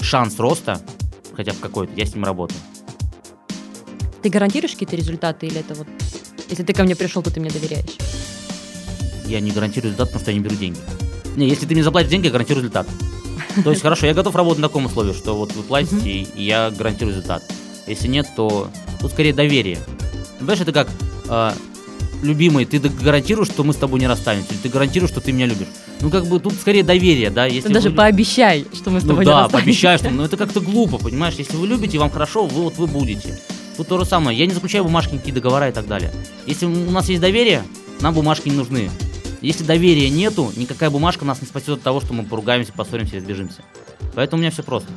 шанс 0.00 0.38
роста, 0.38 0.80
хотя 1.34 1.52
бы 1.52 1.58
какой-то, 1.58 1.92
я 1.96 2.06
с 2.06 2.14
ним 2.14 2.24
работаю. 2.24 2.58
Ты 4.22 4.28
гарантируешь 4.28 4.72
какие-то 4.72 4.96
результаты 4.96 5.46
или 5.46 5.60
это 5.60 5.74
вот... 5.74 5.86
Если 6.48 6.62
ты 6.62 6.72
ко 6.72 6.84
мне 6.84 6.96
пришел, 6.96 7.22
то 7.22 7.30
ты 7.30 7.40
мне 7.40 7.50
доверяешь? 7.50 7.96
Я 9.26 9.40
не 9.40 9.50
гарантирую 9.50 9.92
результат, 9.92 10.08
потому 10.08 10.20
что 10.20 10.30
я 10.30 10.36
не 10.36 10.44
беру 10.44 10.56
деньги. 10.56 10.78
Не, 11.36 11.48
если 11.48 11.66
ты 11.66 11.74
мне 11.74 11.82
заплатишь 11.82 12.10
деньги, 12.10 12.26
я 12.26 12.32
гарантирую 12.32 12.62
результат. 12.62 12.86
То 13.64 13.70
есть, 13.70 13.82
хорошо, 13.82 14.06
я 14.06 14.14
готов 14.14 14.34
работать 14.34 14.60
на 14.60 14.68
таком 14.68 14.86
условии, 14.86 15.12
что 15.12 15.36
вот 15.36 15.52
вы 15.52 15.62
платите, 15.62 16.10
и 16.10 16.42
я 16.42 16.70
гарантирую 16.70 17.14
результат. 17.14 17.42
Если 17.86 18.08
нет, 18.08 18.26
то 18.36 18.68
тут 19.00 19.10
скорее 19.12 19.32
доверие. 19.32 19.78
Понимаешь, 20.38 20.60
это 20.60 20.72
как 20.72 20.88
э, 21.28 21.50
любимый, 22.22 22.64
ты 22.64 22.78
гарантируешь, 22.78 23.48
что 23.48 23.64
мы 23.64 23.72
с 23.72 23.76
тобой 23.76 24.00
не 24.00 24.06
расстанемся, 24.06 24.52
или 24.52 24.58
ты 24.58 24.68
гарантируешь, 24.68 25.10
что 25.10 25.20
ты 25.20 25.32
меня 25.32 25.46
любишь. 25.46 25.66
Ну, 26.00 26.10
как 26.10 26.26
бы 26.26 26.40
тут 26.40 26.54
скорее 26.54 26.82
доверие, 26.82 27.30
да, 27.30 27.46
если 27.46 27.68
Ты 27.68 27.74
даже 27.74 27.90
вы- 27.90 27.96
пообещай, 27.96 28.66
что 28.74 28.90
мы 28.90 29.00
с 29.00 29.04
Ну 29.04 29.10
тобой 29.10 29.24
не 29.24 29.30
да, 29.30 29.42
расстанемся. 29.44 29.56
пообещаю, 29.64 29.98
что, 29.98 30.10
ну 30.10 30.24
это 30.24 30.36
как-то 30.36 30.60
глупо, 30.60 30.98
понимаешь, 30.98 31.34
если 31.34 31.56
вы 31.56 31.66
любите, 31.66 31.98
вам 31.98 32.10
хорошо, 32.10 32.46
вы 32.46 32.62
вот 32.62 32.76
вы 32.76 32.86
будете. 32.86 33.38
Тут 33.76 33.88
то 33.88 33.98
же 33.98 34.04
самое, 34.04 34.36
я 34.38 34.46
не 34.46 34.52
заключаю 34.52 34.84
бумажки, 34.84 35.14
никакие 35.14 35.34
договора 35.34 35.68
и 35.68 35.72
так 35.72 35.86
далее. 35.86 36.12
Если 36.46 36.66
у 36.66 36.90
нас 36.90 37.08
есть 37.08 37.20
доверие, 37.22 37.62
нам 38.00 38.14
бумажки 38.14 38.48
не 38.48 38.56
нужны. 38.56 38.90
Если 39.40 39.64
доверия 39.64 40.08
нету, 40.10 40.52
никакая 40.56 40.90
бумажка 40.90 41.24
нас 41.24 41.40
не 41.40 41.46
спасет 41.48 41.70
от 41.78 41.82
того, 41.82 42.00
что 42.00 42.12
мы 42.14 42.24
поругаемся, 42.24 42.72
поссоримся 42.72 43.16
и 43.16 43.18
разбежимся. 43.18 43.62
Поэтому 44.14 44.38
у 44.38 44.42
меня 44.42 44.50
все 44.52 44.62
просто. 44.62 44.88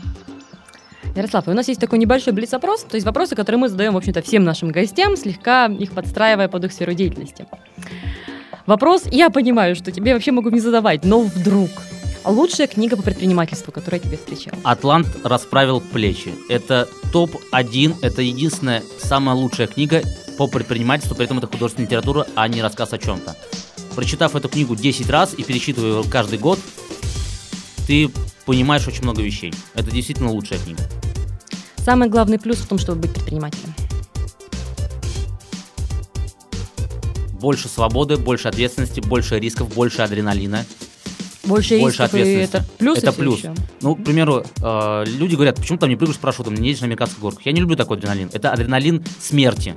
Ярослав, 1.15 1.47
у 1.47 1.53
нас 1.53 1.67
есть 1.67 1.79
такой 1.79 1.99
небольшой 1.99 2.33
блиц-опрос, 2.33 2.83
то 2.83 2.95
есть 2.95 3.05
вопросы, 3.05 3.35
которые 3.35 3.59
мы 3.59 3.69
задаем, 3.69 3.93
в 3.93 3.97
общем-то, 3.97 4.21
всем 4.21 4.43
нашим 4.43 4.69
гостям, 4.69 5.15
слегка 5.15 5.67
их 5.67 5.91
подстраивая 5.91 6.47
под 6.47 6.65
их 6.65 6.73
сферу 6.73 6.93
деятельности. 6.93 7.45
Вопрос, 8.65 9.03
я 9.11 9.29
понимаю, 9.29 9.75
что 9.75 9.91
тебе 9.91 10.13
вообще 10.13 10.31
могу 10.31 10.49
не 10.49 10.59
задавать, 10.59 11.05
но 11.05 11.21
вдруг. 11.21 11.69
Лучшая 12.25 12.65
книга 12.65 12.97
по 12.97 13.03
предпринимательству, 13.03 13.71
которая 13.71 13.99
тебе 13.99 14.17
встречала. 14.17 14.57
Атлант 14.63 15.07
расправил 15.23 15.79
плечи. 15.79 16.33
Это 16.49 16.89
топ-1, 17.13 17.97
это 18.01 18.23
единственная, 18.23 18.81
самая 18.97 19.35
лучшая 19.35 19.67
книга 19.67 20.01
по 20.37 20.47
предпринимательству, 20.47 21.15
при 21.15 21.25
этом 21.25 21.37
это 21.37 21.45
художественная 21.45 21.87
литература, 21.87 22.25
а 22.33 22.47
не 22.47 22.63
рассказ 22.63 22.93
о 22.93 22.97
чем-то. 22.97 23.35
Прочитав 23.95 24.35
эту 24.35 24.49
книгу 24.49 24.75
10 24.75 25.09
раз 25.09 25.35
и 25.37 25.43
перечитывая 25.43 26.01
ее 26.01 26.09
каждый 26.09 26.39
год, 26.39 26.59
ты 27.87 28.09
понимаешь 28.45 28.87
очень 28.87 29.03
много 29.03 29.21
вещей. 29.21 29.53
Это 29.73 29.91
действительно 29.91 30.31
лучшая 30.31 30.59
книга. 30.59 30.81
Самый 31.77 32.09
главный 32.09 32.39
плюс 32.39 32.57
в 32.57 32.67
том, 32.67 32.77
чтобы 32.79 33.01
быть 33.01 33.13
предпринимателем. 33.13 33.73
Больше 37.33 37.67
свободы, 37.67 38.17
больше 38.17 38.47
ответственности, 38.47 39.01
больше 39.01 39.39
рисков, 39.39 39.73
больше 39.73 40.01
адреналина. 40.01 40.65
Больше, 41.43 41.77
Больше 41.79 42.01
рисков, 42.03 42.05
ответственности. 42.07 42.55
это 42.55 42.65
плюс 42.79 42.97
Это 42.97 43.11
плюс. 43.13 43.37
ещё. 43.37 43.53
Ну, 43.81 43.95
к 43.95 44.03
примеру, 44.03 44.43
э, 44.63 45.03
люди 45.05 45.35
говорят, 45.35 45.57
почему 45.57 45.77
там 45.77 45.89
не 45.89 45.95
прыгаешь 45.95 46.15
с 46.15 46.19
парашютом, 46.19 46.55
не 46.55 46.69
едешь 46.69 46.81
на 46.81 46.87
американских 46.87 47.19
горках. 47.19 47.45
Я 47.45 47.51
не 47.51 47.61
люблю 47.61 47.75
такой 47.75 47.97
адреналин. 47.97 48.31
Это 48.33 48.51
адреналин 48.51 49.05
смерти. 49.19 49.75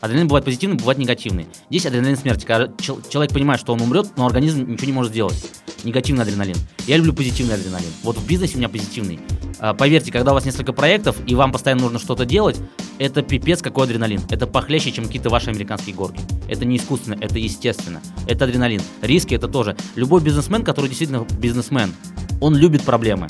Адреналин 0.00 0.28
бывает 0.28 0.44
позитивный, 0.44 0.76
бывает 0.76 0.98
негативный. 0.98 1.46
Здесь 1.70 1.86
адреналин 1.86 2.16
смерти, 2.16 2.44
когда 2.46 2.72
чел- 2.80 3.00
человек 3.08 3.32
понимает, 3.32 3.60
что 3.60 3.72
он 3.72 3.80
умрет, 3.80 4.06
но 4.16 4.26
организм 4.26 4.70
ничего 4.70 4.86
не 4.86 4.92
может 4.92 5.10
сделать. 5.12 5.34
Негативный 5.82 6.22
адреналин. 6.22 6.56
Я 6.86 6.96
люблю 6.96 7.12
позитивный 7.12 7.54
адреналин. 7.54 7.88
Вот 8.04 8.16
в 8.16 8.26
бизнесе 8.26 8.54
у 8.54 8.58
меня 8.58 8.68
позитивный. 8.68 9.18
А, 9.58 9.74
Поверьте, 9.74 10.12
когда 10.12 10.30
у 10.30 10.34
вас 10.34 10.44
несколько 10.44 10.72
проектов, 10.72 11.16
и 11.26 11.34
вам 11.34 11.50
постоянно 11.50 11.82
нужно 11.82 11.98
что-то 11.98 12.24
делать, 12.24 12.56
это 12.98 13.22
пипец 13.22 13.60
какой 13.60 13.84
адреналин. 13.84 14.20
Это 14.30 14.46
похлеще, 14.46 14.92
чем 14.92 15.06
какие-то 15.06 15.30
ваши 15.30 15.50
американские 15.50 15.94
горки. 15.96 16.20
Это 16.48 16.64
не 16.64 16.76
искусственно, 16.76 17.16
это 17.20 17.38
естественно. 17.38 18.00
Это 18.28 18.44
адреналин. 18.44 18.80
Риски 19.02 19.34
это 19.34 19.48
тоже. 19.48 19.76
Любой 19.96 20.20
бизнесмен, 20.20 20.62
который 20.64 20.86
действительно 20.86 21.26
бизнесмен, 21.40 21.92
он 22.40 22.54
любит 22.56 22.82
проблемы. 22.82 23.26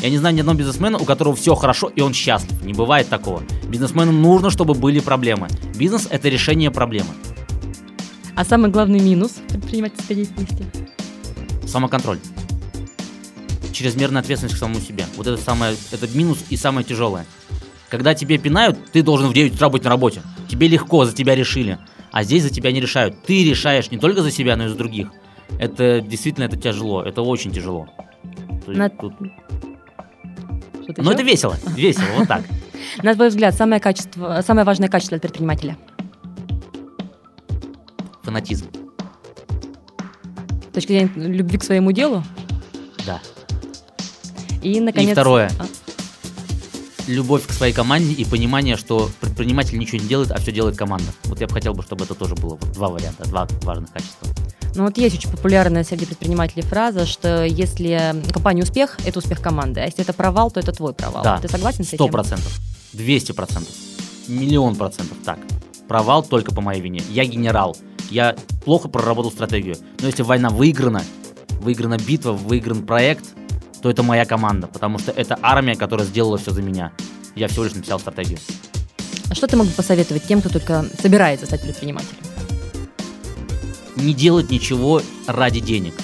Я 0.00 0.10
не 0.10 0.18
знаю 0.18 0.34
ни 0.34 0.40
одного 0.40 0.58
бизнесмена, 0.58 0.96
у 0.98 1.04
которого 1.04 1.34
все 1.34 1.54
хорошо 1.54 1.88
и 1.88 2.00
он 2.00 2.14
счастлив. 2.14 2.62
Не 2.62 2.72
бывает 2.72 3.08
такого. 3.08 3.42
Бизнесмену 3.68 4.12
нужно, 4.12 4.50
чтобы 4.50 4.74
были 4.74 5.00
проблемы. 5.00 5.48
Бизнес– 5.76 6.06
это 6.10 6.28
решение 6.28 6.70
проблемы. 6.70 7.10
А 8.36 8.44
самый 8.44 8.70
главный 8.70 9.00
минус 9.00 9.32
предпринимательской 9.48 10.14
деятельности? 10.14 10.64
Самоконтроль. 11.66 12.18
Чрезмерная 13.72 14.22
ответственность 14.22 14.54
к 14.56 14.58
самому 14.58 14.80
себе. 14.80 15.04
Вот 15.16 15.26
это 15.26 15.36
самое, 15.40 15.74
это 15.90 16.06
минус 16.16 16.38
и 16.48 16.56
самое 16.56 16.86
тяжелое. 16.86 17.26
Когда 17.88 18.14
тебе 18.14 18.38
пинают, 18.38 18.78
ты 18.92 19.02
должен 19.02 19.28
в 19.28 19.34
9 19.34 19.54
утра 19.54 19.68
быть 19.68 19.82
на 19.82 19.90
работе. 19.90 20.22
Тебе 20.48 20.68
легко, 20.68 21.04
за 21.04 21.12
тебя 21.14 21.34
решили. 21.34 21.78
А 22.12 22.22
здесь 22.22 22.42
за 22.44 22.50
тебя 22.50 22.70
не 22.70 22.80
решают. 22.80 23.16
Ты 23.26 23.44
решаешь 23.44 23.90
не 23.90 23.98
только 23.98 24.22
за 24.22 24.30
себя, 24.30 24.56
но 24.56 24.66
и 24.66 24.68
за 24.68 24.74
других. 24.76 25.08
Это 25.58 26.00
действительно 26.00 26.44
это 26.44 26.56
тяжело. 26.56 27.02
Это 27.02 27.22
очень 27.22 27.50
тяжело. 27.50 27.88
То 28.64 28.72
есть 28.72 28.78
На- 28.78 28.88
тут- 28.90 29.14
Что-то 30.88 31.02
Но 31.02 31.10
ещё? 31.10 31.20
это 31.20 31.30
весело. 31.30 31.56
Весело, 31.76 32.06
вот 32.16 32.28
так. 32.28 32.42
На 33.02 33.14
твой 33.14 33.28
взгляд, 33.28 33.54
самое, 33.54 33.78
качество, 33.78 34.42
самое 34.46 34.64
важное 34.64 34.88
качество 34.88 35.18
для 35.18 35.20
предпринимателя? 35.20 35.76
Фанатизм. 38.22 38.68
С 40.70 40.72
точки 40.72 40.88
зрения 40.92 41.10
любви 41.14 41.58
к 41.58 41.64
своему 41.64 41.92
делу? 41.92 42.24
Да. 43.04 43.20
И, 44.62 44.80
наконец... 44.80 45.12
второе. 45.12 45.50
А, 45.58 45.66
Любовь 47.06 47.46
к 47.46 47.52
своей 47.52 47.74
команде 47.74 48.14
и 48.14 48.24
понимание, 48.24 48.76
что 48.76 49.10
предприниматель 49.20 49.78
ничего 49.78 49.98
не 49.98 50.08
делает, 50.08 50.30
а 50.30 50.38
все 50.38 50.52
делает 50.52 50.78
команда. 50.78 51.12
Вот 51.24 51.38
я 51.38 51.46
бы 51.48 51.52
хотел 51.52 51.74
бы, 51.74 51.82
чтобы 51.82 52.06
это 52.06 52.14
тоже 52.14 52.34
было. 52.34 52.54
Вот 52.54 52.72
два 52.72 52.88
варианта, 52.88 53.28
два 53.28 53.46
важных 53.62 53.92
качества. 53.92 54.26
Ну 54.78 54.84
вот 54.84 54.96
есть 54.96 55.16
очень 55.16 55.28
популярная 55.28 55.82
среди 55.82 56.06
предпринимателей 56.06 56.62
фраза, 56.62 57.04
что 57.04 57.44
если 57.44 58.14
компания 58.32 58.62
успех, 58.62 58.96
это 59.04 59.18
успех 59.18 59.42
команды, 59.42 59.80
а 59.80 59.86
если 59.86 60.02
это 60.04 60.12
провал, 60.12 60.52
то 60.52 60.60
это 60.60 60.70
твой 60.70 60.94
провал. 60.94 61.24
Да. 61.24 61.38
Ты 61.38 61.48
согласен 61.48 61.82
с 61.82 61.88
Сто 61.88 62.04
этим? 62.04 62.12
процентов. 62.12 62.60
Двести 62.92 63.32
процентов. 63.32 63.74
Миллион 64.28 64.76
процентов. 64.76 65.16
Так. 65.24 65.40
Провал 65.88 66.22
только 66.22 66.54
по 66.54 66.60
моей 66.60 66.80
вине. 66.80 67.02
Я 67.10 67.24
генерал. 67.24 67.76
Я 68.08 68.36
плохо 68.64 68.86
проработал 68.86 69.32
стратегию. 69.32 69.74
Но 69.98 70.06
если 70.06 70.22
война 70.22 70.48
выиграна, 70.48 71.02
выиграна 71.60 71.98
битва, 71.98 72.30
выигран 72.30 72.86
проект, 72.86 73.24
то 73.82 73.90
это 73.90 74.04
моя 74.04 74.26
команда. 74.26 74.68
Потому 74.68 75.00
что 75.00 75.10
это 75.10 75.36
армия, 75.42 75.74
которая 75.74 76.06
сделала 76.06 76.38
все 76.38 76.52
за 76.52 76.62
меня. 76.62 76.92
Я 77.34 77.48
всего 77.48 77.64
лишь 77.64 77.74
написал 77.74 77.98
стратегию. 77.98 78.38
А 79.28 79.34
что 79.34 79.48
ты 79.48 79.56
мог 79.56 79.66
бы 79.66 79.72
посоветовать 79.72 80.22
тем, 80.22 80.38
кто 80.38 80.50
только 80.50 80.86
собирается 81.02 81.46
стать 81.46 81.62
предпринимателем? 81.62 82.27
Не 83.98 84.14
делать 84.14 84.50
ничего 84.50 85.02
ради 85.26 85.60
денег. 85.60 85.94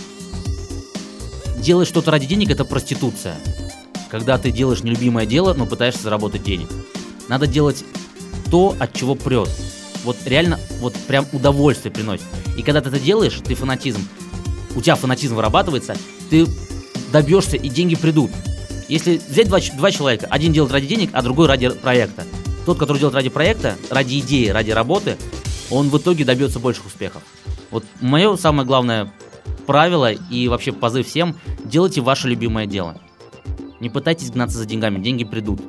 Делать 1.58 1.88
что-то 1.88 2.10
ради 2.10 2.26
денег– 2.26 2.50
это 2.50 2.64
проституция. 2.64 3.36
Когда 4.10 4.36
ты 4.38 4.50
делаешь 4.50 4.82
нелюбимое 4.82 5.26
дело, 5.26 5.54
но 5.54 5.66
пытаешься 5.66 6.02
заработать 6.02 6.42
денег. 6.42 6.68
Надо 7.28 7.46
делать 7.46 7.84
то, 8.50 8.76
от 8.78 8.92
чего 8.92 9.14
прет. 9.14 9.48
Вот 10.04 10.16
реально, 10.26 10.60
вот 10.80 10.94
прям 11.06 11.26
удовольствие 11.32 11.90
приносит. 11.90 12.26
И 12.56 12.62
когда 12.62 12.80
ты 12.80 12.90
это 12.90 13.00
делаешь, 13.00 13.40
ты 13.42 13.54
фанатизм, 13.54 14.06
у 14.76 14.82
тебя 14.82 14.96
фанатизм 14.96 15.36
вырабатывается, 15.36 15.96
ты 16.28 16.46
добьешься 17.10 17.56
и 17.56 17.68
деньги 17.68 17.94
придут. 17.94 18.30
Если 18.88 19.20
взять 19.28 19.48
два, 19.48 19.60
два 19.76 19.90
человека, 19.90 20.26
один 20.30 20.52
делает 20.52 20.72
ради 20.72 20.86
денег, 20.86 21.10
а 21.12 21.22
другой 21.22 21.48
ради 21.48 21.70
проекта. 21.70 22.24
Тот, 22.66 22.78
который 22.78 22.98
делает 22.98 23.14
ради 23.14 23.30
проекта, 23.30 23.76
ради 23.88 24.18
идеи, 24.18 24.48
ради 24.48 24.70
работы, 24.72 25.16
он 25.70 25.88
в 25.88 25.96
итоге 25.96 26.24
добьется 26.24 26.58
больших 26.58 26.86
успехов. 26.86 27.22
Вот 27.74 27.84
мое 28.00 28.36
самое 28.36 28.64
главное 28.64 29.12
правило 29.66 30.12
и 30.12 30.46
вообще 30.46 30.70
позыв 30.70 31.08
всем– 31.08 31.34
делайте 31.64 32.00
ваше 32.02 32.28
любимое 32.28 32.66
дело. 32.66 32.98
Не 33.80 33.90
пытайтесь 33.90 34.30
гнаться 34.30 34.58
за 34.58 34.64
деньгами, 34.64 35.02
деньги 35.02 35.24
придут. 35.24 35.60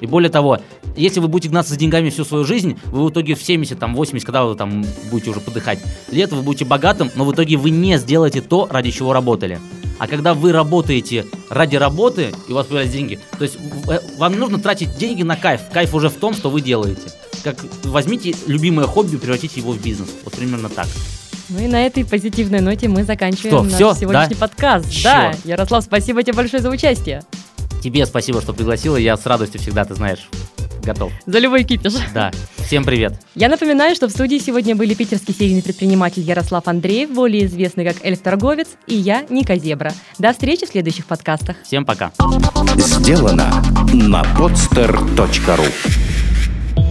И 0.00 0.06
более 0.06 0.30
того, 0.30 0.60
если 0.96 1.20
вы 1.20 1.28
будете 1.28 1.50
гнаться 1.50 1.74
за 1.74 1.78
деньгами 1.78 2.08
всю 2.08 2.24
свою 2.24 2.44
жизнь, 2.44 2.78
вы 2.86 3.04
в 3.04 3.10
итоге 3.10 3.34
в 3.34 3.42
70, 3.42 3.78
там, 3.78 3.94
80, 3.94 4.24
когда 4.24 4.44
вы 4.44 4.54
там 4.54 4.86
будете 5.10 5.28
уже 5.28 5.40
подыхать, 5.40 5.80
лет 6.10 6.32
вы 6.32 6.40
будете 6.40 6.64
богатым, 6.64 7.10
но 7.14 7.26
в 7.26 7.34
итоге 7.34 7.58
вы 7.58 7.68
не 7.68 7.98
сделаете 7.98 8.40
то, 8.40 8.66
ради 8.70 8.90
чего 8.90 9.12
работали. 9.12 9.60
А 9.98 10.06
когда 10.06 10.32
вы 10.32 10.50
работаете 10.50 11.26
ради 11.50 11.76
работы, 11.76 12.32
и 12.48 12.52
у 12.52 12.54
вас 12.54 12.68
появляются 12.68 12.96
деньги, 12.96 13.20
то 13.38 13.44
есть 13.44 13.58
э, 13.86 14.00
вам 14.16 14.38
нужно 14.38 14.58
тратить 14.58 14.96
деньги 14.96 15.22
на 15.22 15.36
кайф. 15.36 15.60
Кайф 15.70 15.94
уже 15.94 16.08
в 16.08 16.14
том, 16.14 16.32
что 16.32 16.48
вы 16.48 16.62
делаете. 16.62 17.12
Как 17.42 17.56
возьмите 17.84 18.34
любимое 18.46 18.86
хобби, 18.86 19.16
превратите 19.16 19.60
его 19.60 19.72
в 19.72 19.80
бизнес. 19.82 20.08
Вот 20.24 20.34
примерно 20.34 20.68
так. 20.68 20.86
Ну 21.48 21.58
и 21.60 21.66
на 21.66 21.84
этой 21.84 22.04
позитивной 22.04 22.60
ноте 22.60 22.88
мы 22.88 23.04
заканчиваем 23.04 23.54
Что, 23.54 23.62
наш 23.64 23.72
всё? 23.74 23.94
сегодняшний 23.94 24.36
Да? 24.36 24.40
подкаст. 24.46 24.90
Чёрт. 24.90 25.04
Да, 25.04 25.32
Ярослав, 25.44 25.84
спасибо 25.84 26.22
тебе 26.22 26.34
большое 26.34 26.62
за 26.62 26.70
участие. 26.70 27.22
Тебе 27.82 28.06
спасибо, 28.06 28.40
что 28.40 28.52
пригласила. 28.52 28.96
Я 28.96 29.16
с 29.16 29.26
радостью 29.26 29.60
всегда, 29.60 29.84
ты 29.84 29.94
знаешь, 29.96 30.28
готов. 30.84 31.12
За 31.26 31.40
любой 31.40 31.64
кипиш. 31.64 31.94
Да. 32.14 32.30
Всем 32.64 32.84
привет. 32.84 33.20
Я 33.34 33.48
напоминаю, 33.48 33.96
что 33.96 34.06
в 34.06 34.12
студии 34.12 34.38
сегодня 34.38 34.76
были 34.76 34.94
питерский 34.94 35.34
серийный 35.34 35.62
предприниматель 35.64 36.22
Ярослав 36.22 36.68
Андреев, 36.68 37.10
более 37.10 37.46
известный 37.46 37.84
как 37.84 37.96
Эльф-торговец, 38.04 38.68
и 38.86 38.94
я, 38.94 39.26
Ника 39.28 39.56
Зебра. 39.58 39.92
До 40.18 40.32
встречи 40.32 40.64
в 40.64 40.70
следующих 40.70 41.06
подкастах. 41.06 41.56
Всем 41.64 41.84
пока. 41.84 42.12
Сделано 42.76 43.62
на 43.92 44.22
podster.ru 44.38 46.01